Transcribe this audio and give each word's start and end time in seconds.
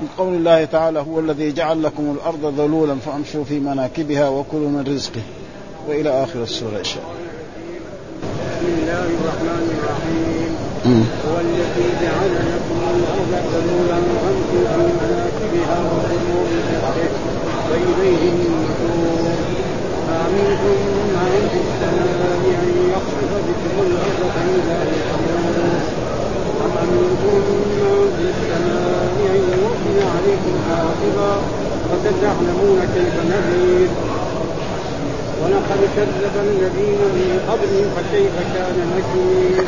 من 0.00 0.08
قول 0.18 0.34
الله 0.34 0.64
تعالى 0.64 1.00
هو 1.00 1.20
الذي 1.20 1.52
جعل 1.52 1.82
لكم 1.82 2.16
الأرض 2.16 2.60
ذلولا 2.60 2.96
فأمشوا 3.06 3.44
في 3.44 3.60
مناكبها 3.60 4.28
وكلوا 4.28 4.68
من 4.68 4.84
رزقه. 4.94 5.20
وإلى 5.88 6.22
آخر 6.22 6.42
السورة 6.42 6.78
إن 6.78 6.84
شاء 6.84 7.02
الله. 7.02 7.18
بسم 8.48 8.66
الله 8.82 9.02
الرحمن 9.18 9.64
الرحيم. 9.74 10.50
هو 11.26 11.36
الذي 11.40 11.86
جعل 12.02 12.32
لكم 12.52 12.78
الأرض 12.96 13.32
ذلولا 13.54 13.98
فأمشوا 14.20 14.64
في 14.74 14.86
مناكبها 15.00 15.78
وكلوا 15.92 16.42
من 16.50 16.62
رزقه. 16.70 17.08
وإليه 17.70 18.22
النشور. 18.32 19.24
فامنتم 20.08 20.78
من 21.14 21.48
في 21.50 21.58
السماء 21.66 22.08
أن 22.62 22.74
يخسف 22.94 23.30
بكم 23.48 23.76
الأرض 23.86 24.20
فاذا 24.34 24.76
هي 24.82 25.00
ام 26.68 26.88
امنتم 26.88 27.34
من 27.38 28.08
في 28.16 28.24
السماء 28.32 29.08
يرسل 29.24 29.98
عليكم 30.14 30.54
حافظا 30.68 31.32
فستعلمون 31.88 32.80
كيف 32.94 33.14
نذير 33.32 33.88
ولقد 35.42 35.80
كذب 35.96 36.34
الذين 36.48 37.00
من 37.16 37.30
قبلهم 37.48 37.88
فكيف 37.96 38.34
كان 38.54 38.76
نكير؟ 38.96 39.64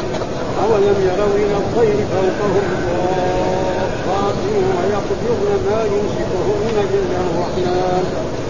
أولم 0.65 0.98
يروا 1.09 1.34
إلى 1.37 1.57
الطير 1.62 1.97
فوقهم 2.12 2.66
صافات 2.87 4.41
ويقبضن 4.77 5.71
ما 5.71 5.80
يمسكهن 5.85 6.77
إلا 6.95 7.19
الرحمن 7.27 8.05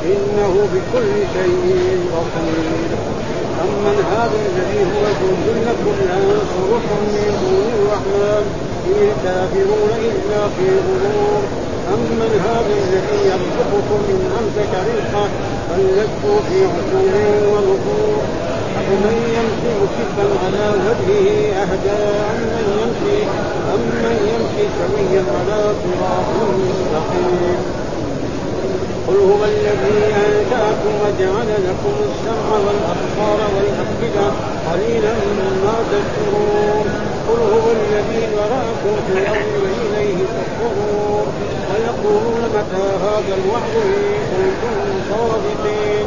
إنه 0.05 0.69
بكل 0.73 1.13
شيء 1.35 1.99
بصير 2.13 2.91
أمن 3.63 3.97
هذا 4.13 4.39
الذي 4.47 4.81
هو 4.93 5.05
جند 5.21 5.47
لكم 5.69 5.97
ينصركم 6.13 7.01
من 7.15 7.29
دون 7.43 7.69
الرحمن. 7.79 8.45
إن 8.87 8.99
الكافرون 9.09 9.91
إلا 10.11 10.41
في 10.57 10.67
غرور. 10.87 11.43
أمن 11.95 12.33
هذا 12.49 12.75
الذي 12.83 13.19
يرزقكم 13.31 13.99
من 14.09 14.21
أمسك 14.41 14.73
رزقه 14.89 15.29
بل 15.71 15.83
لجوا 15.97 16.41
في 16.49 16.59
عتو 16.65 16.99
ونفور 17.53 18.23
أفمن 18.79 19.17
يمشي 19.37 19.73
مكبا 19.83 20.27
على 20.45 20.65
وجهه 20.87 21.53
أهدى 21.63 22.01
أمن 22.33 22.67
يمشي 22.81 23.19
أمن 23.75 24.17
يمشي 24.31 24.65
سويا 24.79 25.23
على 25.39 25.75
صراط 25.83 26.29
مستقيم؟ 26.59 27.80
قل 29.11 29.17
هو 29.17 29.45
الذي 29.45 29.99
أنشأكم 30.27 30.93
وجعل 31.03 31.51
لكم 31.69 31.95
السمع 32.11 32.49
والأبصار 32.67 33.41
والأفئدة 33.55 34.27
قليلا 34.71 35.15
ما 35.65 35.77
تشكرون. 35.91 36.87
قل 37.29 37.41
هو 37.55 37.67
الذي 37.71 38.21
ذراكم 38.37 38.95
في 39.07 39.13
الأرض 39.19 39.53
وإليه 39.63 40.19
تحشرون 40.37 41.27
ويقولون 41.71 42.43
متى 42.55 42.87
هذا 43.05 43.35
الوعد 43.41 43.75
إن 43.85 44.51
كنتم 44.63 44.89
صادقين. 45.11 46.07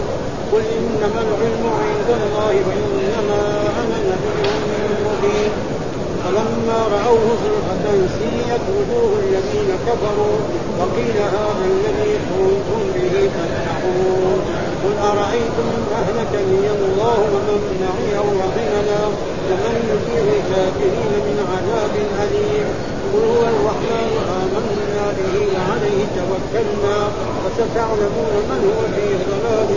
قل 0.52 0.64
إنما 0.78 1.22
العلم 1.28 1.64
عند 1.84 2.10
الله 2.20 2.54
وإنما 2.68 3.42
أنا 3.82 3.98
نبي 4.10 4.44
مبين. 5.06 5.52
فلما 6.24 6.80
رأوه 6.96 7.28
زلفة 7.44 7.86
سيئت 8.20 8.66
وجوه 8.78 9.12
الذين 9.24 9.70
كفروا 9.88 10.38
وقيل 10.80 11.18
هذا 11.18 11.66
الذي 11.66 12.14
كنتم 12.30 12.82
به 12.96 13.30
تدعون 13.36 14.40
قل 14.84 14.96
أرأيتم 15.12 15.68
إن 15.78 15.84
أهلكني 16.02 16.68
الله 16.78 17.20
ومن 17.34 17.60
معي 17.82 18.18
أو 18.18 18.28
رحمنا 18.44 19.00
ومن 19.50 19.76
يطيع 19.92 20.24
الكافرين 20.38 21.14
من 21.28 21.38
عذاب 21.52 21.96
أليم. 22.24 22.68
قل 23.14 23.24
هو 23.34 23.44
الرحمن 23.54 24.12
آمنا 24.42 25.06
به 25.18 25.36
وعليه 25.54 26.06
توكلنا 26.18 26.98
وستعلمون 27.44 28.36
من 28.50 28.62
هو 28.70 28.82
في 28.96 29.06
ضلال 29.30 29.70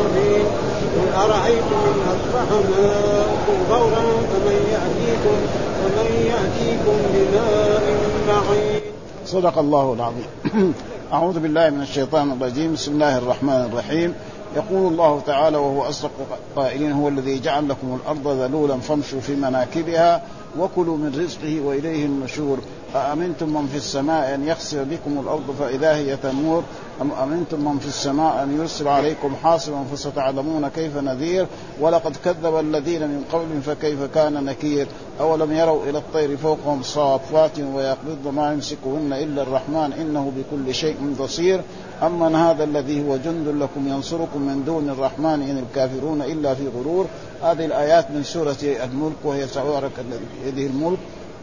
مبين. 0.00 0.46
قل 0.94 1.08
أرأيتم 1.24 1.80
إن 1.90 2.00
أصبح 2.14 2.48
ماؤكم 2.70 3.58
غورا 3.70 4.04
فمن 4.30 4.58
يأتيكم 4.74 5.36
ومن 5.84 6.10
يأتيكم 6.32 6.96
بماء 7.14 7.84
معين 8.28 8.80
صدق 9.26 9.58
الله 9.58 9.92
العظيم. 9.92 10.74
أعوذ 11.12 11.38
بالله 11.38 11.70
من 11.70 11.82
الشيطان 11.82 12.32
الرجيم. 12.32 12.72
بسم 12.72 12.92
الله 12.92 13.18
الرحمن 13.18 13.68
الرحيم. 13.72 14.14
يقول 14.56 14.92
الله 14.92 15.20
تعالى 15.26 15.56
وهو 15.56 15.82
أصدق 15.82 16.10
قائلين 16.56 16.92
هو 16.92 17.08
الذي 17.08 17.38
جعل 17.38 17.68
لكم 17.68 17.98
الأرض 18.02 18.28
ذلولا 18.28 18.76
فامشوا 18.76 19.20
في 19.20 19.34
مناكبها 19.34 20.22
وكلوا 20.58 20.96
من 20.96 21.20
رزقه 21.24 21.60
وإليه 21.60 22.04
النشور 22.04 22.58
أأمنتم 22.94 23.48
من 23.48 23.66
في 23.66 23.76
السماء 23.76 24.34
أن 24.34 24.46
يخسف 24.46 24.78
بكم 24.78 25.20
الأرض 25.20 25.54
فإذا 25.58 25.96
هي 25.96 26.16
تمور؟ 26.16 26.62
أم 27.00 27.12
أمنتم 27.12 27.64
من 27.64 27.78
في 27.78 27.86
السماء 27.86 28.42
أن 28.42 28.58
يرسل 28.58 28.88
عليكم 28.88 29.36
حاصبا 29.42 29.84
فستعلمون 29.92 30.68
كيف 30.68 30.96
نذير؟ 30.96 31.46
ولقد 31.80 32.16
كذب 32.24 32.58
الذين 32.58 33.02
من 33.02 33.24
قبل 33.32 33.62
فكيف 33.62 34.02
كان 34.14 34.44
نكير؟ 34.44 34.86
أولم 35.20 35.52
يروا 35.52 35.84
إلى 35.84 35.98
الطير 35.98 36.36
فوقهم 36.36 36.82
صافات 36.82 37.58
ويقبض 37.58 38.34
ما 38.34 38.52
يمسكهن 38.52 39.12
إلا 39.12 39.42
الرحمن 39.42 39.92
إنه 39.92 40.32
بكل 40.36 40.74
شيء 40.74 40.96
بصير؟ 41.20 41.60
أمن 42.02 42.34
هذا 42.34 42.64
الذي 42.64 43.08
هو 43.08 43.16
جند 43.16 43.48
لكم 43.48 43.88
ينصركم 43.88 44.40
من 44.40 44.64
دون 44.64 44.90
الرحمن 44.90 45.42
إن 45.42 45.64
الكافرون 45.68 46.22
إلا 46.22 46.54
في 46.54 46.68
غرور؟ 46.78 47.06
هذه 47.42 47.64
الآيات 47.64 48.10
من 48.10 48.22
سورة 48.24 48.56
الملك 48.62 49.16
وهي 49.24 49.46
تبارك 49.46 49.92
بيده 50.44 50.66
الملك. 50.66 50.98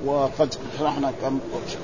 وقد 0.06 0.53
شرحنا 0.79 1.12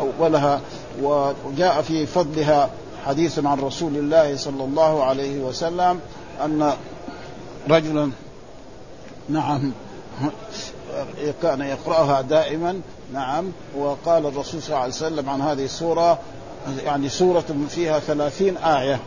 أولها 0.02 0.62
وجاء 1.02 1.82
في 1.82 2.06
فضلها 2.06 2.70
حديث 3.06 3.40
عن 3.46 3.60
رسول 3.60 3.96
الله 3.96 4.38
صلى 4.38 4.64
الله 4.64 5.04
عليه 5.04 5.40
وسلم 5.40 6.00
أن 6.46 6.74
رجلا 7.70 8.12
نعم 9.30 9.72
كان 11.42 11.62
يقرأها 11.62 12.22
دائما 12.22 12.82
نعم 13.14 13.52
وقال 13.78 14.26
الرسول 14.26 14.62
صلى 14.62 14.68
الله 14.68 14.78
عليه 14.78 14.94
وسلم 14.94 15.30
عن 15.30 15.42
هذه 15.42 15.66
السورة 15.66 16.20
يعني 16.86 17.10
سورة 17.10 17.46
فيها 17.70 18.00
ثلاثين 18.00 18.58
آية. 18.58 19.00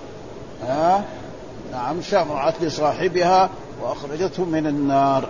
ها؟ 0.63 1.05
نعم 1.73 2.03
شفعت 2.03 2.63
لصاحبها 2.63 3.51
وأخرجته 3.83 4.45
من 4.45 4.67
النار. 4.67 5.29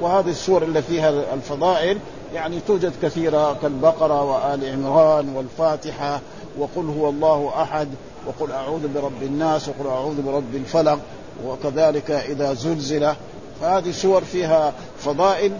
وهذه 0.00 0.30
السور 0.30 0.62
اللي 0.62 0.82
فيها 0.82 1.34
الفضائل 1.34 1.98
يعني 2.34 2.60
توجد 2.66 2.92
كثيرة 3.02 3.56
كالبقرة 3.62 4.22
وآل 4.22 4.72
عمران 4.72 5.36
والفاتحة 5.36 6.20
وقل 6.58 6.94
هو 6.98 7.08
الله 7.08 7.52
أحد 7.62 7.88
وقل 8.26 8.52
أعوذ 8.52 8.88
برب 8.88 9.22
الناس 9.22 9.68
وقل 9.68 9.86
أعوذ 9.86 10.22
برب 10.22 10.54
الفلق 10.54 10.98
وكذلك 11.46 12.10
إذا 12.10 12.54
زلزل. 12.54 13.14
فهذه 13.60 13.90
سور 13.90 14.24
فيها 14.24 14.72
فضائل 14.98 15.52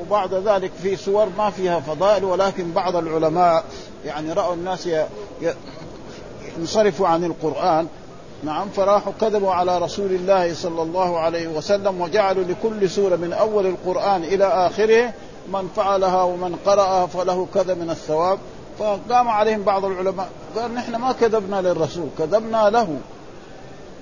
وبعد 0.00 0.34
ذلك 0.34 0.70
في 0.82 0.96
سور 0.96 1.28
ما 1.38 1.50
فيها 1.50 1.80
فضائل 1.80 2.24
ولكن 2.24 2.72
بعض 2.72 2.96
العلماء 2.96 3.64
يعني 4.04 4.32
رأوا 4.32 4.54
الناس 4.54 4.88
ينصرفوا 6.58 7.08
عن 7.08 7.24
القرآن 7.24 7.86
نعم 8.42 8.68
فراحوا 8.68 9.12
كذبوا 9.20 9.52
على 9.52 9.78
رسول 9.78 10.10
الله 10.12 10.54
صلى 10.54 10.82
الله 10.82 11.18
عليه 11.18 11.48
وسلم 11.48 12.00
وجعلوا 12.00 12.44
لكل 12.44 12.90
سورة 12.90 13.16
من 13.16 13.32
أول 13.32 13.66
القرآن 13.66 14.24
إلى 14.24 14.44
آخره 14.44 15.12
من 15.52 15.68
فعلها 15.76 16.22
ومن 16.22 16.56
قرأها 16.66 17.06
فله 17.06 17.46
كذا 17.54 17.74
من 17.74 17.90
الثواب. 17.90 18.38
فقام 18.78 19.28
عليهم 19.28 19.62
بعض 19.62 19.84
العلماء 19.84 20.28
قال 20.56 20.74
نحن 20.74 20.96
ما 20.96 21.12
كذبنا 21.12 21.60
للرسول 21.60 22.08
كذبنا 22.18 22.70
له. 22.70 22.96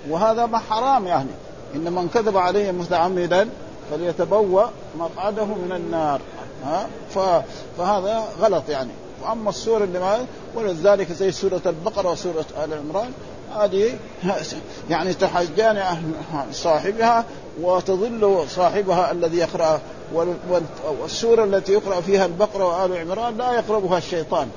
وهذا 0.08 0.46
ما 0.46 0.58
حرام 0.58 1.06
يعني 1.06 1.30
إن 1.74 1.92
من 1.92 2.08
كذب 2.14 2.36
عليه 2.36 2.70
متعمدا 2.70 3.48
فليتبوأ 3.90 4.64
مقعده 4.98 5.44
من 5.44 5.72
النار. 5.76 6.20
ها؟ 6.64 6.86
فهذا 7.78 8.24
غلط 8.40 8.68
يعني. 8.68 8.90
وأما 9.22 9.50
السورة 9.50 9.84
اللي 9.84 9.98
ما 9.98 10.26
ولذلك 10.54 11.12
زي 11.12 11.32
سورة 11.32 11.60
البقرة 11.66 12.10
وسورة 12.10 12.44
آل 12.64 12.74
عمران 12.74 13.12
هذه 13.56 13.98
يعني 14.90 15.14
تحجان 15.14 15.82
صاحبها 16.52 17.24
وتظل 17.60 18.44
صاحبها 18.48 19.12
الذي 19.12 19.36
يقرأ 19.36 19.80
والسورة 21.00 21.44
التي 21.44 21.72
يقرأ 21.72 22.00
فيها 22.00 22.26
البقرة 22.26 22.64
وآل 22.64 22.96
عمران 22.96 23.36
لا 23.36 23.52
يقربها 23.52 23.98
الشيطان. 23.98 24.48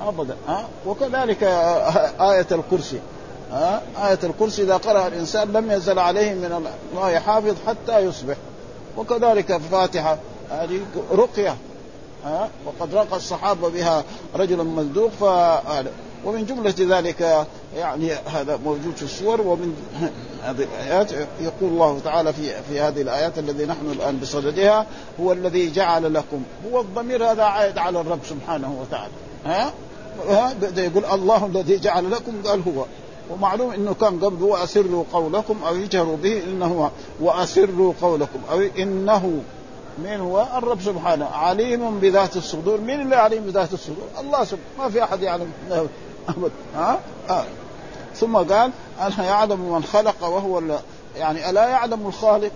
أبدا 0.00 0.36
ها؟ 0.48 0.68
وكذلك 0.86 1.42
آية 2.20 2.46
الكرسي 2.52 3.00
ها؟ 3.52 3.82
آية 3.98 4.18
الكرسي 4.24 4.62
إذا 4.62 4.76
قرأ 4.76 5.06
الإنسان 5.06 5.52
لم 5.52 5.70
يزل 5.70 5.98
عليه 5.98 6.34
من 6.34 6.52
الله 6.92 7.18
حافظ 7.18 7.54
حتى 7.66 7.98
يصبح. 7.98 8.36
وكذلك 8.96 9.50
الفاتحة 9.50 10.18
هذه 10.50 10.80
رقية 11.12 11.56
ها؟ 12.24 12.48
وقد 12.66 12.94
رقى 12.94 13.16
الصحابة 13.16 13.68
بها 13.68 14.04
رجل 14.36 14.64
ملدوق 14.64 15.10
ف 15.10 15.24
ومن 16.24 16.46
جملة 16.46 16.98
ذلك 16.98 17.46
يعني 17.76 18.12
هذا 18.12 18.58
موجود 18.64 18.96
في 18.96 19.02
السور 19.02 19.40
ومن 19.40 19.74
هذه 20.44 20.62
الآيات 20.62 21.12
يقول 21.40 21.70
الله 21.72 22.00
تعالى 22.04 22.32
في 22.32 22.62
في 22.70 22.80
هذه 22.80 23.02
الآيات 23.02 23.38
الذي 23.38 23.66
نحن 23.66 23.90
الآن 23.90 24.18
بصددها 24.18 24.86
هو 25.20 25.32
الذي 25.32 25.72
جعل 25.72 26.14
لكم 26.14 26.42
هو 26.72 26.80
الضمير 26.80 27.24
هذا 27.24 27.42
عائد 27.42 27.78
على 27.78 28.00
الرب 28.00 28.20
سبحانه 28.28 28.76
وتعالى. 28.80 29.12
ها؟ 29.44 29.72
يقول 30.76 31.04
الله 31.04 31.46
الذي 31.46 31.78
جعل 31.78 32.10
لكم 32.10 32.32
قال 32.46 32.62
هو. 32.68 32.84
ومعلوم 33.30 33.70
إنه 33.70 33.94
كان 33.94 34.24
قبل 34.24 34.42
واسروا 34.42 35.04
قولكم 35.12 35.56
أو 35.66 35.76
يجهروا 35.76 36.16
به 36.16 36.42
إنه 36.44 36.90
وأسروا 37.20 37.92
قولكم 38.02 38.38
أو 38.50 38.60
إنه. 38.78 39.40
من 39.98 40.20
هو؟ 40.20 40.46
الرب 40.56 40.80
سبحانه. 40.82 41.24
عليم 41.24 41.98
بذات 41.98 42.36
الصدور. 42.36 42.80
من 42.80 43.00
اللي 43.00 43.16
عليم 43.16 43.42
بذات 43.42 43.72
الصدور؟ 43.72 44.08
الله 44.20 44.44
سبحانه 44.44 44.68
ما 44.78 44.90
في 44.90 45.04
أحد 45.04 45.22
يعلم. 45.22 45.50
ابدا 46.28 46.50
ها؟ 46.76 46.98
آه. 47.30 47.44
ثم 48.14 48.36
قال 48.36 48.70
أنا 49.00 49.24
يعلم 49.24 49.72
من 49.72 49.84
خلق 49.84 50.24
وهو 50.24 50.62
يعني 51.16 51.50
ألا 51.50 51.68
يعلم 51.68 52.06
الخالق؟ 52.06 52.50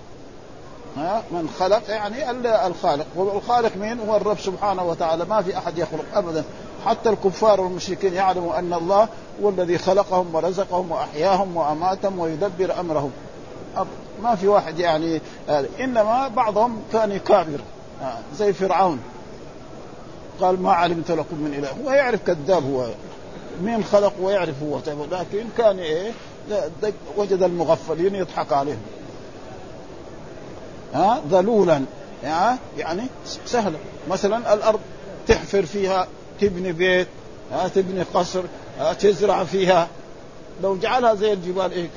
ها؟ 0.97 1.23
من 1.31 1.49
خلق 1.59 1.91
يعني 1.91 2.31
الخالق. 2.67 3.07
والخالق 3.17 3.77
مين؟ 3.77 4.01
هو 4.01 4.17
الرب 4.17 4.39
سبحانه 4.39 4.85
وتعالى. 4.85 5.25
ما 5.25 5.43
في 5.43 5.59
أحد 5.59 5.79
يخلق 5.79 6.05
ابدا. 6.15 6.45
حتى 6.87 7.09
الكفار 7.09 7.61
والمشركين 7.61 8.15
يعلموا 8.15 8.59
أن 8.59 8.73
الله 8.73 9.09
هو 9.43 9.49
الذي 9.49 9.79
خلقهم 9.79 10.35
ورزقهم 10.35 10.93
وأحياهم 10.93 11.57
وأماتهم 11.57 12.19
ويدبر 12.19 12.81
أمرهم. 12.81 13.11
ما 14.23 14.35
في 14.35 14.49
واحد 14.49 14.79
يعني 14.79 15.21
إنما 15.81 16.29
بعضهم 16.29 16.83
كان 16.93 17.13
يكابر 17.13 17.61
زي 18.37 18.53
فرعون. 18.53 19.01
قال 20.41 20.63
ما 20.63 20.73
علمت 20.73 21.11
لكم 21.11 21.37
من 21.37 21.55
إله. 21.55 21.69
هو 21.85 21.93
يعرف 21.93 22.21
كذاب 22.27 22.73
هو. 22.73 22.87
مين 23.63 23.85
خلق 23.85 24.13
ويعرف 24.21 24.63
هو 24.63 24.79
لكن 25.13 25.45
كان 25.59 25.79
إيه 25.79 26.13
وجد 27.17 27.43
المغفلين 27.43 28.15
يضحك 28.15 28.53
عليهم 28.53 28.83
ها 30.95 31.23
ذلولا. 31.31 31.83
يعني 32.79 33.03
سهلة. 33.47 33.79
مثلا 34.11 34.55
الأرض 34.55 34.81
تحفر 35.29 35.67
فيها 35.67 36.09
تبني 36.41 36.73
بيت 36.73 37.09
ها 37.53 37.69
تبني 37.69 38.03
قصر 38.15 38.43
ها 38.79 38.93
تزرع 38.93 39.45
فيها. 39.45 39.89
لو 40.63 40.77
جعلها 40.77 41.15
زي 41.15 41.33
الجبال 41.33 41.73
إيه 41.73 41.89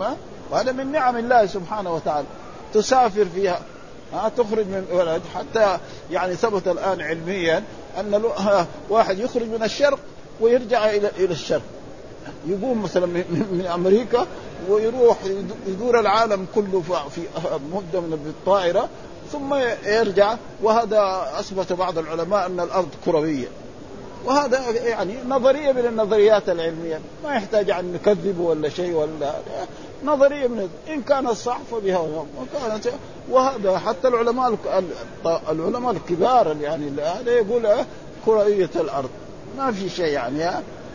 ما 0.00 0.16
وهذا 0.50 0.72
من 0.72 0.92
نعم 0.92 1.16
الله 1.16 1.46
سبحانه 1.46 1.94
وتعالى. 1.94 2.26
تسافر 2.74 3.26
فيها. 3.34 3.60
ها 4.12 4.28
تخرج 4.28 4.66
من 4.66 4.86
ولد 4.92 5.22
حتى 5.34 5.78
يعني 6.10 6.34
ثبت 6.34 6.68
الآن 6.68 7.00
علميا 7.00 7.62
أن 8.00 8.22
واحد 8.90 9.18
يخرج 9.18 9.46
من 9.46 9.62
الشرق 9.62 9.98
ويرجع 10.40 10.90
إلى 10.90 11.10
إلى 11.18 11.32
الشرق. 11.32 11.62
يقوم 12.46 12.82
مثلا 12.82 13.06
من 13.06 13.68
أمريكا 13.74 14.26
ويروح 14.68 15.16
يدور 15.66 16.00
العالم 16.00 16.46
كله 16.54 16.82
في 17.10 17.20
مدة 17.72 18.00
من 18.00 18.34
الطائرة 18.38 18.88
ثم 19.32 19.54
يرجع 19.86 20.36
وهذا 20.62 21.32
أثبت 21.38 21.72
بعض 21.72 21.98
العلماء 21.98 22.46
أن 22.46 22.60
الأرض 22.60 22.88
كروية. 23.04 23.48
وهذا 24.24 24.70
يعني 24.70 25.14
نظرية 25.28 25.72
من 25.72 25.86
النظريات 25.86 26.48
العلمية. 26.48 27.00
ما 27.24 27.34
يحتاج 27.34 27.70
أن 27.70 27.92
نكذبه 27.92 28.42
ولا 28.42 28.68
شيء 28.68 28.94
ولا 28.94 29.34
نظرية 30.04 30.46
من 30.46 30.68
إن 30.88 31.02
كانت 31.02 31.30
صح 31.30 31.58
فبها 31.70 31.98
وكانت 31.98 32.88
وهذا 33.30 33.78
حتى 33.78 34.08
العلماء 34.08 34.58
العلماء 35.50 35.92
الكبار 35.92 36.56
يعني 36.60 36.90
هذا 37.02 37.30
يقول 37.32 37.68
كروية 38.26 38.70
الأرض. 38.76 39.10
ما 39.56 39.72
في 39.72 39.88
شيء 39.88 40.12
يعني. 40.12 40.44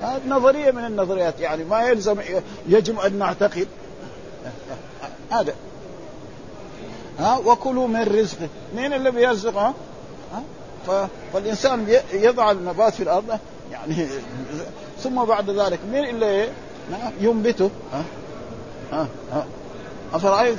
هذه 0.02 0.22
نظرية 0.28 0.72
من 0.72 0.86
النظريات 0.86 1.40
يعني. 1.40 1.64
ما 1.64 1.82
يلزم 1.84 2.18
يجب 2.68 3.00
أن 3.00 3.20
نعتقد. 3.20 3.68
هذا. 5.32 5.54
ها 7.20 7.38
وكلوا 7.38 7.88
من 7.88 8.04
رزقه 8.04 8.50
مين 8.76 8.94
اللي 8.94 9.12
بيرزق؟ 9.12 9.58
ها؟ 9.58 9.74
فالإنسان 11.34 12.00
يضع 12.14 12.52
النبات 12.52 12.94
في 12.94 13.04
الأرض 13.04 13.40
يعني 13.72 14.08
ثم 15.00 15.24
بعد 15.24 15.50
ذلك 15.50 15.80
مين 15.92 16.06
اللي 16.06 16.50
ينبته؟ 17.20 17.70
ها؟ 17.94 18.04
ها؟ 18.92 19.08
ها؟ 19.32 19.46
أفرأيت؟ 20.14 20.58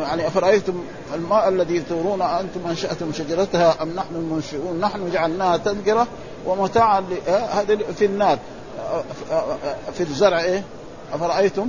يعني 0.00 0.26
أفرأيتم 0.26 0.84
الماء 1.14 1.48
الذي 1.48 1.80
تورون 1.80 2.22
أنتم 2.22 2.66
أنشأتم 2.68 3.12
شجرتها 3.12 3.82
أم 3.82 3.88
نحن 3.88 4.14
المنشئون؟ 4.14 4.80
نحن 4.80 5.10
جعلناها 5.10 5.56
تذكرة 5.56 6.06
ومتاعا 6.46 7.04
هذا 7.28 7.78
في 7.98 8.04
النار. 8.04 8.38
في 9.94 10.00
الزرع 10.00 10.40
إيه؟ 10.40 10.62
أفرأيتم؟ 11.12 11.68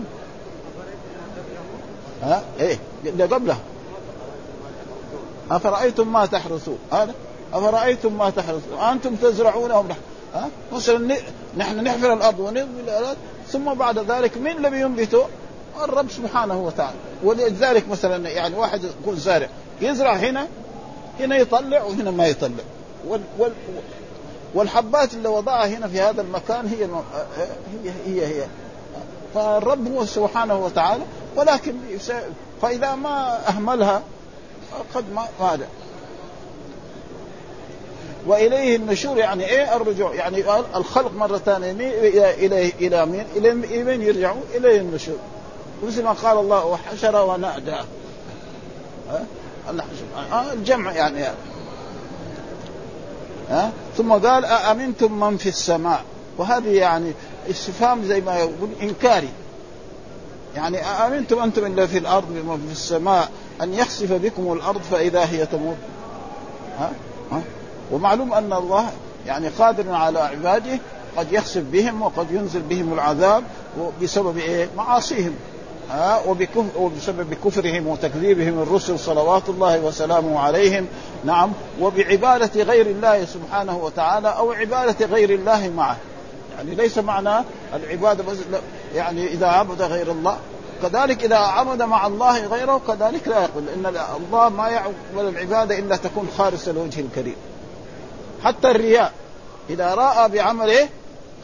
ها؟ 2.24 2.44
إيه 2.60 2.80
اللي 3.06 3.24
قبله 3.24 3.58
أفرأيتم 5.52 6.14
ما 6.14 6.26
تحرثون؟ 6.26 6.78
هذا؟ 6.92 7.14
أفرأيتم 7.54 8.18
ما 8.18 8.30
تحرثون؟ 8.30 8.80
أنتم 8.80 9.16
تزرعونه 9.16 9.86
ها؟ 10.34 10.50
مثلا 10.74 11.18
نحن 11.58 11.84
نحفر 11.84 12.14
الأرض 12.14 12.40
ونبني 12.40 12.92
ثم 13.48 13.74
بعد 13.74 14.00
ذلك 14.00 14.38
من 14.38 14.52
لم 14.52 14.74
ينبته 14.74 15.26
الرب 15.84 16.12
سبحانه 16.12 16.62
وتعالى 16.62 16.98
ولذلك 17.24 17.90
مثلا 17.90 18.30
يعني 18.30 18.56
واحد 18.56 18.82
يكون 18.84 19.16
زارع 19.16 19.48
يزرع 19.82 20.14
هنا 20.14 20.48
هنا 21.20 21.38
يطلع 21.38 21.84
وهنا 21.84 22.12
ما 22.12 22.28
يطلع 22.28 22.64
وال 23.08 23.22
وال 23.40 23.54
والحبات 24.54 25.14
اللي 25.14 25.30
وضعها 25.30 25.68
هنا 25.68 25.88
في 25.88 26.02
هذا 26.02 26.22
المكان 26.22 26.68
هي 26.68 26.86
هي 27.84 27.92
هي, 28.06 28.26
هي. 28.26 28.46
فالرب 29.36 29.94
هو 29.94 30.06
سبحانه 30.06 30.58
وتعالى 30.58 31.04
ولكن 31.36 31.74
فإذا 32.62 32.96
ما 32.96 33.40
أهملها 33.50 34.04
قد 34.96 35.04
ما 35.14 35.26
هذا 35.40 35.68
وإليه 38.28 38.76
النشور 38.76 39.18
يعني 39.18 39.46
إيه 39.46 39.76
الرجوع 39.76 40.16
يعني 40.16 40.44
الخلق 40.76 41.12
مرة 41.14 41.38
ثانية 41.38 41.72
إلى 41.72 42.46
إلى 42.46 42.70
إلى 42.70 43.06
مين؟ 43.06 43.26
إلى 43.36 43.54
مين 43.84 44.02
يرجعوا؟ 44.02 44.42
إليه 44.56 44.80
النشور 44.80 45.18
مثل 45.84 46.04
ما 46.04 46.12
قال 46.12 46.38
الله 46.38 46.66
وحشر 46.66 47.26
ونأدى 47.26 47.76
ها 49.10 49.26
أه؟ 50.32 50.54
الجمع 50.54 50.92
يعني 50.92 51.26
ها 53.50 53.72
ثم 53.98 54.14
قال 54.14 54.46
أأمنتم 54.46 55.20
من 55.20 55.38
في 55.38 55.50
السماء 55.50 56.04
وهذه 56.38 56.70
يعني 56.70 57.12
استفهام 57.50 58.06
زي 58.06 58.22
ما 58.22 58.40
يقول 58.40 58.70
إنكاري 58.82 59.30
يعني 60.56 60.78
أأمنتم 60.86 61.40
أنتم 61.40 61.66
إلا 61.66 61.88
في 61.88 61.98
الأرض 61.98 62.30
ومن 62.30 62.66
في 62.68 62.72
السماء 62.72 63.30
أن 63.62 63.74
يخسف 63.74 64.14
بكم 64.14 64.54
الأرض 64.54 64.82
فإذا 64.82 65.26
هي 65.26 65.46
تموت 65.46 65.78
ها؟ 66.80 66.92
ها؟ 67.32 67.42
ومعلوم 67.92 68.34
أن 68.34 68.54
الله 68.54 68.90
يعني 69.28 69.48
قادر 69.48 69.94
على 69.94 70.20
عباده 70.20 70.80
قد 71.18 71.34
يخسف 71.34 71.64
بهم 71.72 72.02
وقد 72.02 72.32
ينزل 72.32 72.62
بهم 72.62 72.94
العذاب 72.94 73.44
بسبب 74.02 74.38
إيه؟ 74.38 74.70
معاصيهم 74.78 75.36
ها 75.90 76.22
وبسبب 76.78 77.34
كفرهم 77.46 77.88
وتكذيبهم 77.88 78.62
الرسل 78.62 79.00
صلوات 79.00 79.50
الله 79.50 79.80
وسلامه 79.80 80.40
عليهم 80.40 80.88
نعم 81.26 81.52
وبعبادة 81.82 82.64
غير 82.64 82.86
الله 82.86 83.26
سبحانه 83.26 83.78
وتعالى 83.78 84.28
أو 84.28 84.52
عبادة 84.52 85.06
غير 85.06 85.30
الله 85.30 85.70
معه. 85.70 85.98
يعني 86.58 86.76
ليس 86.76 86.98
معنى 86.98 87.46
العبادة 87.74 88.24
بس 88.24 88.38
يعني 88.96 89.28
إذا 89.28 89.48
عبد 89.48 89.82
غير 89.82 90.12
الله 90.12 90.38
كذلك 90.82 91.24
إذا 91.24 91.36
عبد 91.36 91.82
مع 91.82 92.08
الله 92.08 92.46
غيره 92.48 92.82
كذلك 92.88 93.28
لا 93.28 93.42
يقبل. 93.42 93.70
إن 93.70 93.96
الله 94.18 94.50
ما 94.50 94.70
يقبل 94.70 95.30
العبادة 95.30 95.80
إلا 95.80 95.96
تكون 95.96 96.28
خالصة 96.38 96.72
لوجه 96.72 97.00
الكريم. 97.00 97.36
حتى 98.44 98.72
الرياء 98.72 99.12
إذا 99.70 99.94
رأى 99.96 100.30
بعمله 100.30 100.90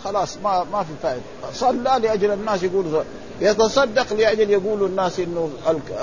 خلاص 0.03 0.37
ما 0.43 0.65
ما 0.71 0.83
في 0.83 0.93
فائدة. 1.03 1.21
صلى 1.53 1.99
لأجل 2.01 2.31
الناس 2.31 2.63
يقولوا 2.63 3.03
يتصدق 3.41 4.13
لأجل 4.13 4.49
يقولوا 4.49 4.87
الناس 4.87 5.19
إنه 5.19 5.49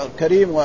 الكريم 0.05 0.55
و 0.55 0.61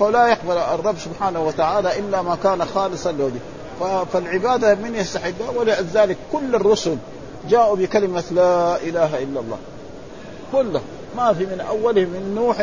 فلا 0.00 0.26
يقبل 0.26 0.56
الرب 0.56 0.98
سبحانه 0.98 1.42
وتعالى 1.42 1.98
إلا 1.98 2.22
ما 2.22 2.36
كان 2.42 2.64
خالصا 2.64 3.12
لوجهه. 3.12 4.04
فالعبادة 4.04 4.74
من 4.74 4.94
يستحقها 4.94 5.50
ولذلك 5.56 6.16
كل 6.32 6.54
الرسل 6.54 6.96
جاءوا 7.48 7.76
بكلمة 7.76 8.24
لا 8.30 8.76
إله 8.76 9.22
إلا 9.22 9.40
الله. 9.40 9.58
كله. 10.52 10.80
ما 11.16 11.32
في 11.32 11.46
من 11.46 11.60
اولهم 11.60 12.08
من 12.08 12.34
نوح 12.34 12.60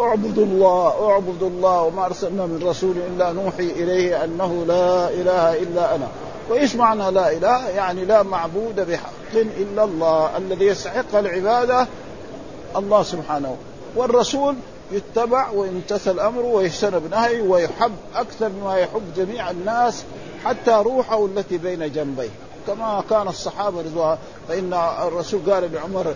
اعبدوا 0.00 0.44
الله 0.44 1.10
اعبدوا 1.10 1.48
الله 1.48 1.82
وما 1.82 2.06
أرسلنا 2.06 2.46
من 2.46 2.62
رسول 2.68 2.96
إلا 2.96 3.32
نوحي 3.32 3.70
إليه 3.70 4.24
أنه 4.24 4.64
لا 4.68 5.08
إله 5.08 5.62
إلا 5.62 5.94
أنا. 5.94 6.08
وإيش 6.50 6.76
معنى 6.76 7.10
لا 7.10 7.32
إله؟ 7.32 7.68
يعني 7.68 8.04
لا 8.04 8.22
معبود 8.22 8.80
بحق. 8.90 9.12
إلا 9.36 9.84
الله 9.84 10.36
الذي 10.36 10.64
يستحق 10.64 11.14
العبادة 11.14 11.86
الله 12.76 13.02
سبحانه. 13.02 13.56
والرسول 13.96 14.54
يتبع 14.92 15.50
ويمتثل 15.50 16.20
امره 16.20 16.44
ويجتنب 16.44 17.10
نهيه 17.10 17.42
ويحب 17.42 17.92
أكثر 18.14 18.48
مما 18.48 18.76
يحب 18.76 19.02
جميع 19.16 19.50
الناس 19.50 20.04
حتى 20.44 20.70
روحه 20.70 21.26
التي 21.26 21.58
بين 21.58 21.92
جنبيه. 21.92 22.30
كما 22.66 23.04
كان 23.10 23.28
الصحابة 23.28 23.80
رضوان 23.80 24.18
فإن 24.48 24.72
الرسول 25.06 25.40
قال 25.52 25.72
لعمر 25.72 26.14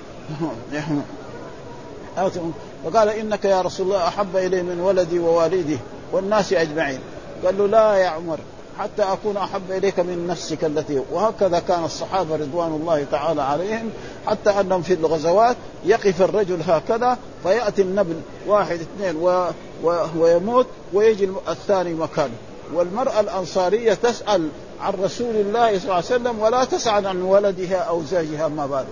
وقال 2.85 3.09
إنك 3.09 3.45
يا 3.45 3.63
رسول 3.63 3.87
الله 3.87 4.09
أحب 4.09 4.37
إلي 4.37 4.63
من 4.63 4.81
ولدي 4.81 5.19
ووالدي 5.19 5.79
والناس 6.13 6.53
أجمعين. 6.53 7.01
قال 7.45 7.59
له 7.59 7.67
لا 7.67 7.95
يا 7.95 8.09
عمر. 8.09 8.39
حتى 8.79 9.03
أكون 9.03 9.37
أحب 9.37 9.71
إليك 9.71 10.01
من 10.01 10.27
نفسك 10.27 10.65
التي 10.65 11.03
وهكذا 11.13 11.59
كان 11.59 11.85
الصحابة 11.85 12.37
رضوان 12.37 12.73
الله 12.73 13.07
تعالى 13.11 13.43
عليهم 13.43 13.91
حتى 14.27 14.51
أنهم 14.51 14.83
في 14.83 14.95
الغزوات 14.95 15.57
يقف 15.85 16.23
الرجل 16.23 16.59
هكذا 16.67 17.19
فيأتي 17.43 17.83
النبل 17.83 18.21
واحد 18.47 18.81
اثنين 18.81 19.17
و... 19.17 19.51
و... 19.85 20.07
ويموت 20.17 20.67
ويجي 20.93 21.29
الثاني 21.49 21.95
مكانه 21.95 22.35
والمرأة 22.75 23.21
الأنصارية 23.21 23.95
تسأل 23.95 24.49
عن 24.81 24.93
رسول 25.03 25.37
الله 25.37 25.79
صلى 25.79 25.85
الله 25.85 25.95
عليه 25.95 26.05
وسلم 26.05 26.39
ولا 26.39 26.65
تسأل 26.65 27.07
عن 27.07 27.23
ولدها 27.23 27.77
أو 27.77 28.03
زوجها 28.03 28.49
ما 28.49 28.67
باله 28.67 28.89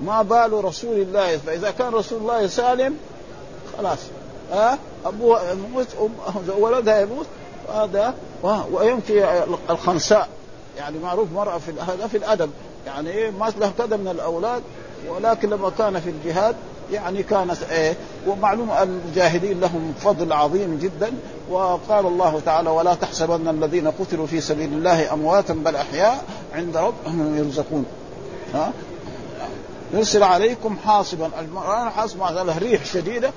ما 0.00 0.22
بال 0.22 0.64
رسول 0.64 0.96
الله 0.96 1.36
فإذا 1.36 1.70
كان 1.70 1.92
رسول 1.92 2.18
الله 2.18 2.46
سالم 2.46 2.96
خلاص 3.78 3.98
ها 4.52 4.72
أه؟ 4.72 4.78
ابوها 5.04 5.52
يموت 5.52 5.86
ولدها 6.58 7.00
يموت 7.00 7.26
هذا 7.74 8.14
ويمكن 8.72 9.24
الخنساء. 9.70 10.28
يعني 10.78 10.98
معروف 10.98 11.32
مرأة 11.32 11.58
في 11.58 11.72
هذا 11.80 12.06
في 12.06 12.16
الأدب. 12.16 12.50
يعني 12.86 13.10
إيه 13.10 13.30
ما 13.30 13.52
له 13.60 13.72
كذا 13.78 13.96
من 13.96 14.08
الأولاد 14.08 14.62
ولكن 15.08 15.50
لما 15.50 15.70
كان 15.78 16.00
في 16.00 16.10
الجهاد 16.10 16.56
يعني 16.92 17.22
كانت 17.22 17.62
إيه 17.70 17.96
ومعلوم 18.26 18.70
المجاهدين 18.70 19.60
لهم 19.60 19.94
فضل 20.00 20.32
عظيم 20.32 20.78
جدا 20.82 21.12
وقال 21.50 22.06
الله 22.06 22.40
تعالى 22.44 22.70
ولا 22.70 22.94
تحسبن 22.94 23.48
الذين 23.48 23.90
قتلوا 23.90 24.26
في 24.26 24.40
سبيل 24.40 24.72
الله 24.72 25.12
أمواتا 25.12 25.54
بل 25.54 25.76
أحياء 25.76 26.24
عند 26.54 26.76
ربهم 26.76 27.38
يرزقون. 27.38 27.86
ها؟ 28.54 28.72
يرسل 29.94 30.22
عليكم 30.22 30.76
حاصبا. 30.86 31.30
الحاصب 31.86 32.18
معناه 32.18 32.58
ريح 32.58 32.84
شديدة 32.84 33.30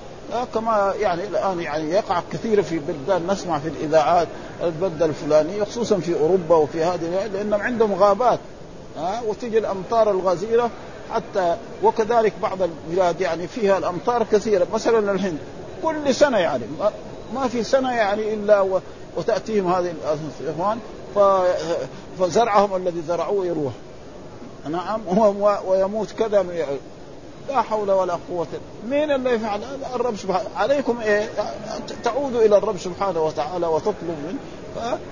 كما 0.54 0.94
يعني 1.00 1.24
الآن 1.24 1.60
يعني 1.60 1.90
يقع 1.90 2.22
كثير 2.32 2.62
في 2.62 2.78
بلدان 2.78 3.26
نسمع 3.30 3.58
في 3.58 3.68
الإذاعات 3.68 4.28
البلدة 4.62 5.06
الفلانية 5.06 5.64
خصوصا 5.64 5.98
في 5.98 6.20
أوروبا 6.20 6.56
وفي 6.56 6.84
هذه 6.84 7.26
لأنهم 7.32 7.60
عندهم 7.60 7.94
غابات 7.94 8.38
ها 8.96 9.22
وتجي 9.26 9.58
الأمطار 9.58 10.10
الغزيرة 10.10 10.70
حتى 11.14 11.56
وكذلك 11.82 12.32
بعض 12.42 12.58
البلاد 12.62 13.20
يعني 13.20 13.46
فيها 13.46 13.78
الأمطار 13.78 14.26
كثيرة 14.32 14.66
مثلا 14.74 15.12
الهند. 15.12 15.38
كل 15.82 16.14
سنة 16.14 16.38
يعني 16.38 16.64
ما 17.34 17.48
في 17.48 17.62
سنة 17.62 17.92
يعني 17.92 18.34
إلا 18.34 18.80
وتأتيهم 19.16 19.72
هذه 19.72 19.94
الإخوان 20.40 20.78
فزرعهم 22.18 22.76
الذي 22.76 23.02
زرعوه 23.08 23.46
يروح. 23.46 23.72
نعم 24.70 25.00
ويموت 25.66 26.12
كذا 26.18 26.44
لا 27.48 27.62
حول 27.62 27.90
ولا 27.90 28.18
قوة. 28.30 28.46
مين 28.88 29.10
اللي 29.10 29.30
يفعل؟ 29.30 29.64
هذا 29.64 29.94
الرب 29.94 30.16
سبحانه. 30.16 30.48
عليكم 30.56 31.00
إيه؟ 31.00 31.28
تعودوا 32.04 32.42
إلى 32.42 32.56
الرب 32.56 32.78
سبحانه 32.78 33.20
وتعالى 33.20 33.66
وتطلب 33.66 33.94
منه. 34.26 34.38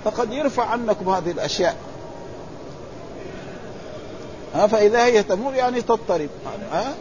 فقد 0.04 0.32
يرفع 0.32 0.64
عنكم 0.64 1.08
هذه 1.08 1.30
الأشياء. 1.30 1.76
ها 4.54 4.66
فاذا 4.66 5.04
هي 5.04 5.23
تمور 5.23 5.54
يعني 5.54 5.82
تضطرب. 5.82 6.28
ها؟ 6.73 6.94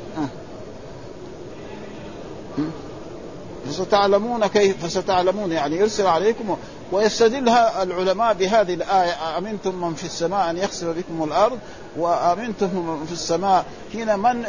فستعلمون 3.69 4.47
كيف 4.47 4.85
فستعلمون 4.85 5.51
يعني 5.51 5.75
يرسل 5.75 6.07
عليكم 6.07 6.57
ويستدلها 6.91 7.83
العلماء 7.83 8.33
بهذه 8.33 8.73
الآية 8.73 9.37
أمنتم 9.37 9.75
من 9.81 9.93
في 9.93 10.03
السماء 10.03 10.49
أن 10.49 10.57
يخسف 10.57 10.87
بكم 10.87 11.23
الأرض 11.23 11.59
وأمنتم 11.97 12.69
من 12.75 13.05
في 13.05 13.11
السماء 13.11 13.65
هنا 13.93 14.15
من 14.15 14.45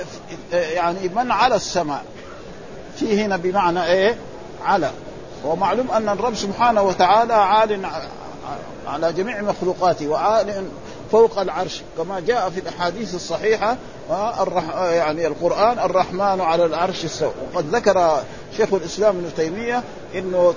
يعني 0.53 1.09
من 1.09 1.31
على 1.31 1.55
السماء. 1.55 2.05
في 2.97 3.25
هنا 3.25 3.37
بمعنى 3.37 3.85
إيه؟ 3.85 4.17
على. 4.65 4.91
ومعلوم 5.45 5.91
أن 5.91 6.09
الرب 6.09 6.35
سبحانه 6.35 6.83
وتعالى 6.83 7.35
عال 7.35 7.87
على 8.87 9.13
جميع 9.13 9.43
مخلوقاته 9.43 10.09
وعال 10.09 10.65
فوق 11.13 11.39
العرش. 11.39 11.83
كما 11.99 12.21
جاء 12.21 12.51
في 12.51 12.61
الأحاديث 12.61 13.15
الصحيحة 13.15 13.77
يعني 14.91 15.27
القرآن 15.27 15.79
الرحمن 15.79 16.41
على 16.41 16.65
العرش 16.65 17.05
استوى 17.05 17.33
وقد 17.55 17.75
ذكر 17.75 18.23
شيخ 18.57 18.75
الإسلام 18.75 19.17
ابن 19.17 19.31
تيمية 19.37 19.83
إنه 20.15 20.55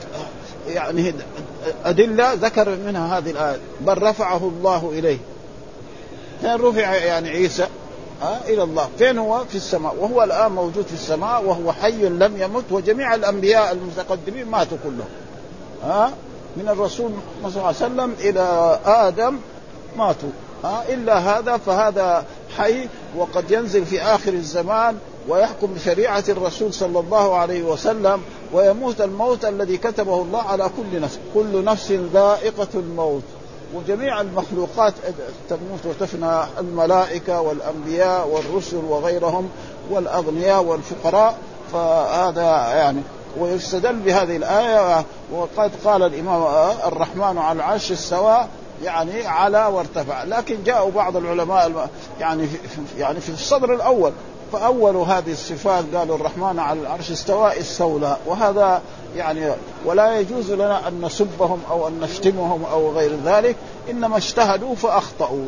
يعني 0.67 1.13
أدلة 1.85 2.33
ذكر 2.33 2.69
منها 2.69 3.17
هذه 3.17 3.31
الآية. 3.31 3.59
بل 3.81 4.03
رفعه 4.03 4.37
الله 4.37 4.91
إليه. 4.93 5.17
فين 6.41 6.55
رفع 6.55 6.95
يعني 6.95 7.29
عيسى؟ 7.29 7.67
ها؟ 8.21 8.41
إلى 8.47 8.63
الله. 8.63 8.89
فين 8.97 9.17
هو? 9.17 9.45
في 9.49 9.55
السماء. 9.55 9.95
وهو 9.99 10.23
الآن 10.23 10.51
موجود 10.51 10.85
في 10.85 10.93
السماء 10.93 11.43
وهو 11.43 11.71
حي 11.71 12.09
لم 12.09 12.41
يمت 12.41 12.63
وجميع 12.71 13.15
الأنبياء 13.15 13.71
المتقدمين 13.71 14.45
ماتوا 14.45 14.77
كلهم. 14.83 15.09
ها؟ 15.83 16.11
من 16.57 16.69
الرسول 16.69 17.11
صلى 17.43 17.49
الله 17.49 17.65
عليه 17.65 17.75
وسلم 17.75 18.15
إلى 18.19 18.79
آدم 18.85 19.37
ماتوا. 19.97 20.29
ها؟ 20.63 20.83
إلا 20.89 21.17
هذا 21.17 21.57
فهذا 21.57 22.25
حي 22.57 22.87
وقد 23.17 23.51
ينزل 23.51 23.85
في 23.85 24.01
آخر 24.01 24.33
الزمان 24.33 24.97
ويحكم 25.27 25.73
بشريعة 25.73 26.23
الرسول 26.29 26.73
صلى 26.73 26.99
الله 26.99 27.35
عليه 27.35 27.63
وسلم 27.63 28.21
ويموت 28.53 29.01
الموت 29.01 29.45
الذي 29.45 29.77
كتبه 29.77 30.21
الله 30.21 30.41
على 30.41 30.69
كل 30.77 31.01
نفس. 31.01 31.19
كل 31.33 31.63
نفس 31.63 31.91
ذائقة 31.91 32.67
الموت. 32.75 33.23
وجميع 33.75 34.21
المخلوقات 34.21 34.93
تموت 35.49 35.85
وتفنى 35.85 36.41
الملائكة 36.59 37.41
والأنبياء 37.41 38.27
والرسل 38.27 38.77
وغيرهم 38.77 39.49
والأغنياء 39.91 40.63
والفقراء. 40.63 41.37
فهذا 41.73 42.41
يعني 42.75 43.01
ويستدل 43.39 43.95
بهذه 43.95 44.35
الآية 44.35 45.05
وقد 45.33 45.71
قال 45.85 46.03
الإمام 46.03 46.43
الرحمن 46.87 47.37
على 47.37 47.57
العرش 47.57 47.91
استوى 47.91 48.45
يعني 48.83 49.27
على 49.27 49.65
وارتفع. 49.65 50.23
لكن 50.23 50.63
جاءوا 50.63 50.91
بعض 50.91 51.17
العلماء 51.17 51.89
يعني 52.19 52.47
في 52.47 52.57
يعني 52.99 53.19
في 53.21 53.29
الصدر 53.29 53.73
الأول. 53.73 54.11
فأول 54.53 54.95
هذه 54.95 55.31
الصفات 55.31 55.85
قالوا 55.95 56.15
الرحمن 56.15 56.59
على 56.59 56.79
العرش 56.79 57.11
استوى 57.11 57.59
استولى. 57.59 58.17
وهذا 58.25 58.81
يعني 59.15 59.51
ولا 59.85 60.19
يجوز 60.19 60.51
لنا 60.51 60.87
أن 60.87 61.01
نسبهم 61.01 61.61
أو 61.71 61.87
أن 61.87 61.99
نشتمهم 61.99 62.63
أو 62.71 62.91
غير 62.91 63.11
ذلك 63.25 63.55
إنما 63.89 64.17
اجتهدوا 64.17 64.75
فأخطأوا. 64.75 65.47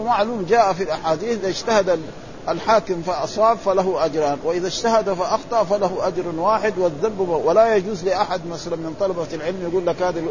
ومعلوم 0.00 0.46
جاء 0.48 0.72
في 0.72 0.82
الأحاديث 0.82 1.38
إذا 1.38 1.48
اجتهد 1.48 2.00
الحاكم 2.48 3.02
فأصاب 3.02 3.56
فله 3.56 4.04
أجران 4.04 4.38
وإذا 4.44 4.66
اجتهد 4.66 5.12
فأخطأ 5.12 5.64
فله 5.64 6.06
أجر 6.06 6.24
واحد 6.38 6.78
والذنب 6.78 7.28
ولا 7.44 7.76
يجوز 7.76 8.04
لأحد 8.04 8.40
مثلا 8.46 8.76
من 8.76 8.94
طلبة 9.00 9.26
العلم 9.32 9.68
يقول 9.70 9.86
لك 9.86 10.02
هذه 10.02 10.24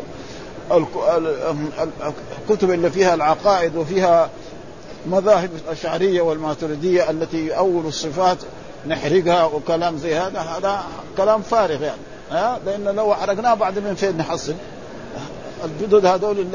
الكتب 2.49 2.71
اللي 2.71 2.89
فيها 2.89 3.13
العقائد 3.13 3.75
وفيها 3.75 4.29
مذاهب 5.07 5.49
الأشعرية 5.65 6.21
والماتريدية 6.21 7.09
التي 7.09 7.47
يؤول 7.47 7.85
الصفات 7.85 8.37
نحرقها 8.87 9.45
وكلام 9.45 9.97
زي 9.97 10.15
هذا 10.15 10.39
هذا 10.39 10.83
كلام 11.17 11.41
فارغ 11.41 11.83
يعني 11.83 12.01
ها؟ 12.31 12.59
لأن 12.65 12.95
لو 12.95 13.13
حرقناه 13.13 13.53
بعد 13.53 13.79
من 13.79 13.95
فين 13.95 14.17
نحصل؟ 14.17 14.53
الجدد 15.65 16.05
هذول 16.05 16.45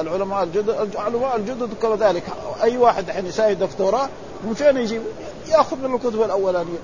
العلماء 0.00 0.42
الجدد 0.42 0.88
العلماء 0.94 1.36
الجدد 1.36 1.68
كذلك. 1.82 2.22
أي 2.62 2.76
واحد 2.76 3.08
الحين 3.08 3.26
يساوي 3.26 3.54
دكتوراه 3.54 4.08
من 4.44 4.54
فين 4.54 4.76
يجيب؟ 4.76 5.02
يأخذ 5.48 5.76
من 5.76 5.94
الكتب 5.94 6.22
الأولانية. 6.22 6.78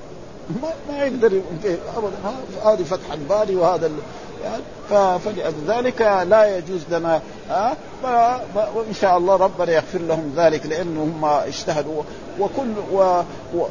ما, 0.62 1.05
يقدر 1.05 1.41
ابدا. 1.97 2.17
هذه 2.65 2.83
فتح 2.83 3.12
الباري 3.12 3.57
وهذا 3.57 3.91
فلذلك 4.91 6.00
لا 6.03 6.57
يجوز 6.57 6.81
لنا 6.91 7.21
ها؟ 7.50 7.76
وان 8.55 8.95
شاء 9.00 9.19
الله 9.19 9.37
ربنا 9.37 9.73
يغفر 9.73 9.99
لهم 9.99 10.33
ذلك 10.37 10.67
لأنهم 10.67 11.25
اجتهدوا. 11.25 12.03
وكل 12.41 12.73
و 12.93 13.23
و 13.55 13.67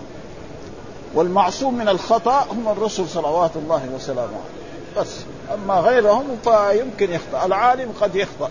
والمعصوم 1.16 1.74
من 1.74 1.90
الخطأ 1.90 2.46
هم 2.52 2.68
الرسل 2.68 3.08
صلوات 3.08 3.52
الله 3.56 3.90
وسلامه. 3.96 4.22
عليه 4.22 5.02
بس. 5.02 5.16
أما 5.54 5.74
غيرهم 5.74 6.26
فيمكن 6.44 7.12
يخطأ. 7.12 7.46
العالم 7.46 7.94
قد 8.02 8.16
يخطأ. 8.16 8.50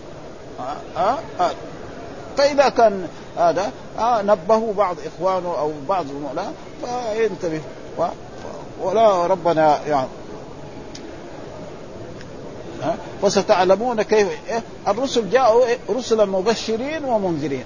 ها؟ 0.95 1.17
ها؟ 1.39 1.51
فإذا 2.37 2.69
كان 2.69 3.07
هذا 3.37 3.71
نبهوا 4.01 4.73
بعض 4.73 4.95
إخوانه 5.05 5.59
أو 5.59 5.71
بعض 5.89 6.05
زملائه 6.05 6.51
فينتبه. 6.81 7.61
ولا 8.81 9.27
ربنا 9.27 9.79
يعني 9.87 10.07
فستعلمون 13.21 14.01
كيف 14.01 14.27
إيه؟ 14.49 14.63
الرسل 14.87 15.29
جاءوا 15.29 15.65
إيه؟ 15.65 15.77
رسلا 15.89 16.25
مبشرين 16.25 17.05
ومنذرين. 17.05 17.63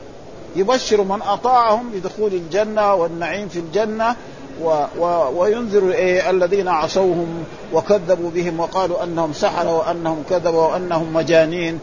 يبشر 0.56 1.04
من 1.04 1.22
أطاعهم 1.22 1.90
بدخول 1.94 2.34
الجنة 2.34 2.94
والنعيم 2.94 3.48
في 3.48 3.60
الجنة 3.60 4.16
و 4.64 4.86
و 5.00 5.06
وينذر 5.36 5.92
إيه؟ 5.92 6.30
الذين 6.30 6.68
عصوهم 6.68 7.44
وكذبوا 7.74 8.30
بهم 8.30 8.60
وقالوا 8.60 9.04
أنهم 9.04 9.34
سحروا 9.34 9.72
وأنهم 9.72 10.24
كذبوا 10.30 10.62
وأنهم 10.62 11.14
مجانين 11.14 11.80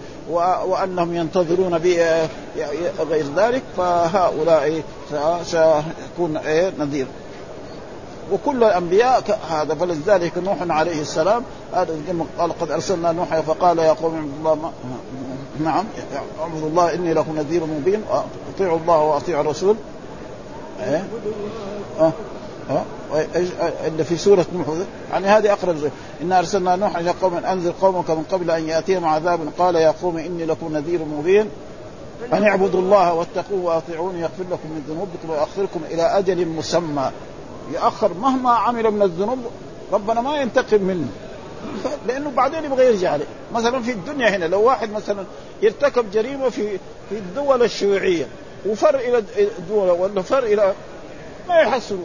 وأنهم 0.66 1.16
ينتظرون 1.16 1.75
غير 3.11 3.25
ذلك. 3.37 3.62
فهؤلاء 3.76 4.83
سيكون 5.45 6.37
إيه؟ 6.37 6.73
نذير. 6.78 7.06
وكل 8.33 8.64
الانبياء 8.64 9.38
هذا 9.50 9.75
فلذلك 9.75 10.38
نوح 10.38 10.56
عليه 10.61 11.00
السلام 11.00 11.42
قال 12.38 12.59
قد 12.61 12.71
أرسلنا 12.71 13.12
نوحا 13.12 13.40
فقال 13.40 13.78
يا 13.78 13.92
قوم 13.92 14.33
الله 14.38 14.54
ما 14.54 14.71
نعم 15.61 15.85
اعبد 16.40 16.62
الله 16.62 16.95
إني 16.95 17.14
لكم 17.14 17.37
نذير 17.37 17.64
مبين 17.64 18.02
اطيعوا 18.54 18.78
الله 18.78 19.02
وأطيعوا 19.02 19.42
الرسول. 19.42 19.76
إيه؟ 20.80 21.04
آه 22.00 22.12
آه 22.71 22.83
اللي 23.87 24.04
في 24.04 24.16
سورة 24.16 24.47
نوح. 24.54 24.66
يعني 25.12 25.26
هذه 25.26 25.52
أقرب 25.52 25.76
زي. 25.76 25.90
إنا 26.23 26.38
أرسلنا 26.38 26.76
نوحا 26.76 27.00
إلى 27.00 27.11
قوم 27.11 27.37
أنذر 27.37 27.73
قومك 27.80 28.11
من 28.11 28.25
قبل 28.33 28.50
أن 28.50 28.68
يأتيهم 28.68 29.04
عذاب. 29.04 29.40
قال 29.59 29.75
يا 29.75 29.95
قوم 30.02 30.18
إني 30.18 30.45
لكم 30.45 30.76
نذير 30.76 31.00
مبين 31.04 31.49
أن 32.33 32.45
اعبدوا 32.45 32.80
الله 32.80 33.12
واتقوه 33.14 33.64
وأطيعوني 33.64 34.21
يغفر 34.21 34.45
لكم 34.50 34.68
من 34.68 34.85
ذنوبكم 34.88 35.30
ويؤخركم 35.30 35.80
إلى 35.90 36.02
أجل 36.02 36.47
مسمى. 36.49 37.11
يأخر 37.75 38.14
مهما 38.14 38.50
عمل 38.50 38.90
من 38.90 39.02
الذنوب 39.02 39.38
ربنا 39.92 40.20
ما 40.20 40.40
ينتقم 40.40 40.82
منه. 40.82 41.08
لأنه 42.06 42.30
بعدين 42.30 42.64
يبغى 42.64 42.87
يرجع 42.87 43.11
عليه 43.11 43.25
مثلا 43.54 43.82
في 43.82 43.90
الدنيا 43.90 44.37
هنا 44.37 44.44
لو 44.44 44.62
واحد 44.62 44.92
مثلا 44.92 45.25
ارتكب 45.64 46.11
جريمة 46.11 46.49
في 46.49 46.78
في 47.08 47.14
الدول 47.14 47.62
الشيوعية 47.62 48.26
وفر 48.66 48.94
إلى 48.94 49.25
الدول 49.58 49.90
ولا 49.90 50.23
فر 50.23 50.44
إلى 50.44 50.75
ما 51.49 51.54
يحصلوا. 51.61 52.04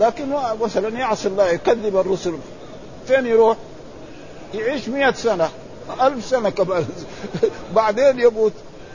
لكن 0.00 0.34
مثلا 0.60 0.88
يعصي 0.98 1.28
الله 1.28 1.48
يكذب 1.48 1.96
الرسل. 1.96 2.34
فين 3.06 3.26
يروح؟ 3.26 3.56
يعيش 4.54 4.88
مئة 4.88 5.12
سنة 5.12 5.48
ألف 6.00 6.24
سنة 6.24 6.50
كمان 6.50 6.86
بعدين 7.76 8.20
يموت. 8.20 8.52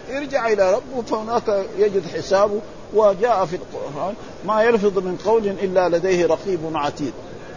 يرجع 0.09 0.47
إلى 0.47 0.73
ربه 0.73 1.01
فهناك 1.01 1.65
يجد 1.77 2.07
حسابه. 2.07 2.61
وجاء 2.93 3.45
في 3.45 3.55
القرآن 3.55 4.13
ما 4.45 4.63
يلفظ 4.63 4.97
من 4.97 5.17
قول 5.25 5.47
إلا 5.47 5.89
لديه 5.89 6.25
رقيب 6.25 6.59
عتيد. 6.73 7.13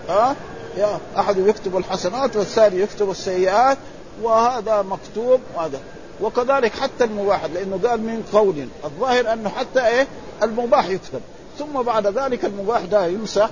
ها؟ 0.08 0.36
يا 0.76 0.98
أحد 1.18 1.38
يكتب 1.38 1.76
الحسنات 1.76 2.36
والثاني 2.36 2.80
يكتب 2.80 3.10
السيئات 3.10 3.78
وهذا 4.22 4.82
مكتوب 4.82 5.40
وهذا 5.56 5.80
وكذلك 6.22 6.72
حتى 6.72 7.04
المباح 7.04 7.44
لأنه 7.44 7.80
قال 7.88 8.00
من 8.00 8.22
قول. 8.32 8.68
الظاهر 8.84 9.32
أنه 9.32 9.48
حتى 9.48 9.86
إيه؟ 9.86 10.06
المباح 10.42 10.88
يكتب. 10.88 11.20
ثم 11.58 11.82
بعد 11.82 12.06
ذلك 12.06 12.44
المباح 12.44 12.84
ده 12.84 13.06
يمسح 13.06 13.50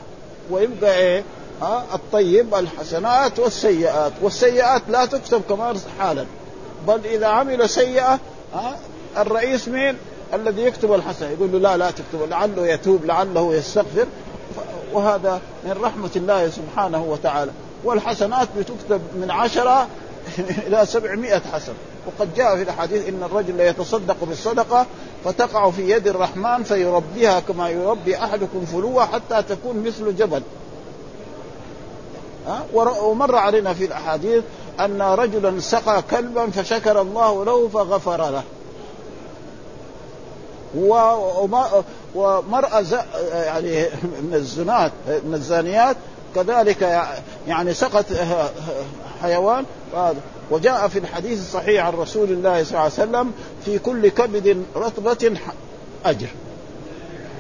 ويبقى 0.51 0.97
إيه؟ 0.97 1.25
ها؟ 1.63 1.85
الطيب 1.95 2.55
الحسنات 2.55 3.39
والسيئات. 3.39 4.13
والسيئات 4.23 4.83
لا 4.89 5.07
تكتب 5.07 5.43
كمان 5.49 5.77
حالا. 5.99 6.27
بل 6.89 7.01
إذا 7.07 7.27
عمل 7.27 7.69
سيئة 7.69 8.19
ها؟ 8.55 8.79
الرئيس 9.17 9.69
مين؟ 9.69 9.97
الذي 10.35 10.63
يكتب 10.63 10.93
الحسنه 10.93 11.29
يقول 11.29 11.53
له 11.53 11.59
لا 11.59 11.77
لا 11.77 11.91
تكتب 11.91 12.29
لعله 12.31 12.67
يتوب 12.67 13.05
لعله 13.05 13.55
يستغفر. 13.55 14.07
وهذا 14.93 15.41
من 15.65 15.77
رحمة 15.83 16.11
الله 16.17 16.51
سبحانه 16.51 17.05
وتعالى. 17.05 17.51
والحسنات 17.85 18.49
بتكتب 18.59 19.01
من 19.15 19.31
عشرة 19.31 19.87
إلى 20.67 20.87
سبعمائة 20.87 21.43
حسن. 21.53 21.73
وقد 22.07 22.35
جاء 22.35 22.57
في 22.57 22.63
الأحاديث 22.63 23.09
إن 23.09 23.23
الرجل 23.23 23.57
ليتصدق 23.57 24.17
بالصدقة 24.23 24.87
فتقع 25.25 25.71
في 25.71 25.91
يد 25.91 26.09
الرحمن 26.09 26.63
فيربيها 26.63 27.41
كما 27.41 27.69
يربي 27.69 28.17
أحدكم 28.17 28.65
فلوة 28.65 29.07
حتى 29.07 29.43
تكون 29.43 29.83
مثل 29.87 30.17
جبل. 30.17 30.43
ومر 32.75 33.37
علينا 33.37 33.75
في 33.75 33.85
الأحاديث 33.85 34.45
أن 34.81 35.03
رجلا 35.03 35.61
سقى 35.61 36.03
كلبا 36.11 36.51
فشكر 36.51 37.01
الله 37.01 37.45
له 37.45 37.69
فغفر 37.69 38.31
له. 38.31 38.43
ومرأة 42.15 42.85
يعني 43.33 43.87
من 44.23 44.31
الزنات 44.35 44.93
من 45.09 45.35
الزانيات 45.35 45.97
كذلك 46.35 47.07
يعني 47.49 47.75
سقط 47.75 48.05
حيوان. 49.23 49.65
وجاء 50.51 50.89
في 50.89 50.99
الحديث 50.99 51.41
الصحيح 51.41 51.87
عن 51.87 51.93
رسول 51.93 52.29
الله 52.31 52.65
صلى 52.65 52.71
الله 52.71 52.81
عليه 52.81 52.93
وسلم 52.93 53.33
في 53.65 53.79
كل 53.79 54.09
كبد 54.09 54.65
رطبة 54.77 55.39
أجر. 56.05 56.29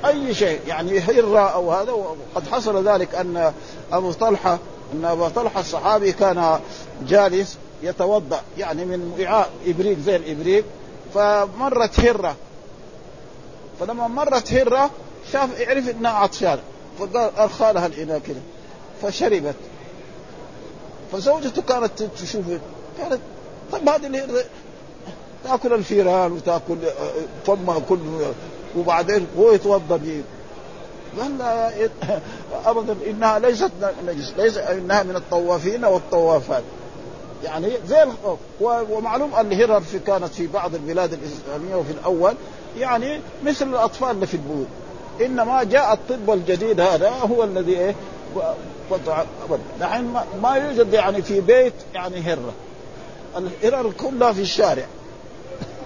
أي 0.06 0.34
شيء 0.34 0.60
يعني 0.66 0.98
هرة 0.98 1.48
أو 1.48 1.72
هذا. 1.72 1.92
وقد 1.92 2.48
حصل 2.50 2.88
ذلك 2.88 3.14
أن 3.14 3.52
أبو 3.92 4.12
طلحة 4.12 4.58
أن 4.94 5.04
أبو 5.04 5.28
طلحة 5.28 5.60
الصحابي 5.60 6.12
كان 6.12 6.60
جالس 7.08 7.56
يتوضأ 7.82 8.40
يعني 8.58 8.84
من 8.84 9.12
وعاء 9.20 9.50
إبريق 9.66 9.98
زي 9.98 10.16
الإبريق 10.16 10.64
فمرت 11.14 12.00
هرة. 12.00 12.36
فلما 13.80 14.08
مرت 14.08 14.52
هرة 14.52 14.90
شاف 15.32 15.60
عرف 15.60 15.88
إنها 15.88 16.10
عطشان 16.10 16.58
فقال 16.98 17.30
أرخى 17.38 17.72
لها 17.72 17.86
الاناء 17.86 18.18
كذا 18.18 18.40
فشربت. 19.02 19.54
فزوجته 21.12 21.62
كانت 21.62 22.02
تشوف 22.02 22.44
قالت 23.00 23.20
طيب 23.72 23.88
هذه 23.88 24.06
الهرة 24.06 24.44
تأكل 25.44 25.72
الفيران 25.74 26.32
وتأكل 26.32 26.76
فمها 27.46 27.78
كل 27.88 27.98
وبعدين 28.76 29.26
هو 29.38 29.52
يتوضأ 29.52 29.96
به 29.96 30.22
قال 31.20 31.38
لا 31.38 31.70
أبدا 32.64 32.96
إنها 33.10 33.38
ليست 33.38 33.70
نجس 34.06 34.32
ليس 34.36 34.56
إنها 34.56 35.02
من 35.02 35.16
الطوافين 35.16 35.84
والطوافات. 35.84 36.62
يعني 37.44 37.72
زي 37.88 38.06
ومعلوم 38.60 39.30
الهرر 39.40 39.80
في 39.80 39.98
كانت 39.98 40.24
في 40.24 40.46
بعض 40.46 40.74
البلاد 40.74 41.12
الإسلامية 41.12 41.76
وفي 41.76 41.90
الأول 41.90 42.34
يعني 42.80 43.20
مثل 43.44 43.68
الاطفال 43.68 44.10
اللي 44.10 44.26
في 44.26 44.34
البيوت. 44.34 44.66
إنما 45.20 45.62
جاء 45.62 45.92
الطب 45.92 46.30
الجديد 46.30 46.80
هذا 46.80 47.10
هو 47.10 47.44
الذي 47.44 47.78
إيه 47.78 47.94
نحن 49.80 50.16
ما 50.42 50.54
يوجد 50.54 50.92
يعني 50.92 51.22
في 51.22 51.40
بيت 51.40 51.72
يعني 51.94 52.20
هرة. 52.20 52.52
الهرر 53.36 53.90
كلها 53.90 54.32
في 54.32 54.40
الشارع. 54.40 54.86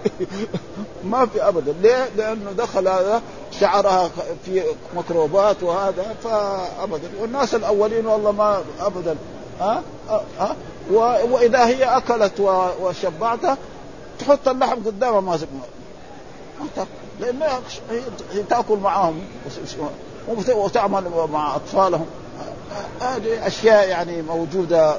ما 1.05 1.26
في 1.26 1.48
ابدا. 1.48 1.74
ليه؟ 1.83 2.09
لأنه 2.16 2.52
دخل 2.52 2.88
هذا 2.88 3.22
شعرها 3.61 4.11
في 4.44 4.62
ميكروبات 4.96 5.62
وهذا 5.62 6.16
فابدا. 6.24 7.11
والناس 7.20 7.55
الأولين 7.55 8.07
والله 8.07 8.33
ما 8.33 8.62
ابدا. 8.81 9.16
ها؟ 9.61 9.83
ها؟ 10.38 10.57
وإذا 11.31 11.66
هي 11.66 11.85
أكلت 11.85 12.40
وشبعتها 12.83 13.59
تحط 14.18 14.48
اللحم 14.48 14.76
قدامها 14.87 15.20
ما 15.20 15.38
لانها 17.20 17.61
هي 18.33 18.42
تأكل 18.42 18.77
معاهم 18.77 19.20
وتعمل 20.48 21.05
مع 21.33 21.57
أطفالهم. 21.57 22.07
هذه 23.01 23.46
أشياء 23.46 23.88
يعني 23.88 24.22
موجودة 24.22 24.96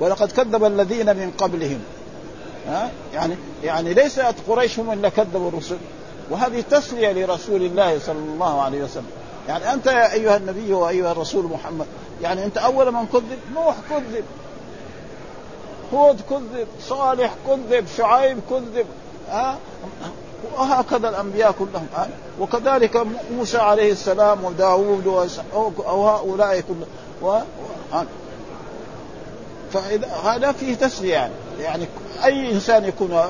ولقد 0.00 0.32
كذب 0.32 0.64
الذين 0.64 1.16
من 1.16 1.32
قبلهم. 1.38 1.80
ها؟ 2.68 2.90
يعني 3.14 3.36
يعني 3.64 3.94
ليست 3.94 4.34
قريش 4.48 4.78
هم 4.78 4.90
اللي 4.90 5.10
كذبوا 5.10 5.48
الرسل. 5.48 5.76
وهذه 6.30 6.64
تسلية 6.70 7.12
لرسول 7.12 7.62
الله 7.62 7.98
صلى 7.98 8.18
الله 8.18 8.62
عليه 8.62 8.82
وسلم. 8.82 9.10
يعني 9.48 9.72
أنت 9.72 9.86
يا 9.86 10.12
أيها 10.12 10.36
النبي 10.36 10.72
وأيها 10.72 11.12
الرسول 11.12 11.44
محمد 11.44 11.86
يعني 12.22 12.44
أنت 12.44 12.58
أول 12.58 12.92
من 12.92 13.06
كذب 13.06 13.38
نوح 13.54 13.76
كذب 13.90 14.24
هود 15.94 16.20
كذب 16.30 16.66
صالح 16.88 17.34
كذب 17.46 17.86
شعيب 17.96 18.38
كذب. 18.50 18.86
ها 19.30 19.58
وهكذا 20.56 21.08
الأنبياء 21.08 21.54
كلهم. 21.58 21.86
وكذلك 22.40 23.06
موسى 23.36 23.58
عليه 23.58 23.92
السلام 23.92 24.44
وداوود 24.44 25.06
وهؤلاء 25.78 26.60
كلهم 26.60 26.86
و... 27.22 27.38
فإذا 29.72 30.06
هذا 30.06 30.52
فيه 30.52 30.74
تسلية 30.74 31.12
يعني 31.12 31.32
يعني 31.60 31.86
أي 32.24 32.52
إنسان 32.52 32.84
يكون 32.84 33.20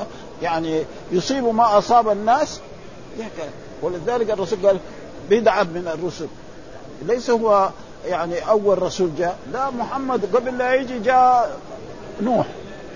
يعني 0.43 0.85
يصيب 1.13 1.45
ما 1.45 1.79
أصاب 1.79 2.09
الناس 2.09 2.61
ولذلك 3.83 4.31
الرسول 4.31 4.67
قال 4.67 4.79
بدعة 5.31 5.63
من 5.63 5.89
الرسل. 5.95 6.27
ليس 7.03 7.31
هو 7.31 7.71
يعني 8.07 8.49
أول 8.49 8.83
رسول 8.83 9.11
جاء. 9.19 9.39
لا 9.53 9.71
محمد 9.71 10.37
قبل 10.37 10.59
لا 10.59 10.75
يجي 10.75 10.99
جاء 10.99 11.59
نوح. 12.23 12.47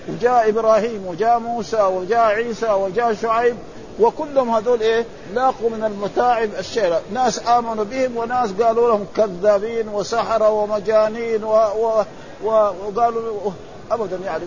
وجاء 0.09 0.49
إبراهيم 0.49 1.07
وجاء 1.07 1.39
موسى 1.39 1.81
وجاء 1.81 2.19
عيسى 2.19 2.71
وجاء 2.71 3.13
شعيب 3.13 3.55
وكلهم 3.99 4.49
هذول 4.49 4.81
إيه؟ 4.81 5.05
لاقوا 5.33 5.69
من 5.69 5.83
المتاعب 5.83 6.49
الشيء 6.59 6.93
ناس 7.13 7.47
آمنوا 7.47 7.83
بهم 7.83 8.17
وناس 8.17 8.51
قالوا 8.51 8.87
لهم 8.87 9.05
كذابين 9.15 9.89
وسحرة 9.89 10.49
ومجانين 10.49 11.43
و... 11.43 11.53
و... 11.53 12.03
و... 12.43 12.49
وقالوا 12.49 13.51
ابدا 13.91 14.17
يعني. 14.25 14.43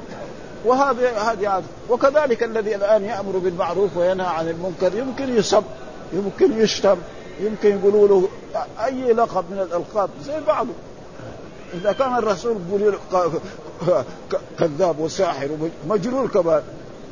وهذا 0.65 1.19
هذه 1.19 1.49
عادة 1.49 1.67
وكذلك 1.91 2.43
الذي 2.43 2.75
الآن 2.75 3.05
يأمر 3.05 3.39
بالمعروف 3.39 3.97
وينهى 3.97 4.27
عن 4.27 4.49
المنكر 4.49 4.99
يمكن 4.99 5.37
يسب 5.37 5.65
يمكن 6.13 6.61
يشتم 6.61 6.97
يمكن 7.41 7.79
يقولوا 7.79 8.09
له 8.09 8.29
أي 8.85 9.13
لقب 9.13 9.45
من 9.51 9.59
الألقاب؟ 9.59 10.11
زي 10.25 10.41
بعضه. 10.47 10.73
إذا 11.75 11.93
كان 11.93 12.17
الرسول 12.17 12.57
كذاب 14.59 14.99
وساحر 14.99 15.49
ومجنون 15.89 16.29
كمان 16.29 16.63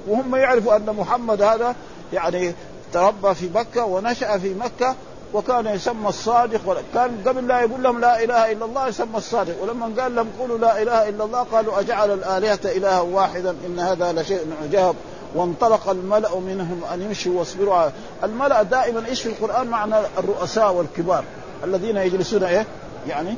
وهم 0.08 0.36
يعرفوا 0.36 0.76
أن 0.76 0.86
محمد 0.86 1.42
هذا 1.42 1.74
يعني 2.12 2.54
تربى 2.92 3.34
في 3.34 3.50
مكة 3.54 3.84
ونشأ 3.84 4.38
في 4.38 4.54
مكة 4.54 4.94
وكان 5.34 5.66
يسمى 5.66 6.08
الصادق 6.08 6.82
كان 6.94 7.22
قبل 7.26 7.46
لا 7.46 7.60
يقول 7.60 7.82
لهم 7.82 8.00
لا 8.00 8.24
إله 8.24 8.52
إلا 8.52 8.64
الله 8.64 8.88
يسمى 8.88 9.16
الصادق 9.16 9.62
ولما 9.62 10.02
قال 10.02 10.14
لهم 10.14 10.28
قولوا 10.40 10.58
لا 10.58 10.82
إله 10.82 11.08
إلا 11.08 11.24
الله 11.24 11.42
قالوا 11.42 11.80
أجعل 11.80 12.10
الآلهة 12.12 12.60
إلها 12.64 13.00
واحدا 13.00 13.56
إن 13.66 13.78
هذا 13.78 14.12
لشيء 14.12 14.40
عجاب. 14.62 14.94
وانطلق 15.34 15.88
الملأ 15.88 16.38
منهم 16.38 16.80
أن 16.92 17.02
يمشوا 17.02 17.38
واصبروا 17.38 17.74
على 17.74 17.92
الملأ 18.24 18.62
دائما 18.62 19.06
إيش 19.08 19.22
في 19.22 19.28
القرآن؟ 19.28 19.66
معنى 19.66 19.94
الرؤساء 20.18 20.72
والكبار 20.72 21.24
الذين 21.64 21.96
يجلسون 21.96 22.44
إيه؟ 22.44 22.66
يعني 23.08 23.34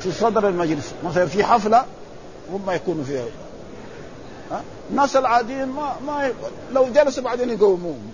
في 0.00 0.12
صدر 0.12 0.48
المجلس. 0.48 0.94
مثلا 1.04 1.26
في 1.26 1.44
حفلة 1.44 1.84
هم 2.52 2.70
يكونوا 2.70 3.04
فيها. 3.04 3.24
الناس 4.90 5.16
العاديين 5.16 5.66
ما 5.66 5.96
ما 6.06 6.32
لو 6.72 6.86
جلسوا 6.94 7.22
بعدين 7.22 7.50
يقومون. 7.50 8.12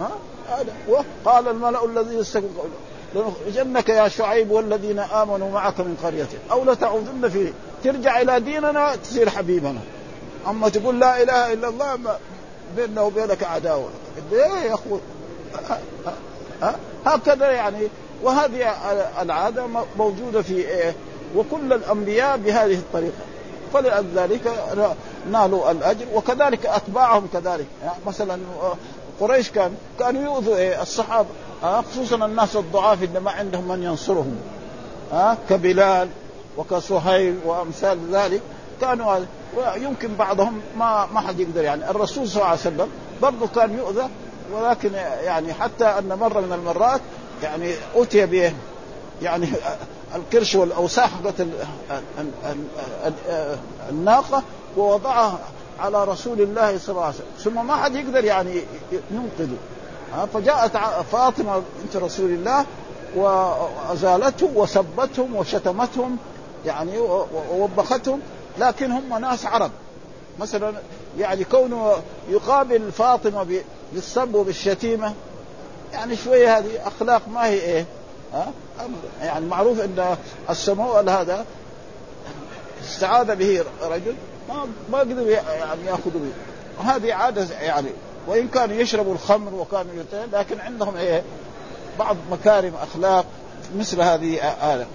ها؟ 0.00 0.10
هذا. 0.48 1.04
قال 1.24 1.48
الملأ 1.48 1.84
الذي 1.84 2.24
لنخرجنك 3.14 3.88
يا 3.88 4.08
شعيب 4.08 4.50
والذين 4.50 4.98
آمنوا 4.98 5.50
معك 5.50 5.80
من 5.80 5.96
قريتك 6.02 6.38
أو 6.50 6.64
لتعودن 6.64 7.28
في 7.28 7.52
ترجع 7.84 8.20
إلى 8.20 8.40
ديننا 8.40 8.96
تصير 8.96 9.30
حبيبنا. 9.30 9.80
أما 10.48 10.68
تقول 10.68 11.00
لا 11.00 11.22
إله 11.22 11.52
إلا 11.52 11.68
الله 11.68 11.96
ما 11.96 12.18
بيننا 12.76 13.00
وبينك 13.00 13.42
عداوة. 13.42 13.88
إيه 14.32 14.38
يا 14.38 14.74
أخوي؟ 14.74 15.00
هكذا 17.06 17.50
يعني 17.50 17.88
وهذه 18.22 18.74
العادة 19.20 19.66
موجودة 19.98 20.42
في 20.42 20.54
إيه؟ 20.54 20.94
وكل 21.36 21.72
الأنبياء 21.72 22.36
بهذه 22.36 22.74
الطريقة. 22.74 23.18
فلذلك 23.72 24.52
نالوا 25.32 25.70
الأجر 25.70 26.06
وكذلك 26.14 26.66
أتباعهم 26.66 27.28
كذلك. 27.32 27.66
يعني 27.84 27.98
مثلا 28.06 28.38
قريش 29.20 29.50
كان 29.50 29.74
كانوا 29.98 30.22
يؤذوا 30.22 30.56
إيه؟ 30.56 30.82
الصحابة 30.82 31.28
خصوصا 31.62 32.26
الناس 32.26 32.56
الضعاف 32.56 33.02
اللي 33.02 33.20
ما 33.20 33.30
عندهم 33.30 33.68
من 33.68 33.82
ينصرهم 33.82 34.36
كبلال 35.48 36.08
وكصهيب 36.56 37.36
وأمثال 37.44 37.98
ذلك. 38.12 38.40
كانوا 38.80 39.16
ويمكن 39.56 40.14
بعضهم 40.14 40.60
ما 40.78 41.06
ما 41.14 41.20
حد 41.20 41.40
يقدر 41.40 41.62
يعني. 41.62 41.90
الرسول 41.90 42.28
صلى 42.28 42.36
الله 42.36 42.46
عليه 42.46 42.60
وسلم 42.60 42.88
برضه 43.22 43.46
كان 43.54 43.78
يؤذى 43.78 44.08
ولكن 44.54 44.92
يعني 45.24 45.54
حتى 45.54 45.84
أن 45.84 46.18
مرة 46.20 46.40
من 46.40 46.52
المرات 46.52 47.00
يعني 47.42 47.74
أتي 47.94 48.26
به 48.26 48.52
يعني 49.22 49.48
الكرش 50.16 50.54
والأوساخ 50.54 51.10
حقت 51.10 51.46
الناقة 53.90 54.42
ووضعها 54.76 55.38
على 55.80 56.04
رسول 56.04 56.40
الله 56.40 56.78
صلى 56.78 56.88
الله 56.88 57.04
عليه 57.04 57.14
وسلم. 57.14 57.26
ثم 57.54 57.66
ما 57.66 57.76
حد 57.76 57.94
يقدر 57.94 58.24
يعني 58.24 58.62
ينقذه. 59.10 59.56
فجاءت 60.34 60.76
فاطمة 61.12 61.62
بنت 61.82 61.96
رسول 61.96 62.30
الله 62.30 62.66
وازالته 63.16 64.50
وسبتهم 64.54 65.36
وشتمتهم 65.36 66.16
يعني 66.66 66.98
ووبختهم 67.52 68.20
لكن 68.58 68.92
هم 68.92 69.18
ناس 69.20 69.46
عرب. 69.46 69.70
مثلا 70.40 70.72
يعني 71.18 71.44
كونه 71.44 71.92
يقابل 72.30 72.92
فاطمة 72.92 73.62
بالسب 73.92 74.34
وبالشتيمة 74.34 75.12
يعني 75.92 76.16
شوية 76.16 76.58
هذه 76.58 76.86
أخلاق 76.86 77.22
ما 77.28 77.46
هي 77.46 77.60
إيه؟ 77.60 77.86
ها؟ 78.34 78.52
يعني 79.22 79.46
معروف 79.46 79.80
إن 79.80 80.16
السمو 80.50 80.92
هذا 80.92 81.44
استعاذ 82.84 83.36
به 83.36 83.64
رجل 83.82 84.14
ما 84.48 84.66
ما 84.92 84.98
قدر 84.98 85.30
يعني 85.30 85.86
ياخذ 85.86 86.10
به. 86.10 86.32
وهذه 86.78 87.14
عادة 87.14 87.46
يعني 87.60 87.88
وإن 88.26 88.48
كانوا 88.48 88.76
يشربوا 88.76 89.14
الخمر 89.14 89.54
وكانوا 89.54 90.04
لكن 90.32 90.60
عندهم 90.60 90.96
إيه؟ 90.96 91.22
بعض 91.98 92.16
مكارم 92.30 92.72
أخلاق 92.82 93.24
مثل 93.76 94.00
هذه 94.00 94.38
آلة. 94.74 94.86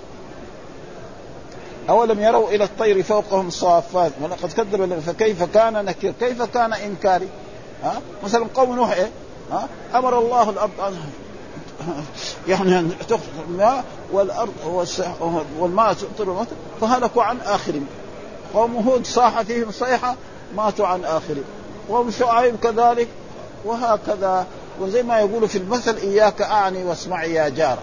أولم 1.89 2.19
يروا 2.19 2.49
إلى 2.49 2.63
الطير 2.63 3.03
فوقهم 3.03 3.49
صافات؟ 3.49 4.11
ولقد 4.21 4.53
كذب 4.53 4.99
فكيف 4.99 5.43
كان 5.43 5.85
نكير؟ 5.85 6.13
كيف 6.19 6.41
كان 6.41 6.73
إنكاري؟ 6.73 7.27
ها؟ 7.83 8.01
مثلا 8.23 8.45
قوم 8.55 8.75
نوح 8.75 8.91
إيه؟ 8.91 9.09
ها؟ 9.53 9.67
أمر 9.95 10.19
الله 10.19 10.49
الأرض 10.49 10.71
أن 10.79 10.95
يعني 12.47 12.79
أن 12.79 12.91
تخرج 13.09 13.21
الماء 13.49 13.83
والأرض 14.11 14.53
والماء 15.59 15.95
المطر 16.19 16.55
فهلكوا 16.81 17.23
عن 17.23 17.37
آخرهم 17.41 17.85
قوم 18.53 18.75
هود 18.75 19.05
صاح 19.05 19.41
فيهم 19.41 19.71
صيحة 19.71 20.15
ماتوا 20.55 20.87
عن 20.87 21.05
آخرهم 21.05 21.43
قوم 21.89 22.11
شعيب 22.11 22.55
كذلك 22.63 23.07
وهكذا. 23.65 24.45
وزي 24.81 25.03
ما 25.03 25.19
يقولوا 25.19 25.47
في 25.47 25.57
المثل 25.57 25.97
إياك 25.97 26.41
أعني 26.41 26.83
واسمعي 26.83 27.33
يا 27.33 27.49
جار. 27.49 27.77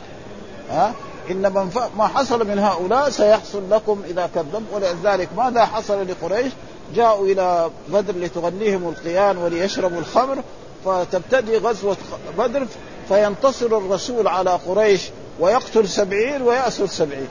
ها؟ 0.71 0.93
إن 1.31 1.53
من 1.53 1.71
ما 1.99 2.07
حصل 2.07 2.47
من 2.47 2.59
هؤلاء 2.59 3.11
سيحصل 3.11 3.71
لكم 3.71 4.03
إذا 4.09 4.31
كذب. 4.35 4.65
ولذلك 4.73 5.29
ماذا 5.37 5.65
حصل 5.65 6.07
لقريش؟ 6.09 6.53
جاءوا 6.95 7.27
إلى 7.27 7.71
بدر 7.89 8.15
لتغنيهم 8.17 8.89
القيان 8.89 9.37
وليشربوا 9.37 9.99
الخمر. 9.99 10.39
فتبتدي 10.85 11.59
غزوة 11.59 11.97
بدر 12.39 12.67
فينتصر 13.09 13.67
الرسول 13.67 14.29
على 14.29 14.51
قريش 14.51 15.03
ويقتل 15.41 15.89
سبعين 15.89 16.43
ويأسر 16.43 16.87
سبعين 16.87 17.29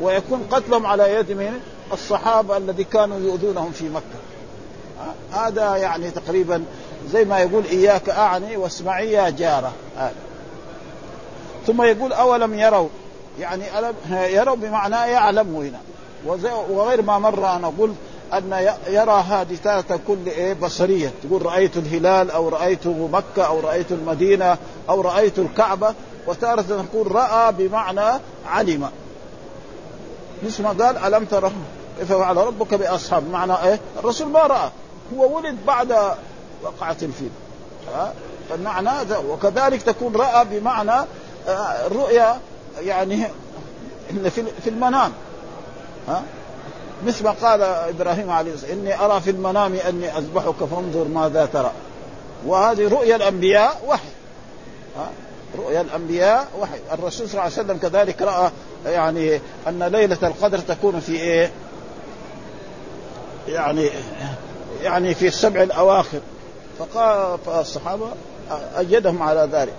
ويكون 0.00 0.46
قتلهم 0.50 0.86
على 0.86 1.14
يد 1.14 1.32
من 1.32 1.60
الصحابة 1.92 2.56
الذي 2.56 2.84
كانوا 2.84 3.18
يؤذونهم 3.18 3.72
في 3.72 3.88
مكة. 3.88 4.20
هذا 5.32 5.76
يعني 5.76 6.10
تقريبا 6.10 6.64
زي 7.12 7.24
ما 7.24 7.38
يقول 7.38 7.64
إياك 7.64 8.08
أعني 8.08 8.56
واسمعي 8.56 9.12
يا 9.12 9.30
جارة. 9.30 9.72
ثم 11.66 11.82
يقول 11.82 12.12
أولم 12.12 12.58
يروا؟ 12.58 12.88
يعني 13.40 13.78
ألم 13.78 13.94
يروا 14.10 14.56
بمعنى 14.56 14.94
يعلموا 14.94 15.64
هنا. 15.64 15.80
وغير 16.70 17.02
ما 17.02 17.18
مر 17.18 17.46
أنا 17.46 17.72
قلت 17.78 17.94
أن 18.32 18.74
يرى 18.86 19.22
حادثات 19.22 19.84
كل 20.06 20.26
إيه 20.26 20.52
بصرية. 20.52 21.12
تقول 21.22 21.46
رأيت 21.46 21.76
الهلال 21.76 22.30
أو 22.30 22.48
رأيت 22.48 22.86
مكة 22.86 23.46
أو 23.46 23.60
رأيت 23.60 23.92
المدينة 23.92 24.58
أو 24.88 25.00
رأيت 25.00 25.38
الكعبة. 25.38 25.94
وتارة 26.26 26.64
نقول 26.68 27.14
رأى 27.14 27.52
بمعنى 27.52 28.20
علم. 28.46 28.90
مثل 30.42 30.62
ما 30.62 30.68
قال 30.68 31.14
ألم 31.14 31.24
ترى 31.24 31.52
كيف 31.98 32.12
فعل 32.12 32.36
ربك 32.36 32.74
بأصحاب؟ 32.74 33.30
معنى 33.30 33.52
إيه؟ 33.52 33.80
الرسول 33.98 34.28
ما 34.28 34.40
رأى. 34.40 34.70
هو 35.14 35.36
ولد 35.36 35.56
بعد 35.66 35.92
وقعة 36.62 36.96
الفيل. 37.02 37.30
فالمعنى 38.48 38.90
وكذلك 39.28 39.82
تكون 39.82 40.16
رأى 40.16 40.44
بمعنى 40.44 41.06
الرؤيا 41.86 42.40
يعني 42.80 43.26
في 44.62 44.70
المنام. 44.70 45.12
ها؟ 46.08 46.22
مثل 47.06 47.24
ما 47.24 47.30
قال 47.30 47.62
إبراهيم 47.62 48.30
عليه 48.30 48.54
السلام 48.54 48.78
إني 48.78 49.04
أرى 49.04 49.20
في 49.20 49.30
المنام 49.30 49.74
أني 49.74 50.18
أذبحك 50.18 50.64
فانظر 50.70 51.08
ماذا 51.08 51.46
ترى. 51.46 51.72
وهذه 52.46 52.88
رؤيا 52.88 53.16
الأنبياء 53.16 53.82
وحي. 53.86 54.08
رؤيا 55.58 55.80
الأنبياء 55.80 56.48
وحي. 56.60 56.78
الرسول 56.92 57.28
صلى 57.28 57.32
الله 57.32 57.42
عليه 57.42 57.52
وسلم 57.52 57.76
كذلك 57.76 58.22
رأى 58.22 58.50
يعني 58.86 59.40
أن 59.68 59.82
ليلة 59.82 60.18
القدر 60.22 60.58
تكون 60.58 61.00
في 61.00 61.12
إيه؟ 61.12 61.50
يعني 63.48 63.90
يعني 64.82 65.14
في 65.14 65.26
السبع 65.28 65.62
الأواخر. 65.62 66.20
فقال 66.78 67.38
فالصحابة 67.46 68.08
أيدهم 68.78 69.22
على 69.22 69.48
ذلك. 69.52 69.74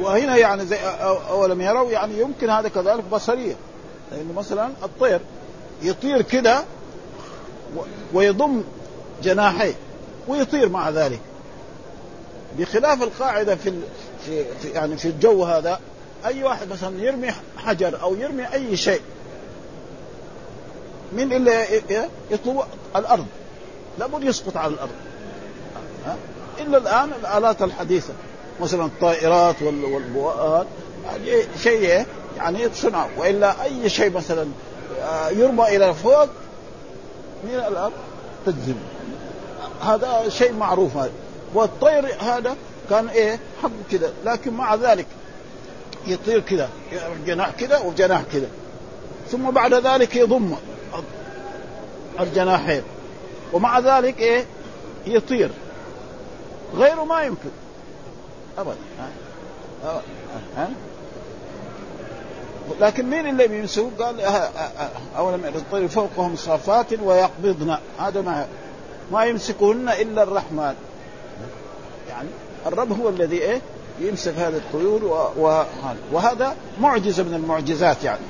وهنا 0.00 0.36
يعني 0.36 0.66
زي 0.66 0.78
أولم 1.30 1.60
يروا 1.60 1.90
يعني 1.90 2.20
يمكن 2.20 2.50
هذا 2.50 2.68
كذلك 2.68 3.04
بصرية. 3.12 3.56
لأنه 4.12 4.32
مثلا 4.32 4.70
الطير 4.82 5.20
يطير 5.82 6.22
كده 6.22 6.64
ويضم 8.12 8.62
جناحيه 9.22 9.74
ويطير 10.28 10.68
مع 10.68 10.90
ذلك. 10.90 11.20
بخلاف 12.58 13.02
القاعدة 13.02 13.56
في 13.56 13.72
في 14.26 14.44
يعني 14.74 14.96
في 14.96 15.08
الجو 15.08 15.44
هذا 15.44 15.80
أي 16.26 16.44
واحد 16.44 16.68
مثلا 16.68 17.02
يرمي 17.02 17.32
حجر 17.56 18.02
أو 18.02 18.14
يرمي 18.14 18.52
أي 18.52 18.76
شيء 18.76 19.00
من 21.12 21.32
اللي 21.32 21.82
يطلب 22.30 22.62
الأرض. 22.96 23.26
لابد 23.98 24.24
يسقط 24.24 24.56
على 24.56 24.74
الأرض. 24.74 24.90
إلا 26.60 26.78
الآن 26.78 27.10
الآلات 27.20 27.62
الحديثة. 27.62 28.12
مثلا 28.60 28.84
الطائرات 28.84 29.62
والبؤات 29.62 30.66
هذه 31.06 31.46
شيء 31.62 32.06
يعني 32.36 32.68
صنع. 32.74 33.06
وإلا 33.18 33.64
أي 33.64 33.88
شيء 33.88 34.10
مثلا 34.10 34.46
يرمى 35.30 35.76
إلى 35.76 35.94
فوق 35.94 36.28
من 37.44 37.54
الأرض 37.54 37.92
تجزم. 38.46 38.74
هذا 39.82 40.28
شيء 40.28 40.52
معروف. 40.52 40.96
هذا 40.96 41.10
والطير 41.54 42.14
هذا 42.20 42.56
كان 42.90 43.08
إيه 43.08 43.38
حق 43.62 43.70
كذا. 43.90 44.12
لكن 44.24 44.52
مع 44.54 44.74
ذلك 44.74 45.06
يطير 46.06 46.40
كذا 46.40 46.68
جناح 47.26 47.50
كذا 47.50 47.78
وجناح 47.78 48.22
كذا. 48.32 48.48
ثم 49.30 49.50
بعد 49.50 49.74
ذلك 49.74 50.16
يضم 50.16 50.54
الجناحين. 52.20 52.82
ومع 53.52 53.78
ذلك 53.78 54.18
إيه 54.18 54.44
يطير. 55.06 55.50
غيره 56.76 57.04
ما 57.04 57.22
يمكن. 57.22 57.50
أبدا 58.58 58.76
ها؟ 59.84 60.02
ها؟ 60.56 60.70
لكن 62.80 63.10
مين 63.10 63.26
اللي 63.28 63.48
بيمسكوا؟ 63.48 63.90
قال 63.98 64.20
أولم 65.16 65.44
الطير 65.44 65.88
فوقهم 65.88 66.36
صافات 66.36 66.92
ويقبضن 66.92 67.76
هذا 67.98 68.20
ما 68.20 68.46
ما 69.12 69.24
يمسكهن 69.24 69.88
إلا 69.88 70.22
الرحمن 70.22 70.74
يعني 72.08 72.28
الرب 72.66 73.00
هو 73.00 73.08
الذي 73.08 73.38
إيه 73.38 73.60
يمسك 74.00 74.34
هذه 74.34 74.56
الطيور 74.56 75.04
و... 75.04 75.46
و... 75.46 75.64
وهذا 76.12 76.56
معجزة 76.80 77.22
من 77.22 77.34
المعجزات 77.34 78.04
يعني 78.04 78.20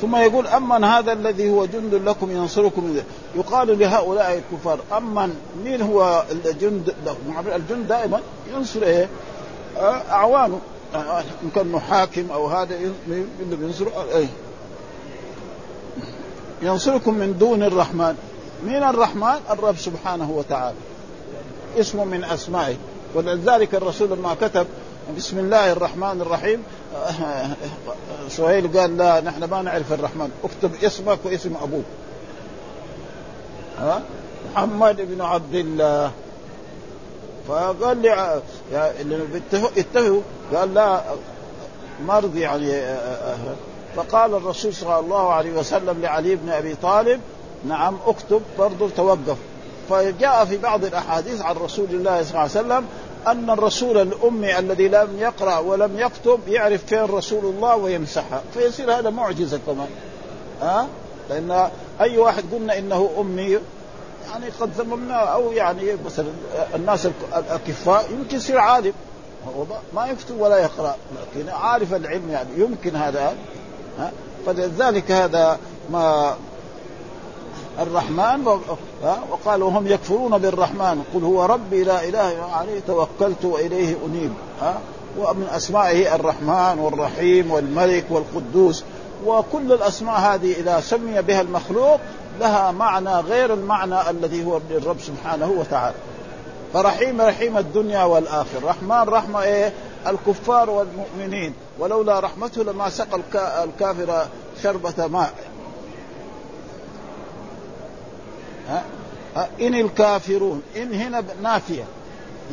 ثم 0.00 0.16
يقول 0.16 0.46
أمن 0.46 0.84
هذا 0.84 1.12
الذي 1.12 1.50
هو 1.50 1.66
جند 1.66 1.94
لكم 1.94 2.30
ينصركم 2.30 2.84
من 2.84 3.02
يقال 3.36 3.78
لهؤلاء 3.78 4.42
الكفار 4.52 4.78
أمن 4.96 5.34
مين 5.64 5.82
هو 5.82 6.24
الجند 6.30 6.94
الجند 7.54 7.88
دائما 7.88 8.20
ينصر 8.54 8.82
إيه؟ 8.82 9.08
أعوانه 10.10 10.60
إن 10.94 11.50
كان 11.54 11.80
حاكم 11.80 12.30
أو 12.32 12.46
هذا 12.46 12.78
بينصر 13.50 13.86
إيه؟ 14.14 14.26
ينصركم 16.62 17.14
من 17.14 17.38
دون 17.38 17.62
الرحمن. 17.62 18.16
مين 18.66 18.82
الرحمن؟ 18.82 19.36
الرب 19.50 19.76
سبحانه 19.76 20.30
وتعالى. 20.30 20.76
اسمه 21.78 22.04
من 22.04 22.24
أسمائه. 22.24 22.76
ولذلك 23.14 23.74
الرسول 23.74 24.10
لما 24.10 24.34
كتب 24.40 24.66
بسم 25.14 25.38
الله 25.38 25.72
الرحمن 25.72 26.20
الرحيم. 26.20 26.62
سهيل 28.28 28.78
قال 28.78 28.96
لا 28.96 29.20
نحن 29.20 29.44
ما 29.44 29.62
نعرف 29.62 29.92
الرحمن. 29.92 30.30
اكتب 30.44 30.84
اسمك 30.84 31.18
واسم 31.24 31.56
أبوك. 31.62 31.84
ها؟ 33.78 34.02
محمد 34.50 34.96
بن 35.00 35.20
عبد 35.20 35.54
الله. 35.54 36.10
فقال 37.48 38.02
لي 38.02 38.40
اتفقوا 39.76 40.20
قال 40.54 40.74
لا 40.74 41.00
مرضي 42.06 42.40
يعني 42.40 42.96
فقال 43.96 44.34
الرسول 44.34 44.74
صلى 44.74 44.98
الله 44.98 45.32
عليه 45.32 45.52
وسلم 45.52 46.02
لعلي 46.02 46.36
بن 46.36 46.50
أبي 46.50 46.74
طالب 46.74 47.20
نعم 47.68 47.98
اكتب 48.06 48.42
برضه 48.58 48.90
توقف. 48.90 49.36
فجاء 49.90 50.44
في 50.44 50.56
بعض 50.56 50.84
الأحاديث 50.84 51.40
عن 51.40 51.56
رسول 51.56 51.86
الله 51.90 52.22
صلى 52.22 52.30
الله 52.30 52.40
عليه 52.40 52.50
وسلم 52.50 52.84
أن 53.26 53.50
الرسول 53.50 53.98
الأمي 53.98 54.58
الذي 54.58 54.88
لم 54.88 55.18
يقرأ 55.18 55.58
ولم 55.58 55.98
يكتب 55.98 56.48
يعرف 56.48 56.84
فين 56.84 57.02
رسول 57.02 57.44
الله 57.44 57.76
ويمسحها 57.76 58.42
فيصير 58.54 58.92
هذا 58.92 59.10
معجزة 59.10 59.60
كمان. 59.66 59.88
ها؟ 60.62 60.80
أه؟ 60.80 60.86
لأن 61.30 61.70
أي 62.00 62.18
واحد 62.18 62.44
قلنا 62.52 62.78
إنه 62.78 63.10
أمي 63.18 63.58
يعني 64.30 64.48
قد 64.60 64.70
ذممنا 64.78 65.14
أو 65.14 65.52
يعني 65.52 65.96
مثلا 66.06 66.26
الناس 66.74 67.08
الأكفاء 67.36 68.10
يمكن 68.10 68.36
يصير 68.36 68.58
عالم. 68.58 68.92
ما 69.94 70.06
يكتب 70.06 70.40
ولا 70.40 70.58
يقرأ. 70.58 70.96
لكن 71.16 71.48
عارف 71.48 71.94
العلم 71.94 72.30
يعني 72.30 72.48
يمكن 72.56 72.96
هذا. 72.96 73.34
ها؟ 73.98 74.12
فلذلك 74.46 75.10
هذا 75.10 75.58
ما 75.90 76.36
الرحمن 77.78 78.46
وقال 79.30 79.62
وهم 79.62 79.86
يكفرون 79.86 80.38
بالرحمن. 80.38 81.04
قل 81.14 81.24
هو 81.24 81.44
ربي 81.44 81.84
لا 81.84 82.04
إله 82.04 82.32
إلا 82.32 82.44
عليه 82.44 82.80
توكلت 82.86 83.44
وإليه 83.44 83.96
أنيب 84.06 84.32
ومن 85.18 85.48
أسمائه 85.52 86.14
الرحمن 86.14 86.78
والرحيم 86.78 87.50
والملك 87.50 88.04
والقدوس. 88.10 88.84
وكل 89.26 89.72
الأسماء 89.72 90.20
هذه 90.20 90.52
إذا 90.52 90.80
سمي 90.80 91.22
بها 91.22 91.40
المخلوق 91.40 92.00
لها 92.40 92.70
معنى 92.72 93.14
غير 93.14 93.54
المعنى 93.54 94.10
الذي 94.10 94.44
هو 94.44 94.60
للرب 94.70 95.00
سبحانه 95.00 95.54
وتعالى. 95.58 95.96
فرحيم 96.74 97.20
رحيم 97.20 97.58
الدنيا 97.58 98.04
والآخرة. 98.04 98.60
رحمن 98.64 99.08
رحمة 99.08 99.42
إيه؟ 99.42 99.72
الكفار 100.06 100.70
والمؤمنين. 100.70 101.54
ولولا 101.78 102.20
رحمته 102.20 102.62
لما 102.62 102.88
سقى 102.88 103.20
الكافر 103.64 104.26
شربة 104.62 105.06
ماء. 105.06 105.34
ها؟ 108.68 108.84
إن 109.60 109.74
الكافرون 109.74 110.62
إن 110.76 110.94
هنا 110.94 111.24
نافية. 111.42 111.84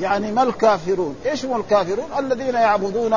يعني 0.01 0.31
ما 0.31 0.43
الكافرون؟ 0.43 1.15
إيش 1.25 1.45
هم 1.45 1.59
الكافرون؟ 1.59 2.05
الذين 2.19 2.55
يعبدون 2.55 3.15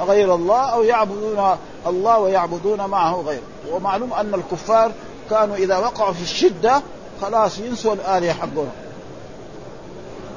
غير 0.00 0.34
الله 0.34 0.60
أو 0.60 0.82
يعبدون 0.82 1.56
الله 1.86 2.18
ويعبدون 2.18 2.86
معه 2.86 3.20
غيره 3.20 3.42
ومعلوم 3.70 4.12
أن 4.12 4.34
الكفار 4.34 4.92
كانوا 5.30 5.56
إذا 5.56 5.78
وقعوا 5.78 6.12
في 6.12 6.22
الشدة 6.22 6.82
خلاص 7.22 7.58
ينسوا 7.58 7.94
الآلهة 7.94 8.32
حقهم. 8.32 8.70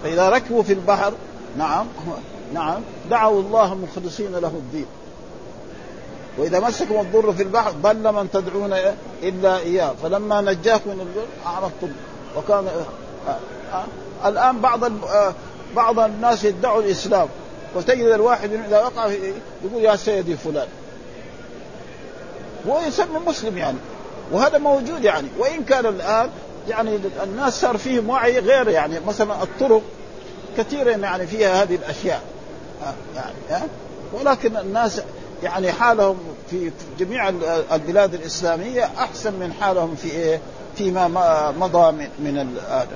فإذا 0.03 0.29
ركبوا 0.29 0.63
في 0.63 0.73
البحر 0.73 1.13
نعم 1.57 1.87
نعم 2.53 2.81
دعوا 3.09 3.41
الله 3.41 3.75
مخلصين 3.75 4.31
له 4.31 4.47
الدين. 4.47 4.85
وإذا 6.37 6.59
مسكم 6.59 6.99
الضر 6.99 7.33
في 7.33 7.43
البحر 7.43 7.71
ضل 7.71 8.13
من 8.13 8.31
تدعون 8.33 8.75
إلا 9.23 9.57
إياه. 9.57 9.93
فلما 10.03 10.41
نجاكم 10.41 10.89
من 10.89 11.01
الضر 11.01 11.25
اعرضتم 11.45 11.89
وكان 12.37 12.67
آه 13.27 13.37
آه 13.73 14.29
الآن 14.29 14.59
بعض 14.59 14.83
آه 14.83 15.33
بعض 15.75 15.99
الناس 15.99 16.43
يدعوا 16.43 16.81
الإسلام. 16.81 17.27
وتجد 17.75 18.05
الواحد 18.05 18.53
إذا 18.53 18.79
وقع 18.83 19.07
يقول 19.63 19.83
يا 19.83 19.95
سيدي 19.95 20.37
فلان. 20.37 20.67
هو 22.67 22.79
يسمى 22.87 23.19
مسلم 23.27 23.57
يعني. 23.57 23.77
وهذا 24.31 24.57
موجود 24.57 25.03
يعني. 25.03 25.27
وإن 25.37 25.63
كان 25.63 25.85
الآن 25.85 26.29
يعني 26.69 26.99
الناس 27.23 27.61
صار 27.61 27.77
فيهم 27.77 28.09
وعي 28.09 28.39
غير 28.39 28.69
يعني. 28.69 28.99
مثلا 29.07 29.43
الطرق 29.43 29.81
كثيرا 30.57 30.91
يعني 30.91 31.27
فيها 31.27 31.63
هذه 31.63 31.75
الأشياء. 31.75 32.21
يعني 33.49 33.63
ولكن 34.13 34.57
الناس 34.57 35.01
يعني 35.43 35.71
حالهم 35.71 36.17
في 36.49 36.71
جميع 36.99 37.29
البلاد 37.71 38.13
الإسلامية 38.13 38.89
أحسن 38.97 39.33
من 39.33 39.53
حالهم 39.53 39.95
في 39.95 40.11
إيه؟ 40.11 40.41
فيما 40.75 41.07
مضى 41.59 41.91
من, 42.19 42.37
الآدم. 42.37 42.95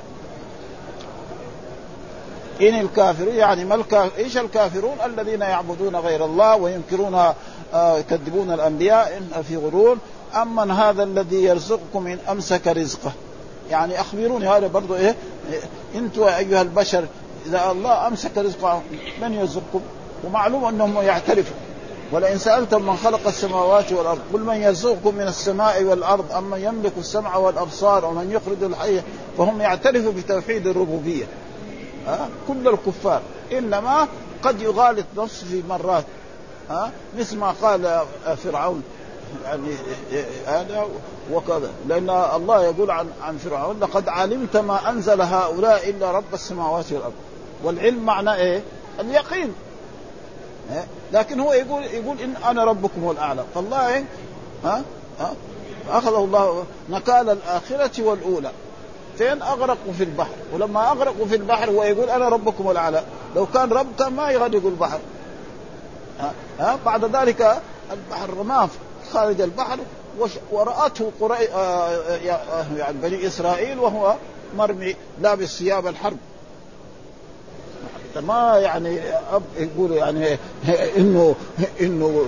إن 2.62 2.80
الكافرون 2.80 3.36
يعني 3.36 3.66
ما 3.66 3.76
الكافر 3.76 4.18
إيش 4.18 4.38
الكافرون؟ 4.38 4.98
الذين 5.06 5.42
يعبدون 5.42 5.96
غير 5.96 6.26
الله 6.26 6.56
وينكرون 6.56 7.16
آه 7.74 7.98
يكذبون 7.98 8.52
الأنبياء 8.52 9.22
في 9.48 9.58
غرور 9.58 9.98
أمن 10.36 10.72
هذا 10.72 11.04
الذي 11.04 11.44
يرزقكم 11.44 12.08
إن 12.08 12.20
أمسك 12.30 12.68
رزقه 12.68 13.12
يعني 13.70 14.02
أخبروني 14.02 14.48
هذا 14.48 14.68
برضو 14.68 14.96
إيه 14.96 15.16
أنتم 15.96 16.24
أيها 16.24 16.62
البشر 16.62 17.06
إذا 17.46 17.72
الله 17.72 18.08
أمسك 18.08 18.38
رزقه 18.38 18.82
من 19.22 19.34
يرزقكم؟ 19.34 19.82
ومعلوم 20.24 20.66
أنهم 20.66 21.02
يعترفوا 21.02 21.56
ولئن 22.12 22.38
سألتم 22.38 22.86
من 22.86 22.98
خلق 22.98 23.28
السماوات 23.28 23.92
والأرض 23.92 24.20
قل 24.34 24.40
من 24.40 24.56
يرزقكم 24.56 25.16
من 25.16 25.28
السماء 25.28 25.84
والأرض 25.84 26.32
أما 26.32 26.58
يملك 26.58 26.92
السمع 26.98 27.36
والأبصار 27.36 28.06
ومن 28.06 28.32
يخرج 28.32 28.64
الحي؟ 28.64 29.02
فهم 29.38 29.62
يعترفوا 29.62 30.12
بتوحيد 30.12 30.68
الربوبية. 30.68 31.26
ها؟ 32.08 32.30
كل 32.48 32.68
الكفار. 32.68 33.22
إنما 33.52 34.08
قد 34.44 34.62
يغالط 34.62 35.06
نفسه 35.18 35.46
في 35.46 35.64
مرات. 35.70 36.06
ها؟ 36.70 36.92
مثل 37.18 37.38
ما 37.38 37.52
قال 37.62 38.02
فرعون. 38.44 38.84
يعني 39.46 39.74
هذا 40.46 40.88
وكذا. 41.32 41.72
لأن 41.88 42.10
الله 42.10 42.64
يقول 42.64 42.92
عن 42.92 43.08
عن 43.22 43.38
فرعون 43.38 43.80
لقد 43.80 44.10
علمت 44.10 44.58
ما 44.58 44.90
أنزل 44.90 45.22
هؤلاء 45.22 45.90
إلا 45.90 46.12
رب 46.12 46.34
السماوات 46.34 46.86
والأرض. 46.92 47.14
والعلم 47.64 48.06
معناه 48.06 48.36
إيه؟ 48.36 48.62
اليقين. 49.00 49.54
لكن 51.14 51.40
هو 51.40 51.54
يقول 51.54 51.84
يقول 51.84 52.20
إن 52.20 52.36
أنا 52.46 52.64
ربكم 52.66 53.10
الأعلى. 53.12 53.44
فالله 53.56 54.06
ها؟ 54.64 54.82
ها؟ 55.20 55.34
أخذه 55.90 56.18
الله 56.18 56.64
نكال 56.90 57.30
الآخرة 57.30 58.04
والأولى. 58.04 58.52
فين 59.18 59.42
اغرقوا 59.42 59.94
في 59.98 60.04
البحر. 60.04 60.34
ولما 60.54 60.92
اغرقوا 60.92 61.26
في 61.26 61.36
البحر 61.36 61.70
هو 61.70 61.84
يقول 61.84 62.10
أنا 62.10 62.30
ربكم 62.30 62.72
الأعلى. 62.72 63.04
لو 63.36 63.46
كان 63.46 63.70
رب 63.70 63.88
كان 64.00 64.14
ما 64.14 64.32
يغرق 64.32 64.66
البحر 64.66 65.00
ها, 66.20 66.34
ها؟ 66.60 66.80
بعد 66.86 67.16
ذلك 67.16 67.62
البحر 67.92 68.34
رماه 68.38 68.70
خارج 69.14 69.42
البحر 69.42 69.80
ورأته 70.52 71.12
قري... 71.22 71.48
آه 71.48 72.16
يعني 72.78 72.98
بني 73.02 73.28
إسرائيل 73.28 73.80
وهو 73.80 74.16
مرمي 74.58 74.96
لابس 75.22 75.58
ثياب 75.58 75.88
الحرب. 75.88 76.18
ما 78.18 78.58
يعني 78.58 79.00
أب 79.10 79.44
يقول 79.58 79.92
يعني 79.92 80.38
انه 80.98 81.36
إنه 81.82 82.26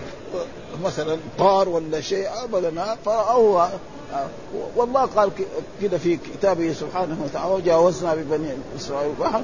مثلا 0.84 1.18
طار 1.40 1.70
ولا 1.70 2.02
شيء 2.02 2.28
ابدا 2.44 2.96
فهو 3.06 3.68
والله 4.76 5.06
قال 5.06 5.32
كده 5.82 5.98
في 5.98 6.18
كتابه 6.18 6.74
سبحانه 6.74 7.18
وتعالى 7.24 7.54
وجاوزنا 7.54 8.16
ببني 8.16 8.50
إسرائيل 8.78 9.10
البحر. 9.10 9.42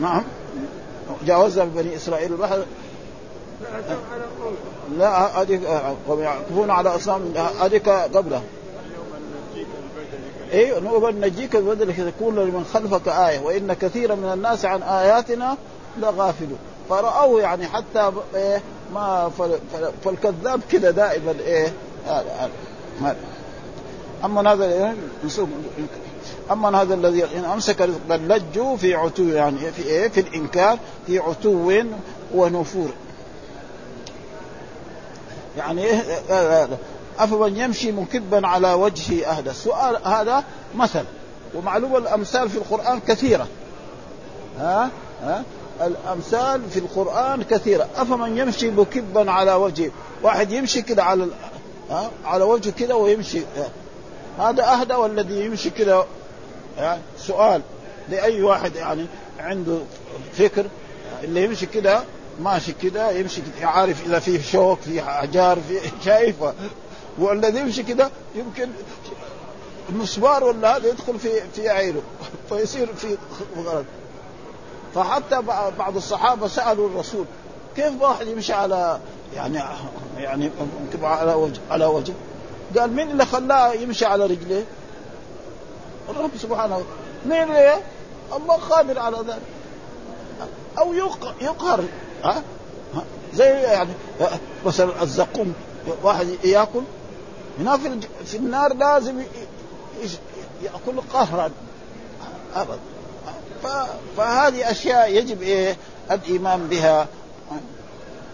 نعم. 0.00 0.24
جاوزنا 1.26 1.64
ببني 1.64 1.96
إسرائيل 1.96 2.32
البحر. 2.32 2.64
لا 4.98 5.42
هذه 5.42 5.60
قوم 6.08 6.20
يعكفون 6.20 6.70
على 6.70 6.88
أصنام 6.96 7.32
هذيك 7.60 7.88
قبله. 7.88 8.42
اي 10.54 10.72
وبنجيك 10.72 11.56
ببدلك 11.56 11.96
تكون 11.96 12.34
لمن 12.34 12.64
خلفك 12.74 13.08
آية. 13.08 13.40
وإن 13.40 13.72
كثيرا 13.72 14.14
من 14.14 14.32
الناس 14.32 14.64
عن 14.64 14.82
آياتنا 14.82 15.56
لغافلون. 15.98 16.58
فرأوه 16.88 17.40
يعني 17.40 17.66
حتى 17.66 18.12
إيه 18.34 18.60
ما 18.94 19.30
فالكذاب 20.04 20.60
كذا 20.70 20.90
دائما 20.90 21.34
إيه 21.46 21.72
أما 24.24 24.52
هذا 24.52 24.64
إيه 24.64 24.94
أما 26.50 26.82
هذا 26.82 26.94
الذي 26.94 27.24
إن 27.24 27.44
أمسك 27.44 27.82
بل 28.08 28.28
لجوا 28.28 28.76
في 28.76 28.94
عتو 28.94 29.22
يعني 29.22 29.58
في 29.58 29.82
إيه 29.82 30.08
في 30.08 30.20
الإنكار 30.20 30.78
في 31.06 31.18
عتو 31.18 31.72
ونفور. 32.34 32.90
يعني 35.58 35.84
إيه 35.84 36.00
افمن 37.18 37.56
يمشي 37.56 37.92
مكبا 37.92 38.46
على 38.46 38.72
وجهه 38.72 39.26
أهدى. 39.26 39.50
السؤال 39.50 40.06
هذا 40.06 40.44
مثل 40.74 41.04
ومعلومه 41.54 41.98
الأمثال 41.98 42.50
في 42.50 42.56
القرآن 42.56 43.00
كثيرة. 43.00 43.46
ها؟ 44.58 44.90
ها؟ 45.22 45.44
الأمثال 45.80 46.70
في 46.70 46.78
القرآن 46.78 47.42
كثيرة. 47.42 47.88
افمن 47.96 48.38
يمشي 48.38 48.70
مكبا 48.70 49.30
على 49.30 49.54
وجهه 49.54 49.90
واحد 50.22 50.52
يمشي 50.52 50.82
كده 50.82 51.04
على 51.04 51.28
ها؟ 51.90 52.10
على 52.24 52.44
وجهه 52.44 52.72
كده 52.72 52.96
ويمشي. 52.96 53.40
هذا 54.38 54.64
أهدى 54.64 54.94
والذي 54.94 55.44
يمشي 55.44 55.70
كده؟ 55.70 56.04
سؤال 57.18 57.62
لأي 58.08 58.42
واحد 58.42 58.76
يعني 58.76 59.06
عنده 59.38 59.78
فكر. 60.32 60.66
اللي 61.24 61.44
يمشي 61.44 61.66
كده 61.66 62.00
ماشي 62.40 62.72
كده 62.82 63.10
يمشي 63.10 63.40
عارف 63.62 64.06
إذا 64.06 64.18
في 64.18 64.42
شوك 64.42 64.80
في 64.80 65.00
احجار 65.00 65.58
في 65.68 65.78
شايفه. 66.04 66.54
والذي 67.18 67.60
يمشي 67.60 67.82
كده 67.82 68.10
يمكن 68.34 68.68
مسمار 69.90 70.44
ولا 70.44 70.76
هذا 70.76 70.88
يدخل 70.88 71.18
في 71.18 71.40
في 71.54 71.68
عينه. 71.68 72.02
فيصير 72.48 72.86
في 72.94 73.16
غلط 73.56 73.84
فحتى 74.94 75.42
بعض 75.78 75.96
الصحابة 75.96 76.48
سألوا 76.48 76.88
الرسول 76.88 77.24
كيف 77.76 78.02
واحد 78.02 78.26
يمشي 78.26 78.52
على 78.52 79.00
يعني 79.34 79.60
يعني 80.18 80.50
على 81.02 81.34
وجه 81.34 81.60
على 81.70 81.86
وجه؟ 81.86 82.12
قال 82.78 82.92
مين 82.92 83.10
اللي 83.10 83.26
خلاه 83.26 83.72
يمشي 83.72 84.04
على 84.04 84.26
رجليه؟ 84.26 84.64
الرب 86.10 86.30
سبحانه 86.38 86.82
مين 87.26 87.42
اللي 87.42 87.74
الله 88.36 88.54
قادر 88.54 88.98
على 88.98 89.16
ذلك. 89.16 89.42
أو 90.78 90.94
يقهر 91.40 91.84
ها؟ 92.24 92.42
زي 93.34 93.44
يعني 93.44 93.90
مثلا 94.66 95.02
الزقوم 95.02 95.54
واحد 96.02 96.26
ياكل 96.44 96.82
هنا 97.60 97.76
في 97.76 98.00
في 98.26 98.36
النار 98.36 98.74
لازم 98.74 99.22
يأكل 100.62 101.00
قهرا 101.12 101.50
ابدا 102.54 102.78
فهذه 104.16 104.70
أشياء 104.70 105.10
يجب 105.10 105.42
إيه 105.42 105.76
الإيمان 106.10 106.66
بها. 106.68 107.06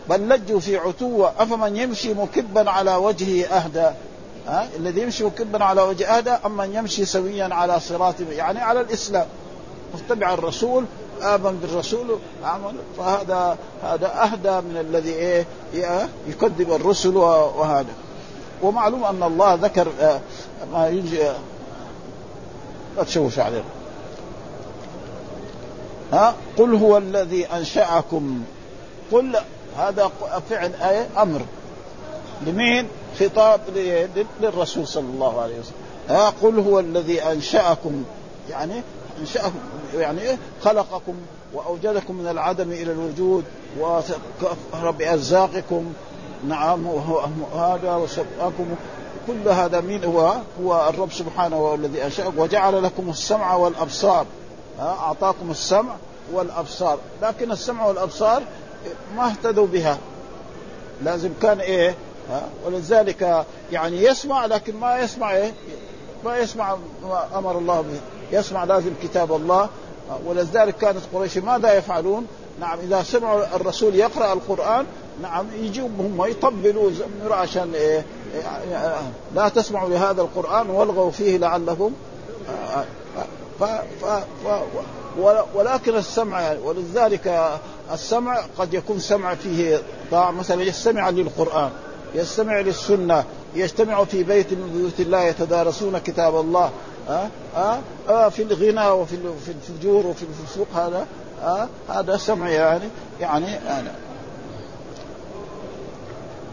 بل 0.09 0.29
لجوا 0.29 0.61
في 0.61 0.77
عتوة 0.77 1.33
أفمن 1.39 1.77
يمشي 1.77 2.15
مكبا 2.15 2.71
على 2.71 2.95
وجهه 2.95 3.47
أهدى؟ 3.47 3.91
ها؟ 4.47 4.69
الذي 4.77 5.01
يمشي 5.01 5.25
مكبا 5.25 5.65
على 5.65 5.83
وجه 5.83 6.07
أهدى 6.17 6.31
أم 6.31 6.57
من 6.57 6.75
يمشي 6.75 7.05
سويا 7.05 7.55
على 7.55 7.81
صراط 7.81 8.15
يعني 8.31 8.61
على 8.61 8.81
الإسلام. 8.81 9.27
متبع 9.95 10.35
الرسول 10.35 10.85
آمن 11.23 11.59
بالرسول 11.63 12.19
عمل 12.45 12.75
فهذا 12.99 13.59
هذا 13.83 14.23
أهدى 14.23 14.67
من 14.69 14.77
الذي 14.81 15.13
إيه 15.13 15.47
يكذب 16.29 16.73
الرسل 16.73 17.17
وهذا. 17.17 17.95
ومعلوم 18.63 19.05
أن 19.05 19.23
الله 19.23 19.55
ذكر 19.55 19.89
آه، 20.01 20.21
ما 20.73 20.89
يجي 20.89 21.19
لا 22.97 23.05
تشوش 23.05 23.39
عليه 23.39 23.63
ها؟ 26.13 26.35
قل 26.57 26.75
هو 26.75 26.99
الذي 26.99 27.47
أنشأكم. 27.47 28.43
قل 29.13 29.37
هذا 29.79 30.11
فعل 30.51 30.75
آية 30.75 31.09
أمر. 31.19 31.41
لمين؟ 32.47 32.89
خطاب 33.21 33.61
للرسول 34.41 34.87
صلى 34.87 35.05
الله 35.05 35.41
عليه 35.41 35.59
وسلم. 35.59 35.75
ها؟ 36.09 36.33
قل 36.43 36.59
هو 36.59 36.81
الذي 36.81 37.23
أنشأكم. 37.23 38.05
يعني 38.51 38.83
انشاكم 39.21 39.59
يعني 39.95 40.21
إيه؟ 40.21 40.39
خلقكم 40.65 41.15
وأوجدكم 41.55 42.15
من 42.15 42.29
العدم 42.29 42.73
إلى 42.73 42.93
الوجود. 42.93 43.45
وكفر 43.81 44.91
بارزاقكم 44.91 45.93
نعم 46.49 46.87
هذا 47.55 47.95
وسبقكم. 47.95 48.67
كل 49.27 49.49
هذا 49.49 49.81
مين 49.81 50.05
هو؟ 50.05 50.35
هو 50.63 50.89
الرب 50.89 51.13
سبحانه 51.13 51.75
الذي 51.75 52.05
انشاكم 52.05 52.39
وجعل 52.39 52.83
لكم 52.83 53.11
السمع 53.11 53.55
والأبصار. 53.55 54.27
أعطاكم 54.81 55.51
السمع 55.51 55.93
والأبصار. 56.33 56.99
لكن 57.23 57.53
السمع 57.53 57.87
والأبصار 57.87 58.43
ما 59.17 59.27
اهتدوا 59.27 59.67
بها. 59.67 59.99
لازم 61.05 61.31
كان 61.43 61.61
إيه؟ 61.61 61.95
ها 62.31 62.43
ولذلك 62.67 63.45
يعني 63.73 64.05
يسمع 64.05 64.47
لكن 64.47 64.77
ما 64.77 64.99
يسمع 64.99 65.37
إيه؟ 65.37 65.53
ما 66.25 66.39
يسمع 66.39 66.77
ما 67.03 67.27
أمر 67.35 67.59
الله 67.59 67.81
به. 67.81 68.01
يسمع 68.39 68.65
لازم 68.65 68.91
كتاب 69.03 69.33
الله. 69.33 69.69
ولذلك 70.27 70.77
كانت 70.77 71.01
قريش 71.15 71.39
ماذا 71.39 71.75
يفعلون؟ 71.75 72.27
نعم 72.61 72.79
إذا 72.79 73.03
سمعوا 73.03 73.57
الرسول 73.57 73.95
يقرأ 73.95 74.33
القرآن 74.33 74.87
نعم 75.23 75.47
يجوا 75.61 75.89
هم 75.99 76.25
يطبلوا 76.27 76.91
زمروا 76.91 77.37
عشان 77.37 77.75
إيه 77.75 78.05
لا 79.35 79.49
تسمعوا 79.49 79.89
لهذا 79.89 80.23
القرآن 80.23 80.71
والغوا 80.71 81.11
فيه 81.11 81.37
لعلكم 81.37 81.93
ف 83.61 83.65
ف 83.65 84.05
ف 84.45 84.49
ولكن 85.55 85.97
السمع 85.97 86.41
يعني 86.41 86.59
ولذلك 86.59 87.51
السمع 87.93 88.41
قد 88.59 88.75
يكون 88.75 88.99
سمع 88.99 89.35
فيه 89.35 89.83
طاعة 90.11 90.31
مثلا 90.31 90.63
يستمع 90.63 91.11
للقرآن 91.11 91.71
يستمع 92.15 92.61
للسنة 92.61 93.25
يجتمع 93.55 94.05
في 94.05 94.23
بيت 94.23 94.53
من 94.53 94.71
بيوت 94.77 95.01
الله 95.01 95.23
يتدارسون 95.23 95.99
كتاب 95.99 96.41
الله 96.41 96.71
ها؟ 97.09 97.31
أه؟ 98.09 98.29
في 98.29 98.43
الغنى 98.43 98.89
وفي 98.89 99.17
في 99.17 99.53
الفجور 99.53 100.07
وفي 100.07 100.23
الفسوق 100.23 100.67
هذا 100.75 101.07
أه؟ 101.43 101.69
هذا 101.89 102.17
سمع 102.17 102.49
يعني 102.49 102.89
يعني 103.21 103.59
أنا 103.59 103.93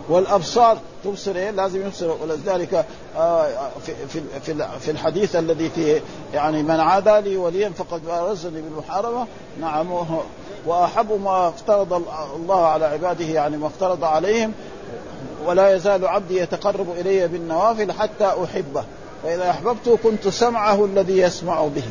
والأبصار 0.09 0.77
تبصر 1.03 1.35
إيه؟ 1.35 1.51
لازم 1.51 1.85
يبصر. 1.85 2.15
ولذلك 2.21 2.85
آه 3.17 3.47
في 3.85 4.21
في 4.43 4.53
في 4.79 4.91
الحديث 4.91 5.35
الذي 5.35 5.69
فيه 5.69 6.01
يعني 6.33 6.63
من 6.63 6.79
عادى 6.79 7.21
لي 7.29 7.37
وليا 7.37 7.69
فقد 7.69 8.05
بارزني 8.05 8.61
بالمحاربة. 8.61 9.25
نعم 9.61 9.87
وأحب 10.65 11.21
ما 11.23 11.47
افترض 11.47 11.93
الله 12.35 12.65
على 12.65 12.85
عباده 12.85 13.25
يعني 13.25 13.57
ما 13.57 13.67
افترض 13.67 14.03
عليهم. 14.03 14.53
ولا 15.45 15.75
يزال 15.75 16.07
عبدي 16.07 16.37
يتقرب 16.37 16.91
إلي 16.91 17.27
بالنوافل 17.27 17.91
حتى 17.91 18.25
أحبه. 18.43 18.83
فإذا 19.23 19.49
أحببته 19.49 19.97
كنت 20.03 20.27
سمعه 20.27 20.85
الذي 20.85 21.17
يسمع 21.17 21.61
به. 21.61 21.83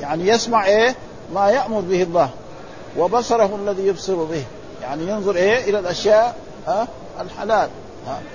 يعني 0.00 0.28
يسمع 0.28 0.66
إيه؟ 0.66 0.94
ما 1.34 1.50
يأمر 1.50 1.80
به 1.80 2.02
الله. 2.02 2.30
وبصره 2.98 3.58
الذي 3.62 3.86
يبصر 3.86 4.14
به. 4.14 4.44
يعني 4.82 5.02
ينظر 5.08 5.36
إلى 5.36 5.78
الأشياء 5.78 6.36
ها؟ 6.66 6.88
الحلال. 7.20 7.68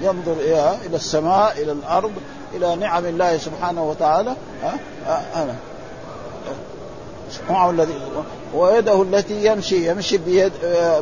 ينظر 0.01 0.39
إيه 0.39 0.75
إلى 0.85 0.95
السماء 0.95 1.61
إلى 1.61 1.71
الأرض 1.71 2.11
إلى 2.55 2.75
نعم 2.75 3.05
الله 3.05 3.37
سبحانه 3.37 3.89
وتعالى. 3.89 4.35
سمعه 7.31 7.69
الذي 7.69 7.93
ويده 8.53 9.01
التي 9.01 9.45
يمشي 9.45 9.89
يمشي 9.89 10.17
بيد 10.17 10.51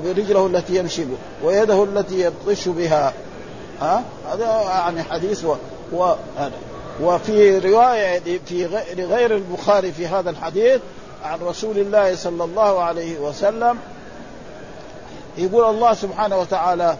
برجله 0.05 0.47
التي 0.47 0.75
يمشي 0.75 1.05
به 1.05 1.17
ويده 1.43 1.83
التي 1.83 2.19
يبطش 2.19 2.67
بها. 2.67 3.13
ها 3.81 4.03
هذا 4.31 4.61
يعني 4.61 5.03
حديث 5.03 5.45
و... 5.45 5.55
و... 5.93 6.13
وفي 7.01 7.59
رواية 7.59 8.39
في 8.45 8.65
غير 8.97 9.35
البخاري 9.35 9.91
في 9.91 10.07
هذا 10.07 10.29
الحديث 10.29 10.81
عن 11.23 11.39
رسول 11.39 11.77
الله 11.77 12.15
صلى 12.15 12.43
الله 12.43 12.81
عليه 12.81 13.19
وسلم 13.19 13.77
يقول 15.37 15.63
الله 15.75 15.93
سبحانه 15.93 16.37
وتعالى 16.37 16.97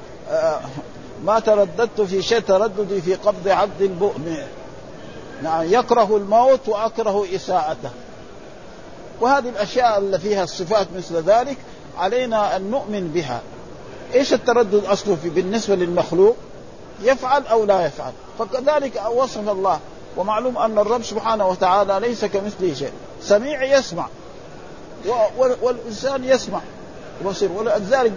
ما 1.23 1.39
ترددت 1.39 2.01
في 2.01 2.21
شيء 2.21 2.39
ترددي 2.39 3.01
في 3.01 3.15
قبض 3.15 3.47
عبد 3.47 3.81
المؤمن. 3.81 4.37
نعم 5.43 5.73
يكره 5.73 6.17
الموت 6.17 6.67
وأكره 6.67 7.25
إساءته. 7.35 7.89
وهذه 9.21 9.49
الأشياء 9.49 9.97
اللي 9.97 10.19
فيها 10.19 10.43
الصفات 10.43 10.87
مثل 10.97 11.15
ذلك 11.15 11.57
علينا 11.97 12.55
أن 12.55 12.71
نؤمن 12.71 13.07
بها. 13.07 13.41
إيش 14.13 14.33
التردد 14.33 14.85
أصله 14.85 15.17
في 15.23 15.29
بالنسبة 15.29 15.75
للمخلوق؟ 15.75 16.35
يفعل 17.03 17.47
أو 17.47 17.65
لا 17.65 17.85
يفعل. 17.85 18.11
فكذلك 18.39 19.01
وصف 19.11 19.49
الله. 19.49 19.79
ومعلوم 20.17 20.57
أن 20.57 20.77
الرب 20.77 21.03
سبحانه 21.03 21.47
وتعالى 21.47 21.99
ليس 21.99 22.25
كمثله 22.25 22.73
شيء. 22.73 22.91
سميع 23.21 23.63
يسمع. 23.77 24.07
والإنسان 25.61 26.23
يسمع. 26.23 26.59
بصير 27.25 27.51
ولذلك 27.51 28.13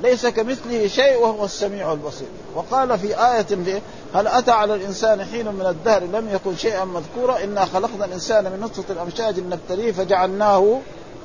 ليس 0.00 0.26
كمثله 0.26 0.86
شيء 0.86 1.16
وهو 1.16 1.44
السميع 1.44 1.92
البصير. 1.92 2.28
وقال 2.54 2.98
في 2.98 3.06
آية 3.06 3.80
هل 4.14 4.26
أتى 4.26 4.50
على 4.50 4.74
الإنسان 4.74 5.24
حين 5.24 5.46
من 5.54 5.66
الدهر 5.66 6.02
لم 6.02 6.28
يكن 6.34 6.56
شيئا 6.56 6.84
مذكورا؟ 6.84 7.44
إنا 7.44 7.64
خلقنا 7.64 8.04
الإنسان 8.04 8.44
من 8.44 8.60
نطفة 8.60 8.92
الأمشاج 8.92 9.40
نبتليه 9.40 9.92
فجعلناه 9.92 10.80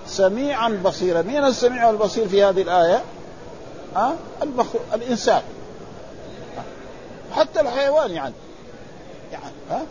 سميعا 0.07 0.81
بصيرا. 0.85 1.21
مين 1.21 1.45
السميع 1.45 1.89
البصير 1.89 2.27
في 2.27 2.43
هذه 2.43 2.61
الآية؟ 2.61 3.03
ها؟ 3.95 4.15
أه؟ 4.43 4.95
الإنسان. 4.95 5.41
حتى 7.35 7.61
الحيوان 7.61 8.11
يعني. 8.11 8.33
يعني 9.31 9.53
ها؟ 9.71 9.81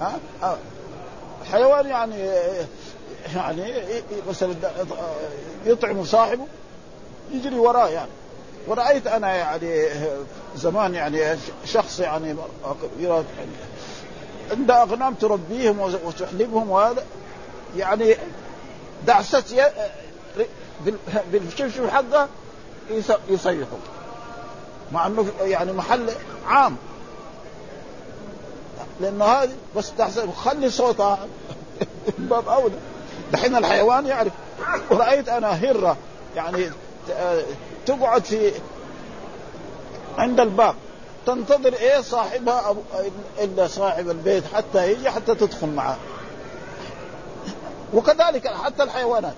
ها, 0.00 0.18
ها؟ 0.42 0.58
حيوان 1.52 1.86
يعني 1.86 2.16
يعني 3.34 3.62
مثلا 4.28 4.54
يطعم 5.66 6.04
صاحبه. 6.04 6.44
يجري 7.32 7.58
وراه 7.58 7.88
يعني. 7.88 8.10
ورأيت 8.66 9.06
أنا 9.06 9.34
يعني 9.34 9.88
زمان 10.56 10.94
يعني 10.94 11.38
شخص 11.64 12.00
يعني 12.00 12.36
عند 14.50 14.70
أغنام 14.70 15.14
تربيهم 15.14 15.80
وتحلبهم 15.80 16.70
وهذا 16.70 17.04
يعني 17.76 18.16
دعست 19.06 19.54
بالشبشب 21.32 21.88
حقه 21.88 22.28
يصيحوا 23.28 23.78
مع 24.92 25.06
إنه 25.06 25.26
يعني 25.40 25.72
محل 25.72 26.10
عام. 26.46 26.76
لأنه 29.00 29.24
هذه 29.24 29.54
بس 29.76 29.92
تحسن 29.98 30.32
خلي 30.32 30.70
صوتها. 30.70 31.18
باب 32.18 32.48
اولى 32.48 32.74
دحين 33.32 33.56
الحيوان 33.56 34.06
يعرف. 34.06 34.32
ورأيت 34.90 35.28
أنا 35.28 35.48
هرة 35.48 35.96
يعني 36.36 36.70
تقعد 37.86 38.24
في 38.24 38.52
عند 40.18 40.40
الباب 40.40 40.74
تنتظر 41.26 41.72
إيه 41.74 42.00
صاحبها 42.00 42.60
أو 42.60 42.76
إلا 43.38 43.66
صاحب 43.66 44.10
البيت 44.10 44.44
حتى 44.54 44.92
يجي 44.92 45.10
حتى 45.10 45.34
تدخل 45.34 45.66
معه. 45.66 45.96
وكذلك 47.94 48.48
حتى 48.48 48.82
الحيوانات. 48.82 49.34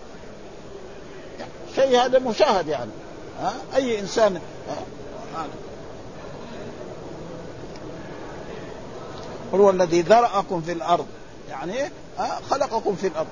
شيء 1.74 2.04
هذا 2.04 2.18
مشاهد 2.18 2.68
يعني. 2.68 2.90
ها؟ 3.40 3.52
أي 3.76 4.00
انسان 4.00 4.40
هو 9.54 9.70
الذي 9.70 10.02
ذرأكم 10.02 10.62
في 10.62 10.72
الأرض. 10.72 11.06
يعني 11.50 11.74
خلقكم 12.50 12.94
في 12.94 13.06
الأرض. 13.06 13.26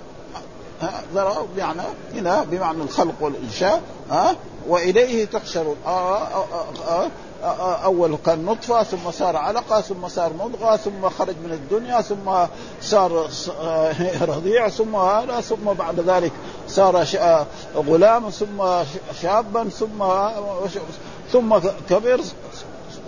ذرا 1.14 1.47
بمعنى 1.57 1.83
هنا 2.14 2.45
بمعنى 2.45 2.83
الخلق 2.83 3.14
والإنشاء 3.20 3.83
ها 4.11 4.37
وإليه 4.68 5.24
تحشرون 5.24 5.77
أول 7.85 8.16
كان 8.27 8.45
نطفه 8.45 8.83
ثم 8.83 9.11
صار 9.11 9.37
علقة 9.37 9.81
ثم 9.81 10.09
صار 10.09 10.33
مضغة 10.33 10.77
ثم 10.77 11.09
خرج 11.09 11.35
من 11.45 11.53
الدنيا 11.53 12.01
ثم 12.01 12.33
صار 12.83 13.31
رضيع 14.37 14.68
ثم 14.68 14.97
هذا 14.97 15.41
ثم 15.41 15.72
بعد 15.79 16.01
ذلك 16.01 16.33
صار 16.68 17.07
غلام 17.77 18.31
ثم 18.31 18.64
شابا 19.22 19.68
ثم 19.68 20.05
ثم 21.33 21.59
كبر 21.91 22.20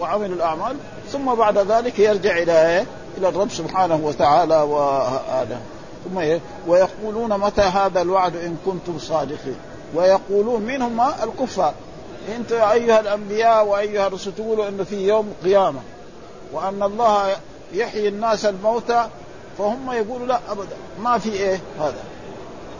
وعمل 0.01 0.33
الأعمال 0.33 0.77
ثم 1.12 1.35
بعد 1.35 1.59
ذلك 1.59 1.99
يرجع 1.99 2.39
إلى 2.39 2.87
إلى 3.19 3.29
الرب 3.29 3.51
سبحانه 3.51 4.01
وتعالى 4.03 4.62
وهذا. 4.62 5.61
ثم 6.05 6.19
إيه؟ 6.19 6.41
ويقولون 6.67 7.41
متى 7.41 7.63
هذا 7.63 8.03
الوعد 8.03 8.37
إن 8.37 8.57
كنتم 8.67 8.99
صادقين. 8.99 9.57
ويقولون 9.95 10.63
منهم 10.63 11.01
الكفار. 11.01 11.75
أنتم 12.37 12.57
أيها 12.57 13.01
الأنبياء 13.01 13.67
وأيها 13.67 14.07
الرسل 14.07 14.33
تقولوا 14.35 14.69
انه 14.69 14.85
في 14.85 15.09
يوم 15.09 15.33
قيامة 15.45 15.81
وأن 16.53 16.83
الله 16.83 17.37
يحيي 17.73 18.09
الناس 18.09 18.45
الموتى 18.45 19.09
فهم 19.59 19.93
يقولوا 19.93 20.27
لا 20.27 20.41
أبدا 20.51 20.77
ما 21.01 21.19
في 21.19 21.33
إيه 21.33 21.61
هذا. 21.81 22.03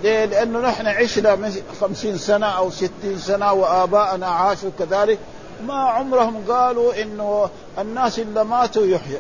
ليه؟ 0.03 0.25
لأنه 0.25 0.61
نحن 0.61 0.87
عشنا 0.87 1.53
خمسين 1.81 2.19
سنة 2.19 2.47
أو 2.47 2.71
ستين 2.71 3.19
سنة 3.19 3.53
وآباءنا 3.53 4.27
عاشوا 4.27 4.71
كذلك. 4.79 5.19
ما 5.67 5.75
عمرهم 5.75 6.45
قالوا 6.49 7.03
إنه 7.03 7.49
الناس 7.79 8.19
اللي 8.19 8.45
ماتوا 8.45 8.87
يحيى. 8.87 9.19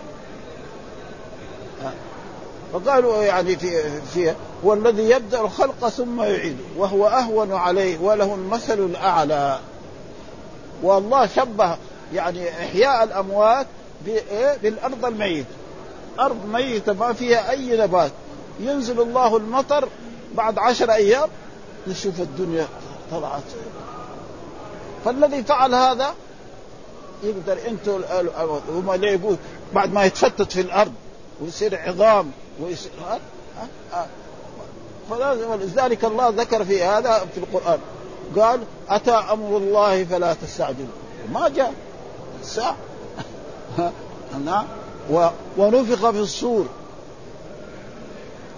فقالوا 2.72 3.22
يعني 3.22 3.56
في 3.56 4.00
في 4.00 4.34
هو 4.64 4.74
الذي 4.74 5.10
يبدأ 5.10 5.40
الخلق 5.40 5.88
ثم 5.88 6.22
يعيده 6.22 6.64
وهو 6.76 7.06
أهون 7.06 7.52
عليه 7.52 7.98
وله 7.98 8.34
المثل 8.34 8.78
الأعلى. 8.78 9.58
والله 10.82 11.26
شبه 11.26 11.76
يعني 12.14 12.48
إحياء 12.48 13.04
الأموات 13.04 13.66
بالأرض 14.62 15.04
الميتة. 15.04 15.48
أرض 16.20 16.46
ميتة 16.46 16.92
ما 16.92 17.12
فيها 17.12 17.50
أي 17.50 17.76
نبات. 17.76 18.12
ينزل 18.60 19.00
الله 19.00 19.36
المطر 19.36 19.88
بعد 20.34 20.58
عشر 20.58 20.92
أيام 20.92 21.28
نشوف 21.86 22.20
الدنيا 22.20 22.66
طلعت. 23.10 23.42
فالذي 25.04 25.42
فعل 25.42 25.74
هذا 25.74 26.14
يقدر 27.22 27.58
أنتم 27.68 28.02
هم 28.68 29.04
يقول 29.04 29.36
بعد 29.74 29.92
ما 29.92 30.04
يتفتت 30.04 30.52
في 30.52 30.60
الأرض 30.60 30.92
ويصير 31.40 31.78
عظام. 31.80 32.30
ويصير 32.60 32.90
فلذلك 35.10 36.04
الله 36.04 36.28
ذكر 36.28 36.64
في 36.64 36.82
هذا 36.82 37.26
في 37.34 37.38
القرآن 37.38 37.78
قال 38.36 38.60
أتى 38.88 39.10
أمر 39.10 39.56
الله 39.56 40.04
فلا 40.04 40.34
تستعجلوا. 40.34 40.86
ما 41.32 41.48
جاء 41.48 41.74
الساعة 42.42 42.76
نعم. 44.44 44.64
ونفخ 45.56 46.10
في 46.10 46.18
الصور. 46.18 46.66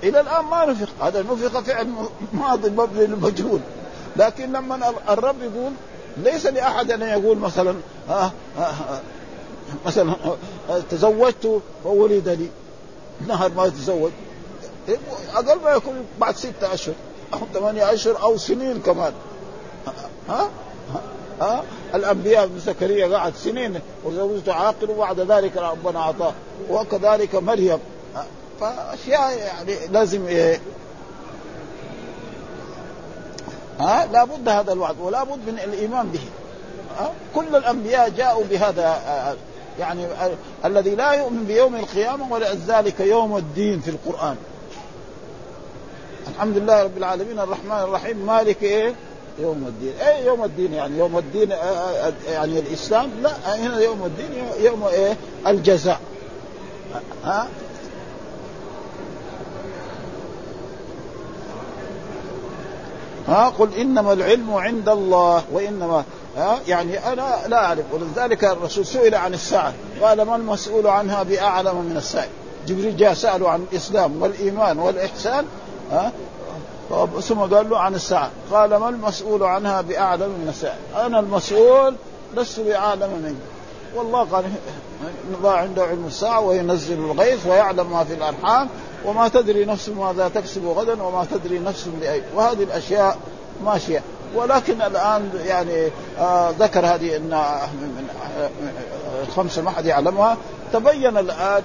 إلى 0.03 0.21
الآن 0.21 0.45
ما 0.45 0.65
نفخ 0.65 0.89
هذا 1.01 1.23
نفخ 1.23 1.61
فعل 1.61 1.89
ماضي 2.33 2.71
مبني 2.71 3.07
للمجهول. 3.07 3.61
لكن 4.17 4.53
لما 4.53 4.93
الرب 5.09 5.43
يقول 5.43 5.73
ليس 6.17 6.47
لأحد 6.47 6.91
أن 6.91 7.03
يقول 7.03 7.39
مثلا 7.39 7.75
ها؟ 8.09 8.33
ها؟ 8.59 9.01
مثلا 9.87 10.15
تزوجت 10.91 11.61
فولد 11.85 12.29
لي. 12.29 12.49
نهر 13.29 13.51
ما 13.57 13.67
يتزوج. 13.67 14.11
أقل 15.35 15.61
ما 15.61 15.71
يكون 15.71 16.05
بعد 16.21 16.37
ستة 16.37 16.75
أشهر. 16.75 16.95
أو 17.35 17.39
ثمانية 17.55 17.93
أشهر 17.93 18.23
أو 18.23 18.37
سنين 18.37 18.81
كمان. 18.81 19.13
ها؟ 20.29 20.49
ها؟ 21.41 21.63
الأنبياء 21.95 22.45
ابن 22.45 22.59
زكريا 22.59 23.17
قعد 23.17 23.35
سنين 23.37 23.81
وزوجته 24.05 24.53
عاقل 24.55 24.91
وبعد 24.91 25.21
ذلك 25.21 25.57
ربنا 25.57 26.01
أعطاه. 26.01 26.33
وكذلك 26.71 27.35
مريم. 27.35 27.79
فأشياء 28.61 29.39
يعني 29.39 29.77
لازم 29.91 30.27
إيه؟ 30.27 30.61
ها؟ 33.81 34.07
لابد 34.07 34.49
هذا 34.49 34.73
الوعد 34.73 35.01
ولا 35.01 35.25
بد 35.25 35.39
من 35.47 35.59
الإيمان 35.65 36.09
به. 36.09 36.21
ها؟ 36.99 37.13
كل 37.35 37.57
الأنبياء 37.57 38.09
جاءوا 38.09 38.45
بهذا 38.51 39.37
يعني 39.81 40.07
الذي 40.65 40.95
لا 40.95 41.13
يؤمن 41.13 41.45
بيوم 41.45 41.77
القيامة 41.77 42.33
ولذلك 42.33 43.01
يوم 43.01 43.37
الدين 43.37 43.81
في 43.81 43.91
القرآن. 43.91 44.37
الحمد 46.35 46.57
لله 46.57 46.83
رب 46.83 46.97
العالمين 46.97 47.39
الرحمن 47.39 47.79
الرحيم 47.79 48.17
مالك 48.27 48.63
إيه؟ 48.63 48.95
يوم 49.39 49.65
الدين. 49.69 49.93
إيه 50.01 50.27
يوم 50.27 50.45
الدين 50.45 50.73
يعني؟ 50.75 50.99
يوم 50.99 51.19
الدين 51.19 51.51
يعني 52.29 52.59
الإسلام؟ 52.59 53.11
لا 53.23 53.57
هنا 53.57 53.81
يوم 53.81 54.05
الدين 54.05 54.45
يوم 54.61 54.85
إيه؟ 54.85 55.17
الجزاء. 55.47 56.01
ها؟ 57.25 57.49
ها؟ 63.29 63.49
قل 63.49 63.75
إنما 63.75 64.13
العلم 64.13 64.55
عند 64.55 64.89
الله 64.89 65.43
وإنما 65.53 66.05
ها؟ 66.41 66.61
يعني 66.67 67.13
أنا 67.13 67.39
لا 67.47 67.65
أعرف. 67.65 67.85
ولذلك 67.93 68.45
الرسول 68.45 68.87
سئل 68.87 69.15
عن 69.15 69.35
الساعة. 69.35 69.73
قال 70.03 70.23
ما 70.23 70.37
المسؤول 70.37 70.87
عنها 70.87 71.23
بأعلم 71.23 71.77
من 71.77 71.97
السائل؟ 71.97 72.31
جبريل 72.67 72.97
جاء 72.97 73.15
سأله 73.15 73.51
عن 73.51 73.67
الإسلام 73.73 74.23
والإيمان 74.23 74.79
والإحسان 74.79 75.45
ها؟ 75.93 76.13
ثم 77.21 77.39
قال 77.39 77.71
له 77.71 77.79
عن 77.79 77.95
الساعة. 77.95 78.31
قال 78.53 78.77
ما 78.77 78.89
المسؤول 78.89 79.43
عنها 79.43 79.81
بأعلم 79.81 80.29
من 80.29 80.47
السائل؟ 80.49 81.07
أنا 81.07 81.21
المسؤول 81.21 81.95
لست 82.37 82.61
بأعلم 82.61 83.23
منك. 83.25 83.37
والله 83.95 84.25
قال 84.25 84.45
الله 85.39 85.51
عنده 85.51 85.83
علم 85.83 86.05
الساعة 86.07 86.41
وينزل 86.41 86.99
الغيث 86.99 87.47
ويعلم 87.47 87.91
ما 87.91 88.05
في 88.05 88.15
الأرحام 88.15 88.69
وما 89.05 89.29
تدري 89.29 89.65
نفس 89.65 89.89
ماذا 89.89 90.31
تكسب 90.35 90.67
غدا 90.67 91.03
وما 91.03 91.27
تدري 91.31 91.59
نفس 91.59 91.89
بأي. 92.01 92.23
وهذه 92.35 92.63
الأشياء 92.63 93.19
ماشية. 93.65 94.03
ولكن 94.35 94.83
الآن 94.83 95.31
يعني 95.47 95.91
آه 96.19 96.51
ذكر 96.59 96.87
هذه 96.87 97.17
إن 97.17 97.31
من 97.73 98.09
الخمسه 99.29 99.63
ما 99.63 99.71
حد 99.71 99.87
يعلمها. 99.87 100.37
تبين 100.73 101.19
الآن 101.19 101.63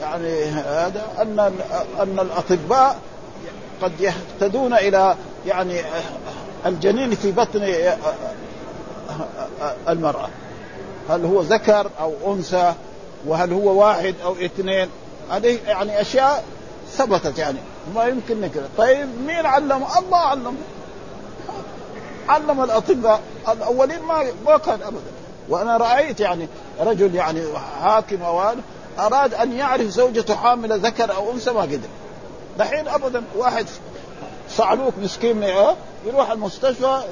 يعني 0.00 0.44
هذا 0.44 1.06
أن 1.18 1.52
أن 2.00 2.18
الأطباء 2.20 2.98
قد 3.82 3.92
يهتدون 4.00 4.74
إلى 4.74 5.16
يعني 5.46 5.80
الجنين 6.66 7.14
في 7.14 7.32
بطن 7.32 7.74
المرأة. 9.88 10.28
هل 11.10 11.24
هو 11.24 11.40
ذكر 11.40 11.90
أو 12.00 12.34
أنثى؟ 12.34 12.74
وهل 13.26 13.52
هو 13.52 13.80
واحد 13.80 14.14
أو 14.24 14.32
اثنين؟ 14.32 14.88
هذه 15.30 15.58
يعني 15.66 16.00
أشياء 16.00 16.44
ثبتت 16.92 17.38
يعني 17.38 17.58
ما 17.94 18.04
يمكن 18.04 18.40
نكرة. 18.40 18.68
طيب 18.78 19.08
مين 19.26 19.46
علم 19.46 19.84
الله 19.98 20.18
علم 20.18 20.56
علم 22.28 22.64
الأطباء 22.64 23.20
الأولين 23.48 24.02
ما 24.02 24.24
ما 24.46 24.56
كان 24.56 24.82
ابدا. 24.82 25.10
وأنا 25.48 25.76
رأيت 25.76 26.20
يعني 26.20 26.48
رجل 26.80 27.14
يعني 27.14 27.42
حاكم 27.82 28.22
أو 28.22 28.54
أراد 28.98 29.34
أن 29.34 29.52
يعرف 29.52 29.88
زوجته 29.88 30.34
حامله 30.34 30.76
ذكر 30.76 31.14
أو 31.14 31.32
أنثى 31.32 31.50
ما 31.50 31.60
قدر. 31.60 31.88
دحين 32.58 32.88
ابدا 32.88 33.22
واحد 33.36 33.66
صعلوك 34.50 34.94
مسكين 35.02 35.42
إيه؟ 35.42 35.76
يروح 36.06 36.30
المستشفى 36.30 37.02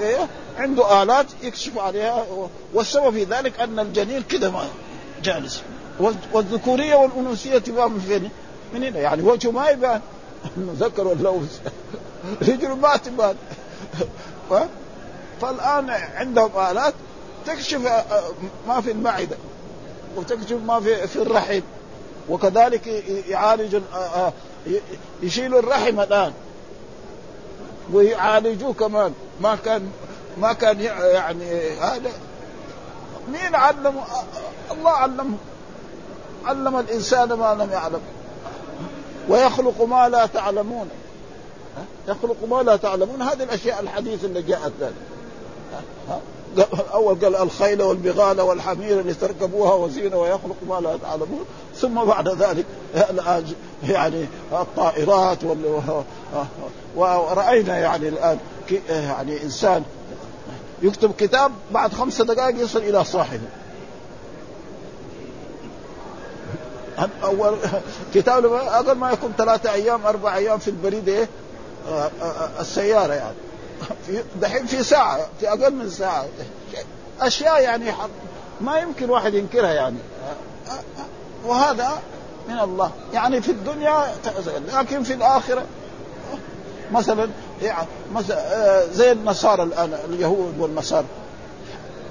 إيه؟ 0.00 0.28
عنده 0.58 1.02
آلات 1.02 1.26
يكشف 1.42 1.78
عليها 1.78 2.26
والسبب 2.74 3.10
في 3.10 3.24
ذلك 3.24 3.60
أن 3.60 3.78
الجنين 3.78 4.22
كده 4.22 4.50
ما 4.50 4.64
جالس. 5.22 5.62
والذكورية 6.32 6.94
والأنوثية 6.94 7.58
تبان 7.58 7.92
من 7.92 8.00
فين؟ 8.00 8.30
من 8.74 8.84
هنا. 8.84 8.98
يعني 8.98 9.22
وجهه 9.22 9.50
ما 9.50 9.68
يبان. 9.68 10.00
ذكر 10.80 11.06
ولا 11.06 11.30
أنثى. 11.30 11.60
رجله 12.52 12.74
ما 12.74 12.96
تبان. 12.96 13.36
فالآن 15.40 15.90
عندهم 15.90 16.50
آلات 16.70 16.94
تكشف 17.46 17.86
آه، 17.86 17.90
آه، 17.90 18.30
ما 18.68 18.80
في 18.80 18.90
المعدة 18.90 19.36
وتكشف 20.16 20.58
ما 20.66 20.80
في 20.80 21.06
في 21.06 21.16
الرحم 21.16 21.60
وكذلك 22.28 22.86
يعالج 23.28 23.80
آه، 23.94 24.32
يشيلوا 25.22 25.58
الرحم 25.58 26.00
الآن 26.00 26.32
ويعالجوه 27.92 28.72
كمان. 28.72 29.12
ما 29.40 29.58
كان 29.64 29.90
ما 30.38 30.52
كان 30.52 30.80
يعني 30.80 31.70
هذا. 31.70 32.10
مين 33.32 33.54
علم؟ 33.54 34.00
الله 34.70 34.90
علمه 34.90 35.36
علم 36.46 36.78
الإنسان 36.78 37.32
ما 37.32 37.54
لم 37.54 37.70
يعلم 37.72 38.00
ويخلق 39.28 39.82
ما 39.82 40.08
لا 40.08 40.26
تعلمون. 40.26 40.90
يخلق 42.08 42.36
ما 42.50 42.62
لا 42.62 42.76
تعلمون. 42.76 43.22
هذه 43.22 43.42
الأشياء 43.42 43.80
الحديثه 43.80 44.26
اللي 44.26 44.42
جاءت 44.42 44.72
ذلك 44.80 44.94
أول 46.94 47.14
قال 47.24 47.36
الخيل 47.36 47.82
والبغال 47.82 48.40
والحمير 48.40 49.06
لتركبوها 49.06 49.74
وزينة 49.74 50.16
ويخلق 50.16 50.56
ما 50.68 50.80
لا 50.80 50.96
تعلمون. 50.96 51.44
ثم 51.76 52.04
بعد 52.04 52.28
ذلك 52.28 52.64
يعني 53.88 54.26
الطائرات 54.52 55.38
ورأينا 56.96 57.78
يعني 57.78 58.08
الآن 58.08 58.38
يعني 58.88 59.42
إنسان 59.42 59.84
يكتب 60.82 61.12
كتاب 61.18 61.52
بعد 61.72 61.92
خمس 61.92 62.22
دقائق 62.22 62.62
يصل 62.62 62.78
إلى 62.78 63.04
صاحبه. 63.04 63.48
أول 67.24 67.56
كتاب 68.14 68.52
أقل 68.52 68.92
ما 68.92 69.10
يكون 69.10 69.32
ثلاثة 69.38 69.72
أيام 69.72 70.06
أربع 70.06 70.36
أيام 70.36 70.58
في 70.58 70.68
البريد 70.68 71.08
إيه؟ 71.08 71.28
السيارة 72.60 73.14
يعني. 73.14 73.34
دحين 74.40 74.66
في 74.66 74.82
ساعة 74.82 75.28
في 75.40 75.48
أقل 75.48 75.74
من 75.74 75.90
ساعة. 75.90 76.26
أشياء 77.20 77.62
يعني 77.62 77.92
ما 78.60 78.78
يمكن 78.78 79.10
واحد 79.10 79.34
ينكرها 79.34 79.72
يعني. 79.72 79.98
وهذا 81.44 82.02
من 82.48 82.58
الله. 82.58 82.90
يعني 83.12 83.42
في 83.42 83.52
الدنيا 83.52 84.14
لكن 84.72 85.02
في 85.02 85.14
الآخرة 85.14 85.64
مثلا 86.92 87.28
يعني 87.62 87.86
مثلا 88.14 88.86
زي 88.92 89.12
النصارى 89.12 89.62
الآن 89.62 89.98
اليهود 90.08 90.54
والنصارى. 90.58 91.06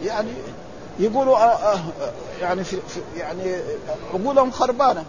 يعني 0.04 0.32
يقولوا 1.00 1.38
آه، 1.38 1.74
آه، 1.74 1.80
يعني 2.42 2.64
في 2.64 2.78
يعني 3.18 3.56
عقولهم 4.14 4.52
خربانة. 4.52 5.04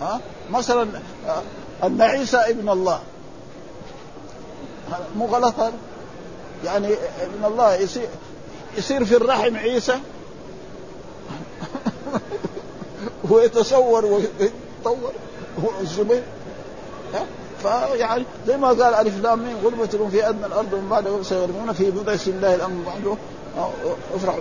ها؟ 0.00 0.20
مثلا 0.50 0.88
آه، 1.28 1.42
أن 1.86 2.02
عيسى 2.02 2.36
ابن 2.36 2.68
الله. 2.68 3.00
مو 5.16 5.26
غلط 5.26 5.54
هذا؟ 5.58 5.72
يعني 6.64 6.88
ابن 7.22 7.44
الله 7.44 7.74
يصير 7.74 8.08
يصير 8.78 9.04
في 9.04 9.16
الرحم 9.16 9.56
عيسى؟ 9.56 10.00
ويتصور 13.30 14.04
ويتطور. 14.06 15.12
الزبير. 15.80 16.22
فيعني 17.62 18.24
زي 18.46 18.56
ما 18.56 18.68
قال 18.68 18.94
ألف 18.94 19.22
لام 19.22 19.38
ميم 19.38 19.56
غربة 19.64 20.08
في 20.08 20.28
أدنى 20.28 20.46
الأرض 20.46 20.74
من 20.74 20.88
بعد 20.90 21.22
سيغرمون 21.22 21.72
في 21.72 21.90
بضع 21.90 22.16
سن 22.16 22.30
الله 22.30 22.54
الأمر 22.54 22.84
بعده 22.86 23.16
افرح 24.14 24.38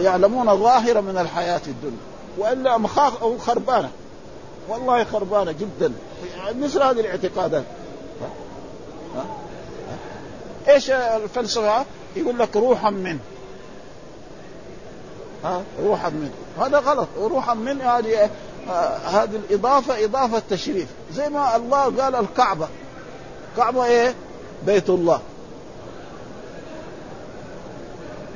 يعلمون 0.00 0.56
ظاهرا 0.56 1.00
من 1.00 1.18
الحياة 1.18 1.60
الدنيا. 1.66 1.98
وإلا 2.38 2.78
مخاخ 2.78 3.22
أو 3.22 3.38
خربانة. 3.38 3.90
والله 4.68 5.04
خربانة 5.04 5.52
جدا. 5.52 5.92
مثل 6.60 6.82
هذه 6.82 7.00
الاعتقادات؟ 7.00 7.64
إيش 10.68 10.90
الفلسفة؟ 10.90 11.84
يقول 12.16 12.38
لك 12.38 12.56
روحا 12.56 12.90
من. 12.90 13.18
ها؟ 15.44 15.62
روحا 15.82 16.08
من. 16.08 16.30
هذا 16.60 16.78
غلط. 16.78 17.08
روحا 17.18 17.54
من 17.54 17.80
هذه 17.80 18.30
آه 18.70 18.96
هذه 18.96 19.36
الإضافة 19.36 20.04
إضافة 20.04 20.42
تشريف. 20.50 20.88
زي 21.12 21.28
ما 21.28 21.56
الله 21.56 22.02
قال 22.02 22.14
الكعبة. 22.14 22.68
كعبة 23.56 23.84
إيه؟ 23.84 24.14
بيت 24.66 24.90
الله. 24.90 25.20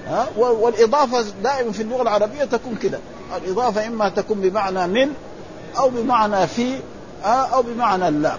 ها؟ 0.07 0.29
والإضافة 0.37 1.25
دائما 1.43 1.73
في 1.73 1.83
اللغة 1.83 2.03
العربية 2.03 2.45
تكون 2.45 2.75
كده. 2.75 2.99
الإضافة 3.37 3.87
إما 3.87 4.09
تكون 4.09 4.41
بمعنى 4.41 4.87
من 4.87 5.15
أو 5.79 5.89
بمعنى 5.91 6.47
في 6.47 6.81
أو 7.25 7.63
بمعنى 7.63 8.11
لا. 8.11 8.37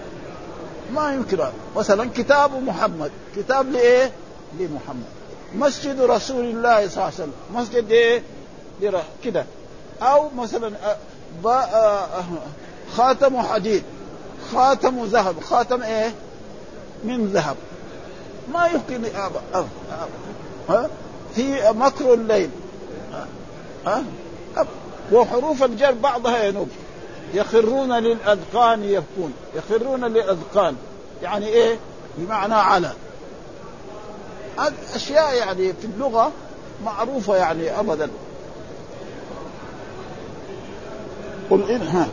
ما 0.91 1.13
يمكن. 1.13 1.37
مثلا 1.75 2.09
كتاب 2.15 2.63
محمد. 2.63 3.11
كتاب 3.35 3.71
لإيه؟ 3.71 4.11
لمحمد. 4.59 5.05
مسجد 5.55 6.01
رسول 6.01 6.45
الله 6.45 6.87
صلى 6.87 6.93
الله 6.93 7.03
عليه 7.03 7.13
وسلم. 7.13 7.33
مسجد 7.53 7.91
إيه؟ 7.91 8.23
كده. 9.23 9.45
أو 10.01 10.29
مثلا 10.37 10.71
خاتم 12.95 13.41
حديد. 13.41 13.83
خاتم 14.53 15.05
ذهب. 15.05 15.39
خاتم 15.39 15.83
إيه؟ 15.83 16.11
من 17.03 17.27
ذهب. 17.27 17.55
ما 18.53 18.67
يمكن 18.67 19.05
ها؟ 20.69 20.89
في 21.35 21.71
مكر 21.71 22.13
الليل. 22.13 22.49
ها؟ 23.85 24.03
وحروف 25.11 25.63
الجر 25.63 25.91
بعضها 25.91 26.43
ينوب. 26.43 26.69
يخرون 27.33 27.93
للأذقان 27.93 28.83
يبكون. 28.83 29.33
يخرون 29.55 30.05
للأذقان. 30.05 30.75
يعني 31.23 31.47
إيه؟ 31.47 31.77
بمعنى 32.17 32.53
على. 32.53 32.91
أشياء 34.95 35.33
يعني 35.35 35.73
في 35.73 35.85
اللغة 35.85 36.31
معروفة 36.85 37.35
يعني 37.35 37.79
أبدا. 37.79 38.09
قل 41.49 41.71
إن 41.71 41.81
ها. 41.81 42.07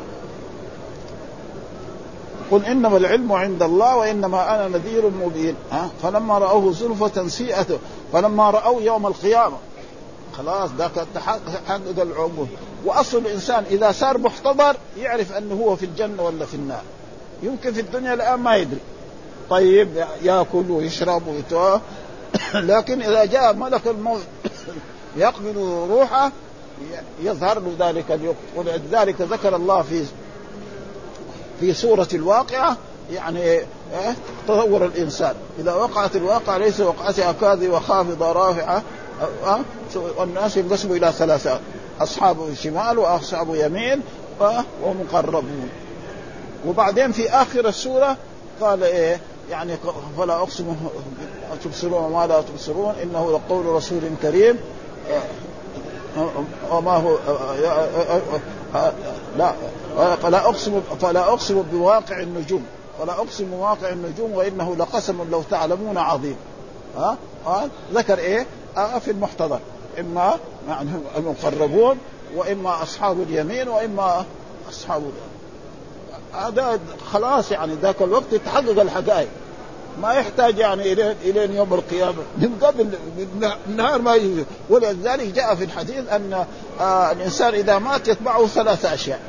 قل 2.51 2.64
إنما 2.64 2.97
العلم 2.97 3.33
عند 3.33 3.62
الله 3.62 3.97
وإنما 3.97 4.55
أنا 4.55 4.68
نذير 4.68 5.11
مبين. 5.11 5.55
ها؟ 5.73 5.89
فلما 6.03 6.39
رأوه 6.39 6.73
زلفة 6.73 7.29
سيئته 7.29 7.79
فلما 8.12 8.51
راوا 8.51 8.81
يوم 8.81 9.07
القيامة 9.07 9.57
خلاص 10.41 10.70
ذاك 10.78 11.07
تحقق 11.14 12.03
العقول 12.03 12.47
وأصل 12.84 13.18
الإنسان 13.18 13.64
إذا 13.70 13.93
صار 13.93 14.18
محتضر 14.18 14.76
يعرف 14.99 15.32
أنه 15.32 15.55
هو 15.55 15.76
في 15.76 15.86
الجنة 15.86 16.22
ولا 16.22 16.47
في 16.47 16.55
النار. 16.55 16.82
يمكن 17.43 17.72
في 17.72 17.80
الدنيا 17.80 18.14
الآن 18.14 18.41
ما 18.41 18.57
يدري. 18.57 18.80
طيب 19.51 20.05
يأكل 20.22 20.70
ويشرب 20.70 21.26
ويتوه. 21.26 21.80
لكن 22.70 23.03
إذا 23.03 23.24
جاء 23.24 23.55
ملك 23.55 23.86
الموت 23.86 24.20
يقبل 25.16 25.57
روحه 25.91 26.32
يظهر 27.22 27.59
له 27.59 27.88
ذلك 27.88 28.11
اليوم. 28.11 28.36
ولذلك 28.57 29.20
ذكر 29.20 29.57
الله 29.57 29.82
في 29.82 30.05
في 31.61 31.74
سورة 31.74 32.09
الواقعة 32.14 32.76
يعني 33.12 33.43
إيه 33.43 33.66
تطور 34.49 34.84
الإنسان. 34.84 35.34
إذا 35.59 35.74
وقعت 35.74 36.16
الواقعة 36.16 36.59
ليس 36.59 36.80
وقعتها 36.80 37.32
كاذبة 37.32 37.78
خافضة 37.78 38.32
رافعة. 38.32 38.82
أه؟ 39.21 39.61
والناس 40.18 40.57
ينقسموا 40.57 40.97
إلى 40.97 41.12
ثلاثة 41.12 41.61
أصحاب 42.01 42.37
شمال 42.55 42.99
وأصحاب 42.99 43.55
يمين 43.55 44.01
ومقربون 44.85 45.68
وبعدين 46.66 47.12
في 47.12 47.31
آخر 47.31 47.68
السورة 47.68 48.16
قال 48.61 48.85
إيه 48.85 49.21
يعني 49.51 49.77
فلا 50.18 50.37
أقسم 50.37 50.77
تبصرون 51.64 52.05
وما 52.05 52.27
لا 52.27 52.43
تبصرون 52.43 52.95
إنه 53.03 53.33
لقول 53.33 53.66
رسول 53.66 54.01
كريم 54.23 54.59
وما 56.71 56.97
هو 56.97 57.16
لا 59.39 59.53
فلا 60.23 60.39
أقسم 60.49 60.81
فلا 61.01 61.21
أقسم 61.21 61.62
بواقع 61.73 62.21
النجوم 62.21 62.64
ولا 63.01 63.12
أقسم 63.12 63.45
بمواقع 63.45 63.89
النجوم 63.89 64.33
وإنه 64.33 64.77
لقسم 64.77 65.31
لو 65.31 65.43
تعلمون 65.51 65.99
عظيم 65.99 66.37
ها 66.97 67.16
أه؟ 67.47 67.62
ذكر 67.95 68.18
إيه 68.18 68.47
أه 68.77 68.99
في 68.99 69.11
المحتضر. 69.11 69.61
إما 70.01 70.39
المقربون 71.16 71.99
وإما 72.37 72.83
أصحاب 72.83 73.21
اليمين 73.21 73.68
وإما 73.68 74.25
أصحاب 74.71 75.03
هذا 76.35 76.81
خلاص 77.12 77.53
يعني 77.53 77.75
ذاك 77.75 78.03
الوقت 78.03 78.35
تحقق 78.35 78.81
الحقائق. 78.81 79.29
ما 80.03 80.12
يحتاج 80.12 80.59
يعني 80.59 80.93
الين 80.93 81.14
الين 81.25 81.53
يوم 81.57 81.75
القيامة. 81.75 82.23
من 82.39 82.59
قبل 82.62 82.89
النهار 83.68 84.03
ما 84.03 84.14
يجي. 84.14 84.45
ولذلك 84.71 85.27
جاء 85.27 85.55
في 85.55 85.64
الحديث 85.64 86.09
أن 86.09 86.45
آه 86.81 87.12
الإنسان 87.12 87.55
إذا 87.55 87.79
مات 87.79 88.09
يتبعه 88.09 88.47
ثلاث 88.47 88.85
أشياء. 88.85 89.21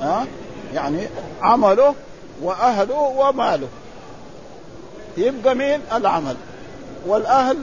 ها 0.00 0.22
آه 0.22 0.26
يعني 0.74 1.08
عمله 1.42 1.94
وأهله 2.42 2.94
وماله. 2.94 3.68
يبقى 5.16 5.54
مين؟ 5.54 5.80
العمل. 5.92 6.36
والأهل 7.06 7.56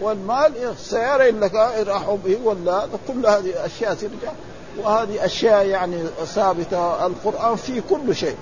والمال 0.00 0.52
السياره 0.56 1.28
انك 1.28 1.54
راحوا 1.86 2.16
به 2.24 2.38
ولا 2.44 2.86
كل 3.08 3.26
هذه 3.26 3.66
أشياء 3.66 3.94
ترجع. 3.94 4.32
وهذه 4.78 5.24
أشياء 5.24 5.66
يعني 5.66 6.02
ثابتة. 6.24 7.06
القرآن 7.06 7.56
في 7.56 7.82
كل 7.90 8.16
شيء. 8.16 8.36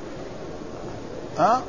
ها؟ 1.38 1.62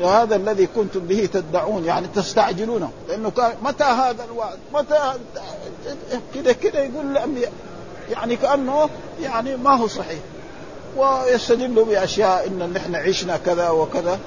وهذا 0.00 0.36
الذي 0.36 0.66
كنتم 0.66 1.00
به 1.00 1.28
تدعون 1.32 1.84
يعني 1.84 2.06
تستعجلونه 2.14 2.90
لأنه 3.08 3.30
كان 3.30 3.52
متى 3.62 3.84
هذا 3.84 4.24
الوعد؟ 4.24 4.58
متى 4.74 5.12
كذا 6.34 6.52
كذا 6.52 6.82
يقول 6.82 7.06
الانبياء 7.06 7.52
يعني 8.10 8.36
كأنه 8.36 8.88
يعني 9.22 9.56
ما 9.56 9.76
هو 9.76 9.86
صحيح. 9.86 10.18
ويستدل 10.96 11.84
بأشياء 11.84 12.46
إن 12.46 12.72
نحن 12.72 12.94
عشنا 12.94 13.36
كذا 13.36 13.70
وكذا. 13.70 14.18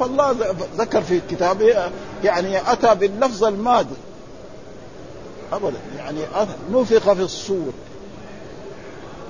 فالله 0.00 0.36
ذكر 0.76 1.02
في 1.02 1.20
كتابه 1.30 1.90
يعني 2.24 2.72
أتى 2.72 2.94
باللفظ 2.94 3.44
الماضي. 3.44 3.96
ابدا 5.52 5.78
يعني 5.98 6.20
نفخ 6.70 7.12
في 7.12 7.22
الصور. 7.22 7.72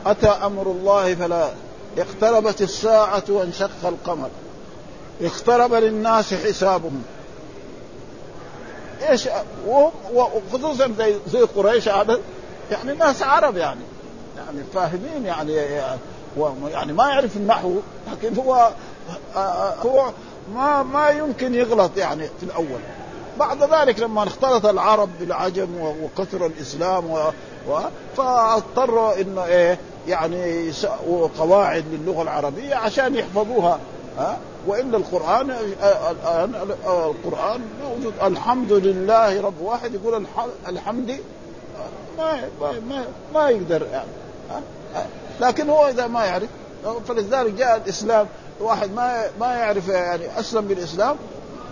أتى 0.06 0.28
أمر 0.28 0.62
الله 0.62 1.14
فلا 1.14 1.50
اقتربت 1.98 2.62
الساعة 2.62 3.24
وانشق 3.28 3.70
القمر. 3.84 4.28
اقترب 5.22 5.74
للناس 5.74 6.34
حسابهم. 6.34 7.02
إيش 9.10 9.28
وخصوصا 10.12 10.92
زي 10.98 11.14
زي 11.32 11.40
قريش 11.40 11.88
هذا 11.88 12.18
يعني 12.70 12.92
ناس 12.92 13.22
عرب 13.22 13.56
يعني. 13.56 13.80
يعني 14.46 14.64
فاهمين 14.74 15.24
يعني 15.24 15.52
يعني 16.72 16.92
ما 16.92 17.08
يعرف 17.08 17.36
النحو 17.36 17.74
لكن 18.12 18.36
هو 18.36 18.70
هو 19.86 20.10
ما 20.54 20.82
ما 20.82 21.08
يمكن 21.08 21.54
يغلط 21.54 21.96
يعني 21.96 22.26
في 22.26 22.42
الأول. 22.42 22.80
بعد 23.38 23.62
ذلك 23.62 24.00
لما 24.00 24.22
اختلط 24.22 24.66
العرب 24.66 25.08
بالعجم 25.20 25.68
وكثر 26.02 26.46
الإسلام 26.46 27.10
و... 27.10 27.18
و... 27.68 27.78
فاضطروا 28.16 29.20
انه 29.20 29.44
إيه 29.44 29.78
يعني 30.08 30.72
قواعد 31.38 31.84
للغة 31.92 32.22
العربية 32.22 32.74
عشان 32.74 33.14
يحفظوها 33.14 33.78
ها؟ 34.18 34.38
وإن 34.66 34.94
القرآن 34.94 35.50
الان 35.50 36.54
القرآن 36.86 37.60
موجود. 37.82 38.14
الحمد 38.22 38.72
لله 38.72 39.40
رب 39.40 39.60
واحد 39.60 39.94
يقول 39.94 40.26
الحمد 40.68 41.20
ما 42.18 42.40
ما 42.90 43.04
ما 43.34 43.48
يقدر 43.48 43.86
يعني. 43.92 44.08
لكن 45.40 45.70
هو 45.70 45.88
إذا 45.88 46.06
ما 46.06 46.24
يعرف 46.24 46.48
فلذلك 47.08 47.52
جاء 47.52 47.76
الإسلام 47.76 48.26
واحد 48.60 48.94
ما 48.94 49.24
ما 49.40 49.54
يعرف 49.54 49.88
يعني 49.88 50.40
أسلم 50.40 50.68
بالإسلام 50.68 51.16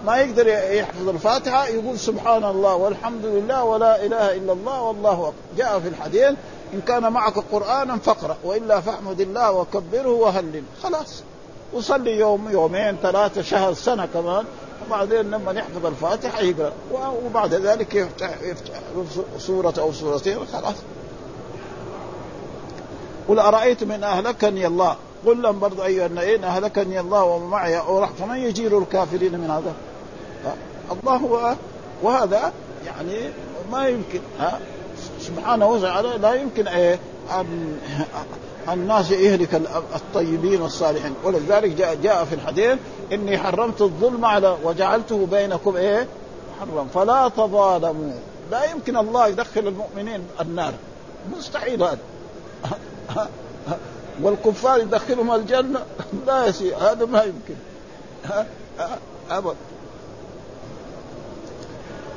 ما 0.07 0.17
يقدر 0.17 0.49
يحفظ 0.49 1.09
الفاتحة 1.09 1.67
يقول 1.67 1.99
سبحان 1.99 2.45
الله 2.45 2.75
والحمد 2.75 3.25
لله 3.25 3.65
ولا 3.65 4.05
إله 4.07 4.37
إلا 4.37 4.53
الله 4.53 4.83
والله 4.83 5.13
أكبر. 5.13 5.33
جاء 5.59 5.81
في 5.81 5.89
الحديث 5.89 6.35
إن 6.75 6.81
كان 6.89 7.13
معك 7.13 7.35
قرآنا 7.53 7.97
فاقرأ 7.99 8.37
وإلا 8.45 8.81
فاحمد 8.81 9.21
الله 9.21 9.53
وكبره 9.53 10.09
وهلل. 10.09 10.63
خلاص. 10.83 11.23
وصلي 11.73 12.19
يوم 12.19 12.51
يومين 12.51 12.97
ثلاثة 13.03 13.43
شهر 13.43 13.75
سنة 13.75 14.07
كمان 14.15 14.45
وبعدين 14.87 15.31
لما 15.31 15.53
يحفظ 15.53 15.87
الفاتحة 15.87 16.41
يقرأ. 16.41 16.73
وبعد 17.27 17.55
ذلك 17.55 17.95
يفتح, 17.95 18.31
يفتح 18.43 18.75
سورة 19.39 19.75
أو 19.79 19.93
سورتين 19.93 20.39
خلاص. 20.53 20.77
قل 23.29 23.39
أرأيتم 23.39 23.93
إن 23.93 24.05
أهلكني 24.05 24.67
الله؟ 24.67 24.97
قل 25.27 25.43
لهم 25.43 25.59
برضو 25.59 25.85
أيها 25.85 26.07
إن 26.07 26.45
أهلكني 26.45 27.01
الله 27.01 27.25
ومعي 27.25 27.79
أو 27.79 28.07
فمن 28.07 28.37
يجير 28.37 28.79
الكافرين 28.79 29.33
من 29.33 29.51
هذا؟ 29.51 29.75
الله 30.93 31.17
هو 31.17 31.55
وهذا 32.03 32.53
يعني 32.87 33.31
ما 33.73 33.89
يمكن 33.89 34.21
ها؟ 34.39 34.59
سبحانه 35.21 35.67
وتعالى 35.67 36.09
لا 36.09 36.35
يمكن 36.35 36.69
إيه 36.69 36.99
أن 37.31 37.79
الناس 38.73 39.11
يهلك 39.11 39.55
الطيبين 39.95 40.63
والصالحين. 40.63 41.15
ولذلك 41.25 41.71
جاء, 41.71 41.95
جاء 41.95 42.25
في 42.25 42.35
الحديث 42.35 42.79
إني 43.13 43.39
حرمت 43.39 43.81
الظلم 43.81 44.25
على 44.25 44.57
وجعلته 44.65 45.27
بينكم 45.27 45.77
إيه؟ 45.77 46.07
حرم 46.61 46.89
فلا 46.95 47.29
تظالموا. 47.29 48.13
لا 48.51 48.71
يمكن 48.71 48.97
الله 48.97 49.27
يدخل 49.27 49.69
المؤمنين 49.69 50.27
النار. 50.41 50.73
مستحيل 51.39 51.83
هذا. 51.83 51.99
والكفار 54.23 54.81
يدخلهم 54.81 55.35
الجنة؟ 55.35 55.81
لا 56.27 56.47
يسير 56.47 56.77
هذا 56.77 57.05
ما 57.07 57.23
يمكن. 57.23 57.55
ابدا 59.31 59.57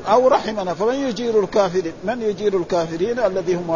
أو 0.08 0.28
رحمنا 0.28 0.74
فمن 0.74 0.94
يجير 0.94 1.40
الكافرين؟ 1.40 1.94
من 2.04 2.22
يجير 2.22 2.58
الكافرين 2.58 3.20
الذي 3.20 3.56
هم 3.56 3.72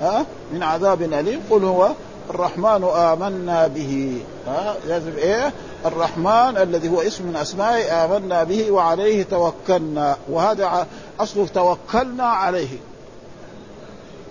ها؟ 0.00 0.26
من 0.52 0.62
عذاب 0.62 1.02
أليم؟ 1.02 1.40
قل 1.50 1.64
هو 1.64 1.90
الرحمن 2.30 2.84
آمنا 2.84 3.66
به. 3.66 4.22
ها؟ 4.46 4.76
لازم 4.88 5.16
إيه؟ 5.16 5.52
الرحمن 5.86 6.56
الذي 6.56 6.88
هو 6.88 7.00
اسم 7.00 7.26
من 7.26 7.36
اسمائه 7.36 8.04
آمنا 8.04 8.44
به 8.44 8.70
وعليه 8.70 9.22
توكلنا. 9.22 10.16
وهذا 10.28 10.86
اصله 11.20 11.46
توكلنا 11.46 12.24
عليه. 12.24 12.78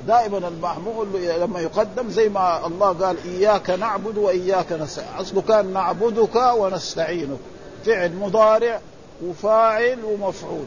دائما 0.07 0.37
المعمول 0.37 1.07
لما 1.13 1.59
يقدم 1.59 2.09
زي 2.09 2.29
ما 2.29 2.67
الله 2.67 2.93
قال 2.93 3.17
إياك 3.25 3.69
نعبد 3.69 4.17
وإياك 4.17 4.71
نستعين. 4.71 5.09
أصله 5.19 5.41
كان 5.41 5.73
نعبدك 5.73 6.35
ونستعينك. 6.35 7.39
فعل 7.85 8.15
مضارع 8.15 8.79
وفاعل 9.25 9.99
ومفعول. 10.03 10.65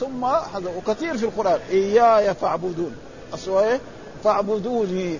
ثم 0.00 0.24
هذا 0.24 0.70
وكثير 0.76 1.16
في 1.16 1.24
القرآن. 1.24 1.60
إياي 1.70 2.34
فاعبدون. 2.34 2.96
أصله 3.34 3.64
إيه؟ 3.64 3.80
فاعبدوني. 4.24 5.18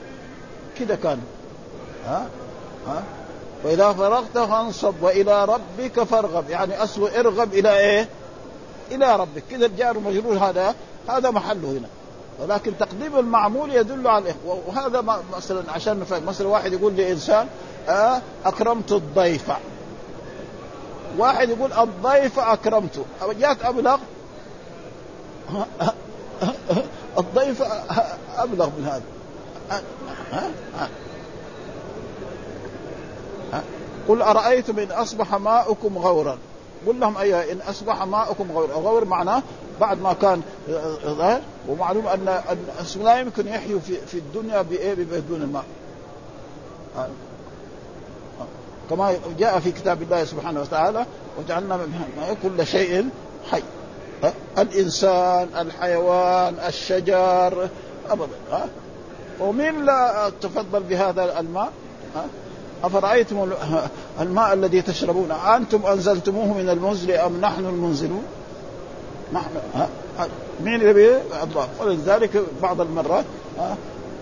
كذا 0.79 0.95
كان. 0.95 1.21
ها؟ 2.07 2.27
ها؟ 2.87 3.03
وإذا 3.65 3.93
فرغت 3.93 4.39
فانصب 4.39 4.95
وإلى 5.03 5.45
ربك 5.45 6.03
فارغب. 6.03 6.51
يعني 6.51 6.83
أصله 6.83 7.21
ارغب 7.21 7.55
إلى 7.55 7.79
إيه؟ 7.79 8.09
إلى 8.91 9.17
ربك. 9.17 9.43
كذا 9.51 9.67
الجار 9.67 9.97
المجرور 9.97 10.37
هذا. 10.37 10.75
هذا 11.09 11.31
محله 11.31 11.69
هنا. 11.71 11.89
ولكن 12.41 12.79
تقديم 12.79 13.19
المعمول 13.19 13.75
يدل 13.75 14.07
على 14.07 14.35
وهذا 14.47 15.01
مثلا 15.37 15.63
عشان 15.73 16.01
نفهم 16.01 16.27
مثلا 16.27 16.49
واحد 16.49 16.73
يقول 16.73 16.97
لإنسان 16.97 17.47
آه 17.89 18.23
أكرمت 18.45 18.93
الضيف 18.93 19.51
واحد 21.19 21.49
يقول 21.49 21.73
الضيف 21.73 22.39
اكرمته 22.39 23.05
جاءت 23.39 23.65
أبلغ؟ 23.65 23.99
الضيف 27.19 27.63
أبلغ 28.37 28.67
من 28.67 28.85
هذا؟ 28.87 29.03
قل 34.09 34.23
أرأيتم 34.23 34.79
إن 34.79 34.91
أصبح 34.91 35.35
ماؤكم 35.35 35.99
غورا؟ 35.99 36.39
قل 36.87 37.01
لهم 37.01 37.17
اي 37.17 37.53
إن 37.53 37.61
أصبح 37.61 38.03
ماؤكم 38.03 38.53
غورا. 38.53 38.75
غور 38.75 39.05
معناه 39.05 39.43
بعد 39.81 40.01
ما 40.01 40.13
كان 40.13 40.43
ظاهر 41.05 41.41
ومعلوم 41.69 42.07
أن 42.07 42.25
لا 42.25 43.19
يمكن 43.21 43.49
يحيوا 43.49 43.81
في 43.81 43.97
في 44.07 44.19
الدنيا 44.19 44.63
بإيه؟ 44.63 44.95
بدون 44.95 45.43
الماء. 45.43 45.65
كما 48.91 49.15
جاء 49.39 49.59
في 49.59 49.73
كتاب 49.73 50.03
الله 50.03 50.25
سبحانه 50.25 50.61
وتعالى 50.61 51.07
وجعلنا 51.39 51.77
كل 52.43 52.67
شيء 52.67 53.09
حي. 53.51 53.63
الإنسان 54.59 55.49
الحيوان 55.59 56.55
الشجر 56.69 57.69
أبدا. 58.11 58.39
ها 58.53 58.69
لا 59.85 60.31
تفضل 60.41 60.83
بهذا 60.83 61.41
الماء؟ 61.41 61.73
ها 62.17 62.25
أفرأيتم 62.85 63.53
الماء 64.21 64.55
الذي 64.55 64.83
تشربون؟ 64.83 65.31
أنتم 65.31 65.87
أنزلتموه 65.87 66.59
من 66.59 66.69
المزل 66.69 67.11
أم 67.11 67.41
نحن 67.41 67.67
المنزلون؟ 67.67 68.23
نحن 69.33 69.51
ها؟ 69.75 69.89
مين 70.65 70.81
يبي 70.81 71.17
الله 71.43 71.69
ولذلك 71.81 72.43
بعض 72.63 72.81
المرات 72.81 73.25
ها؟ 73.59 73.77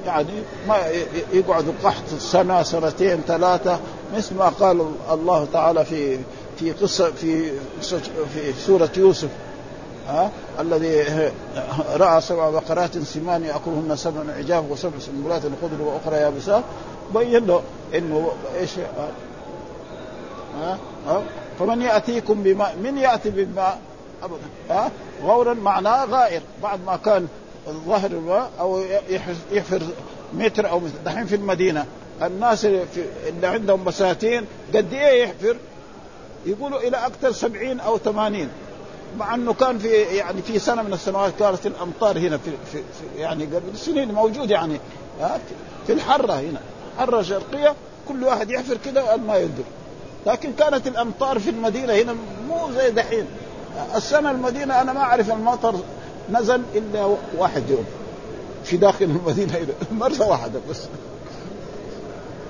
يعني 0.06 0.42
ما 0.68 0.76
يقعدوا 1.32 1.72
قحط 1.84 2.08
سنة 2.18 2.62
سنتين 2.62 3.20
ثلاثة 3.26 3.78
مثل 4.16 4.34
ما 4.34 4.48
قال 4.48 4.86
الله 5.10 5.46
تعالى 5.52 5.84
في 5.84 6.18
في 6.58 6.72
قصة 6.72 7.10
في 7.10 7.50
في 8.34 8.52
سورة 8.66 8.90
يوسف 8.96 9.28
ها؟ 10.08 10.30
الذي 10.60 11.04
رأى 11.96 12.20
سبع 12.20 12.50
بقرات 12.50 12.98
سمان 12.98 13.44
يأكلهن 13.44 13.96
سبع 13.96 14.20
عجاف 14.38 14.64
وسبع 14.70 14.98
سنبلات 14.98 15.42
خضر 15.42 15.82
وأخرى 15.82 16.16
يابسات 16.16 16.64
بين 17.14 17.46
له 17.46 17.62
إنه 17.94 18.30
إيش 18.60 18.70
ها؟ 20.60 20.78
ها؟ 21.06 21.22
فمن 21.58 21.82
يأتيكم 21.82 22.42
بماء 22.42 22.76
من 22.82 22.98
يأتي 22.98 23.30
بماء 23.30 23.78
ابدا. 24.22 24.46
ها؟ 24.70 24.90
غورا 25.22 25.54
معناه 25.54 26.04
غائر. 26.04 26.40
بعد 26.62 26.84
ما 26.86 26.96
كان 26.96 27.28
ظهر 27.68 28.48
أو 28.60 28.82
يحفر 29.52 29.82
متر 30.34 30.70
أو 30.70 30.82
دحين 31.04 31.26
في 31.26 31.34
المدينة. 31.34 31.86
الناس 32.22 32.64
اللي 32.64 33.46
عندهم 33.46 33.84
بساتين 33.84 34.46
قد 34.74 34.92
إيه 34.92 35.22
يحفر؟ 35.22 35.56
يقولوا 36.46 36.80
إلى 36.80 36.96
أكثر 36.96 37.32
سبعين 37.32 37.80
أو 37.80 37.98
ثمانين. 37.98 38.48
مع 39.18 39.34
إنه 39.34 39.52
كان 39.52 39.78
في 39.78 39.88
يعني 39.88 40.42
في 40.42 40.58
سنة 40.58 40.82
من 40.82 40.92
السنوات 40.92 41.32
كانت 41.38 41.66
الأمطار 41.66 42.18
هنا 42.18 42.38
في, 42.38 42.50
في, 42.72 42.78
في 42.78 43.20
يعني 43.20 43.44
قبل 43.44 43.76
سنين 43.78 44.12
موجود 44.12 44.50
يعني. 44.50 44.80
في 45.86 45.92
الحرة 45.92 46.32
هنا. 46.32 46.60
حرة 46.98 47.22
شرقية. 47.22 47.74
كل 48.08 48.24
واحد 48.24 48.50
يحفر 48.50 48.76
كده 48.84 49.14
الماء 49.14 49.40
ينزل 49.40 49.64
لكن 50.26 50.52
كانت 50.52 50.86
الأمطار 50.86 51.38
في 51.38 51.50
المدينة 51.50 51.92
هنا 51.94 52.16
مو 52.48 52.72
زي 52.72 52.90
دحين. 52.90 53.26
السنة 53.96 54.30
المدينة 54.30 54.80
أنا 54.80 54.92
ما 54.92 55.00
أعرف 55.00 55.30
المطر 55.30 55.74
نزل 56.32 56.62
إلا 56.74 57.16
واحد 57.38 57.70
يوم. 57.70 57.84
في 58.64 58.76
داخل 58.76 59.04
المدينة 59.04 59.66
مرة 59.92 60.28
واحدة 60.28 60.60
بس. 60.70 60.82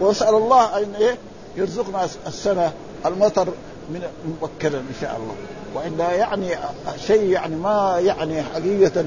وأسأل 0.01 0.35
الله 0.35 0.79
أن 0.79 0.95
إيه؟ 0.95 1.17
يرزقنا 1.57 2.09
السنة 2.27 2.73
المطر 3.07 3.49
من 3.91 4.03
مبكرا 4.27 4.79
إن 4.79 4.95
شاء 5.01 5.17
الله. 5.23 5.35
والا 5.75 6.13
يعني 6.13 6.49
شيء 7.07 7.23
يعني 7.31 7.57
ما 7.57 7.99
يعني 8.05 8.43
حقيقة 8.43 9.05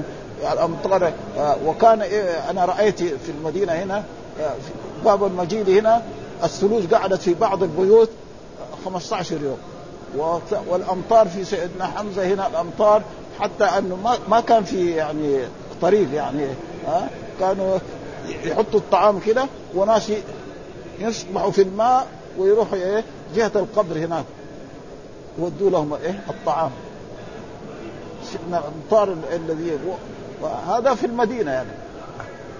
الأمطار. 0.52 1.12
وكان 1.66 2.02
إيه؟ 2.02 2.50
أنا 2.50 2.64
رأيت 2.64 2.98
في 3.02 3.30
المدينة 3.38 3.72
هنا 3.72 4.04
في 4.36 4.72
باب 5.04 5.24
المجيد 5.24 5.70
هنا 5.70 6.02
الثلوج 6.44 6.94
قعدت 6.94 7.20
في 7.22 7.34
بعض 7.34 7.62
البيوت 7.62 8.10
15 8.84 9.42
يوم. 9.42 9.58
والأمطار 10.66 11.28
في 11.28 11.44
سيدنا 11.44 11.86
حمزة 11.86 12.26
هنا 12.34 12.46
الأمطار 12.46 13.02
حتى 13.40 13.64
أنه 13.64 13.96
ما 13.96 14.18
ما 14.28 14.40
كان 14.40 14.64
في 14.64 14.90
يعني 14.90 15.38
طريق 15.82 16.14
يعني 16.14 16.46
ها؟ 16.86 17.08
كانوا 17.40 17.78
يحطوا 18.44 18.80
الطعام 18.80 19.20
كده 19.26 19.46
وناس 19.74 20.12
يصبحوا 20.98 21.50
في 21.50 21.62
الماء 21.62 22.06
ويروحوا 22.38 22.78
إيه 22.78 23.04
جهة 23.34 23.52
القبر 23.56 23.98
هناك. 23.98 24.24
يودوا 25.38 25.70
لهم 25.70 25.94
إيه 25.94 26.20
الطعام. 26.30 26.70
الأمطار 28.48 29.16
الذي 29.32 29.78
هذا 30.68 30.94
في 30.94 31.06
المدينة 31.06 31.50
يعني. 31.50 31.70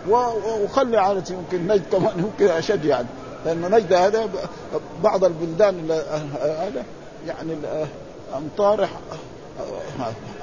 وخلي 0.09 0.97
عادة 0.97 1.35
يمكن 1.35 1.67
نجد 1.67 1.83
كمان 1.93 2.19
يمكن 2.19 2.55
أشد 2.55 2.85
يعني. 2.85 3.07
لأنه 3.45 3.69
نجد 3.69 3.93
هذا 3.93 4.29
بعض 5.03 5.25
البلدان 5.25 5.91
هذا. 6.43 6.85
يعني 7.27 7.57
الامطار 8.31 8.89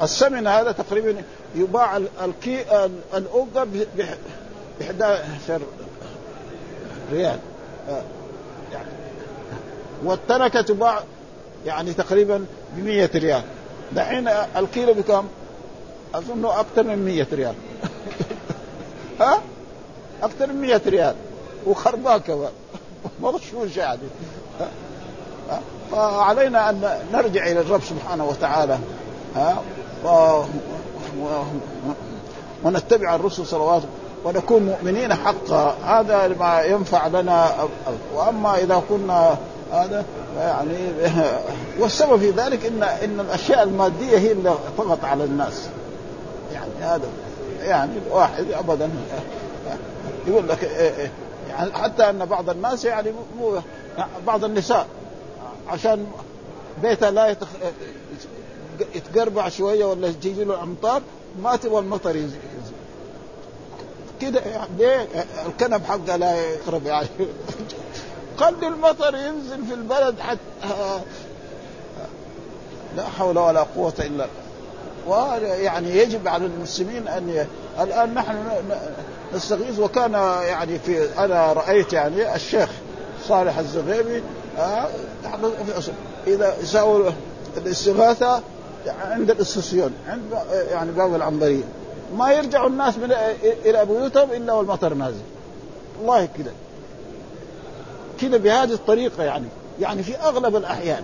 السمن 0.01 0.47
هذا 0.47 0.71
تقريبا 0.71 1.23
يباع 1.55 1.97
الكي 1.97 2.85
الاوقه 3.13 3.63
ب 3.63 4.05
11 4.81 5.61
ريال. 7.11 7.39
يعني 8.73 8.89
والتركة 10.03 10.61
تباع 10.61 11.03
يعني 11.65 11.93
تقريبا 11.93 12.45
ب 12.75 12.85
100 12.85 13.09
ريال. 13.15 13.41
دحين 13.91 14.27
الكيلو 14.57 14.93
بكم؟ 14.93 15.27
اظنه 16.15 16.59
أكثر 16.59 16.83
من 16.83 17.05
100 17.05 17.27
ريال. 17.33 17.55
ها؟ 19.19 19.41
أكثر 20.23 20.47
من 20.47 20.61
100 20.61 20.81
ريال. 20.87 21.15
وخربان 21.65 22.19
كمان 22.19 22.51
مغشوش 23.21 23.77
يعني 23.77 23.99
فعلينا 25.91 26.69
أن 26.69 26.99
نرجع 27.13 27.47
إلى 27.47 27.59
الرب 27.59 27.81
سبحانه 27.81 28.25
وتعالى 28.25 28.77
ها؟ 29.35 29.61
و... 30.05 30.41
ونتبع 32.63 33.15
الرسل 33.15 33.45
صلوات 33.45 33.81
ونكون 34.25 34.63
مؤمنين 34.63 35.13
حقا. 35.13 35.75
هذا 35.85 36.27
ما 36.39 36.61
ينفع 36.61 37.07
لنا. 37.07 37.51
وأما 38.15 38.57
إذا 38.57 38.81
كنا 38.89 39.37
هذا 39.73 40.05
يعني 40.37 40.77
والسبب 41.79 42.19
في 42.19 42.29
ذلك 42.29 42.65
ان 42.65 42.83
إن 42.83 43.19
الأشياء 43.19 43.63
المادية 43.63 44.17
هي 44.17 44.31
اللي 44.31 44.53
طغت 44.77 45.03
على 45.03 45.23
الناس. 45.23 45.69
يعني 46.53 46.71
هذا 46.81 47.07
يعني 47.61 47.91
واحد 48.11 48.45
ابدا 48.51 48.89
يقول 50.27 50.49
لك 50.49 50.63
يعني 51.49 51.73
حتى 51.73 52.09
أن 52.09 52.25
بعض 52.25 52.49
الناس 52.49 52.85
يعني 52.85 53.11
مو 53.39 53.59
بعض 54.27 54.43
النساء 54.43 54.85
عشان 55.69 56.07
بيتها 56.81 57.11
لا 57.11 57.27
يتخ... 57.27 57.47
يتقربع 58.95 59.49
شوية 59.49 59.85
ولا 59.85 60.11
تجي 60.11 60.43
له 60.43 60.63
أمطار 60.63 61.01
ما 61.43 61.55
تبغى 61.55 61.79
المطر 61.79 62.15
ينزل 62.15 62.37
كده 64.21 64.39
يعني 64.39 64.69
ليه 64.77 65.07
الكنب 65.45 65.85
حقها 65.85 66.17
لا 66.17 66.35
يقرب 66.35 66.85
يعني 66.85 67.07
خلي 68.39 68.67
المطر 68.67 69.15
ينزل 69.15 69.65
في 69.65 69.73
البلد 69.73 70.19
حتى 70.19 70.99
لا 72.97 73.03
حول 73.03 73.37
ولا 73.37 73.63
قوة 73.63 73.93
إلا 73.99 74.27
ويعني 75.07 75.97
يجب 75.97 76.27
على 76.27 76.45
المسلمين 76.45 77.07
أن. 77.07 77.47
الآن 77.79 78.13
نحن 78.13 78.35
نستغيث 79.33 79.79
وكان 79.79 80.13
يعني 80.47 80.79
في 80.79 81.09
أنا 81.17 81.53
رأيت 81.53 81.93
يعني 81.93 82.35
الشيخ 82.35 82.69
صالح 83.27 83.57
الزغيبي 83.57 84.23
آه 84.57 84.87
إذا 86.27 86.55
يساووا 86.61 87.11
الاستغاثة 87.57 88.41
عند 88.87 89.31
الاستسيون 89.31 89.93
عند 90.07 90.21
يعني 90.71 90.91
باب 90.91 91.15
العنبرية 91.15 91.63
ما 92.17 92.31
يرجع 92.31 92.67
الناس 92.67 92.97
من 92.97 93.11
إلى 93.65 93.85
بيوتهم 93.85 94.31
إلا 94.31 94.53
والمطر 94.53 94.93
نازل. 94.93 95.21
والله 95.99 96.27
كده 96.37 96.51
كده 98.21 98.37
بهذه 98.37 98.73
الطريقة 98.73 99.23
يعني. 99.23 99.47
يعني 99.79 100.03
في 100.03 100.15
أغلب 100.15 100.55
الأحيان. 100.55 101.03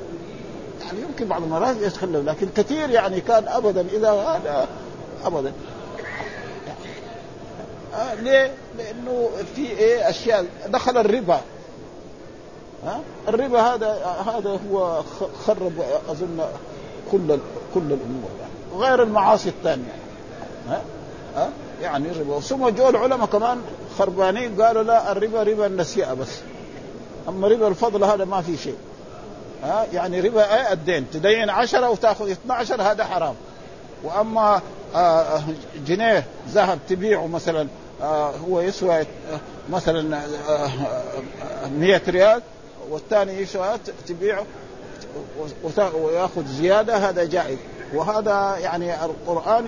يعني 0.85 1.01
يمكن 1.01 1.27
بعض 1.27 1.43
المرات 1.43 1.75
يتخلوا 1.81 2.23
لكن 2.23 2.47
كثير 2.55 2.89
يعني 2.89 3.21
كان 3.21 3.47
أبدا 3.47 3.85
إذا 3.93 4.11
هذا 4.11 4.67
أبدا. 5.25 5.51
آه 7.93 8.13
ليه؟ 8.13 8.51
لأنه 8.77 9.29
في 9.55 9.61
إيه؟ 9.67 10.09
أشياء. 10.09 10.45
دخل 10.67 10.97
الربا. 10.97 11.41
ها؟ 12.85 12.99
الربا 13.27 13.61
هذا 13.61 13.93
هذا 14.27 14.59
هو 14.71 15.03
خرب 15.45 15.73
اظن 16.09 16.39
كل 17.11 17.37
كل 17.73 17.81
الأمور 17.81 18.29
يعني. 18.39 18.83
غير 18.83 19.03
المعاصي 19.03 19.49
الثانية. 19.49 19.95
ها؟ 20.69 20.81
ها؟ 21.35 21.49
يعني 21.81 22.11
الربا 22.11 22.39
ثم 22.39 22.69
جو 22.69 22.89
العلماء 22.89 23.27
كمان 23.27 23.61
خربانين 23.97 24.61
قالوا 24.61 24.83
لا 24.83 25.11
الربا 25.11 25.43
ربا 25.43 25.65
النسيئة 25.65 26.13
بس. 26.13 26.39
أما 27.29 27.47
ربا 27.47 27.67
الفضل 27.67 28.03
هذا 28.03 28.25
ما 28.25 28.41
في 28.41 28.57
شيء. 28.57 28.77
ها؟ 29.63 29.85
يعني 29.93 30.19
ربا 30.19 30.55
إيه 30.55 30.71
الدين؟ 30.73 31.05
تدين 31.13 31.49
عشرة 31.49 31.89
وتأخذ 31.89 32.29
12 32.29 32.81
هذا 32.81 33.05
حرام. 33.05 33.35
وأما 34.03 34.61
آه 34.95 35.41
جنيه 35.87 36.23
ذهب 36.49 36.79
تبيعه 36.89 37.27
مثلا 37.27 37.67
آه 38.01 38.31
هو 38.31 38.61
يسوى 38.61 39.05
مثلا 39.69 40.17
آه 40.49 40.69
100 41.79 42.01
ريال 42.07 42.41
والثاني 42.89 43.41
يسوى 43.41 43.67
تبيعه 44.07 44.45
ويأخذ 45.95 46.45
زيادة 46.45 46.97
هذا 46.97 47.23
جائز. 47.23 47.57
وهذا 47.93 48.57
يعني 48.57 49.05
القرآن 49.05 49.65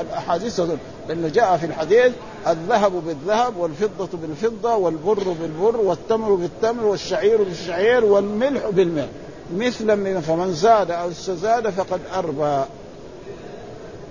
الأحاديث 0.00 0.60
لأنه 1.08 1.28
جاء 1.28 1.56
في 1.56 1.66
الحديث 1.66 2.12
الذهب 2.46 2.92
بالذهب 2.92 3.56
والفضة 3.56 4.18
بالفضة 4.18 4.76
والبر 4.76 5.34
بالبر 5.40 5.76
والتمر 5.76 6.34
بالتمر 6.34 6.84
والشعير 6.84 7.42
بالشعير 7.42 8.04
والملح 8.04 8.68
بالملح. 8.68 9.08
مثلا 9.56 9.94
من 9.94 10.20
فمن 10.20 10.54
زاد 10.54 10.90
أو 10.90 11.10
استزاد 11.10 11.70
فقد 11.70 12.00
أربى. 12.14 12.64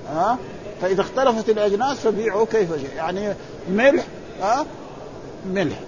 ها؟ 0.09 0.37
فإذا 0.81 1.01
اختلفت 1.01 1.49
الأجناس 1.49 1.97
فبيعوا 1.97 2.45
كيف 2.45 2.73
جاء 2.73 2.95
يعني 2.95 3.33
ملح 3.69 4.03
ها؟ 4.41 4.65
ملح. 5.53 5.79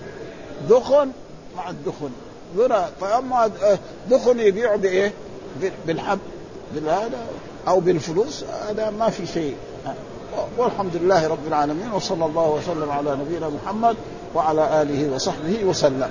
دخن 0.69 1.11
مع 1.57 1.69
الدخن. 1.69 2.09
ذرة. 2.57 2.89
فأما 3.01 3.51
دخن 4.09 4.39
يبيعوا 4.39 4.77
بإيه؟ 4.77 5.13
بالحب 5.87 6.19
بالهذا 6.75 7.19
أو 7.67 7.79
بالفلوس 7.79 8.43
هذا 8.69 8.89
ما 8.89 9.09
في 9.09 9.25
شيء. 9.25 9.55
والحمد 10.57 10.95
لله 10.95 11.27
رب 11.27 11.47
العالمين 11.47 11.91
وصلى 11.93 12.25
الله 12.25 12.49
وسلم 12.49 12.91
على 12.91 13.11
نبينا 13.15 13.49
محمد 13.49 13.95
وعلى 14.35 14.81
آله 14.81 15.15
وصحبه 15.15 15.63
وسلم. 15.63 16.09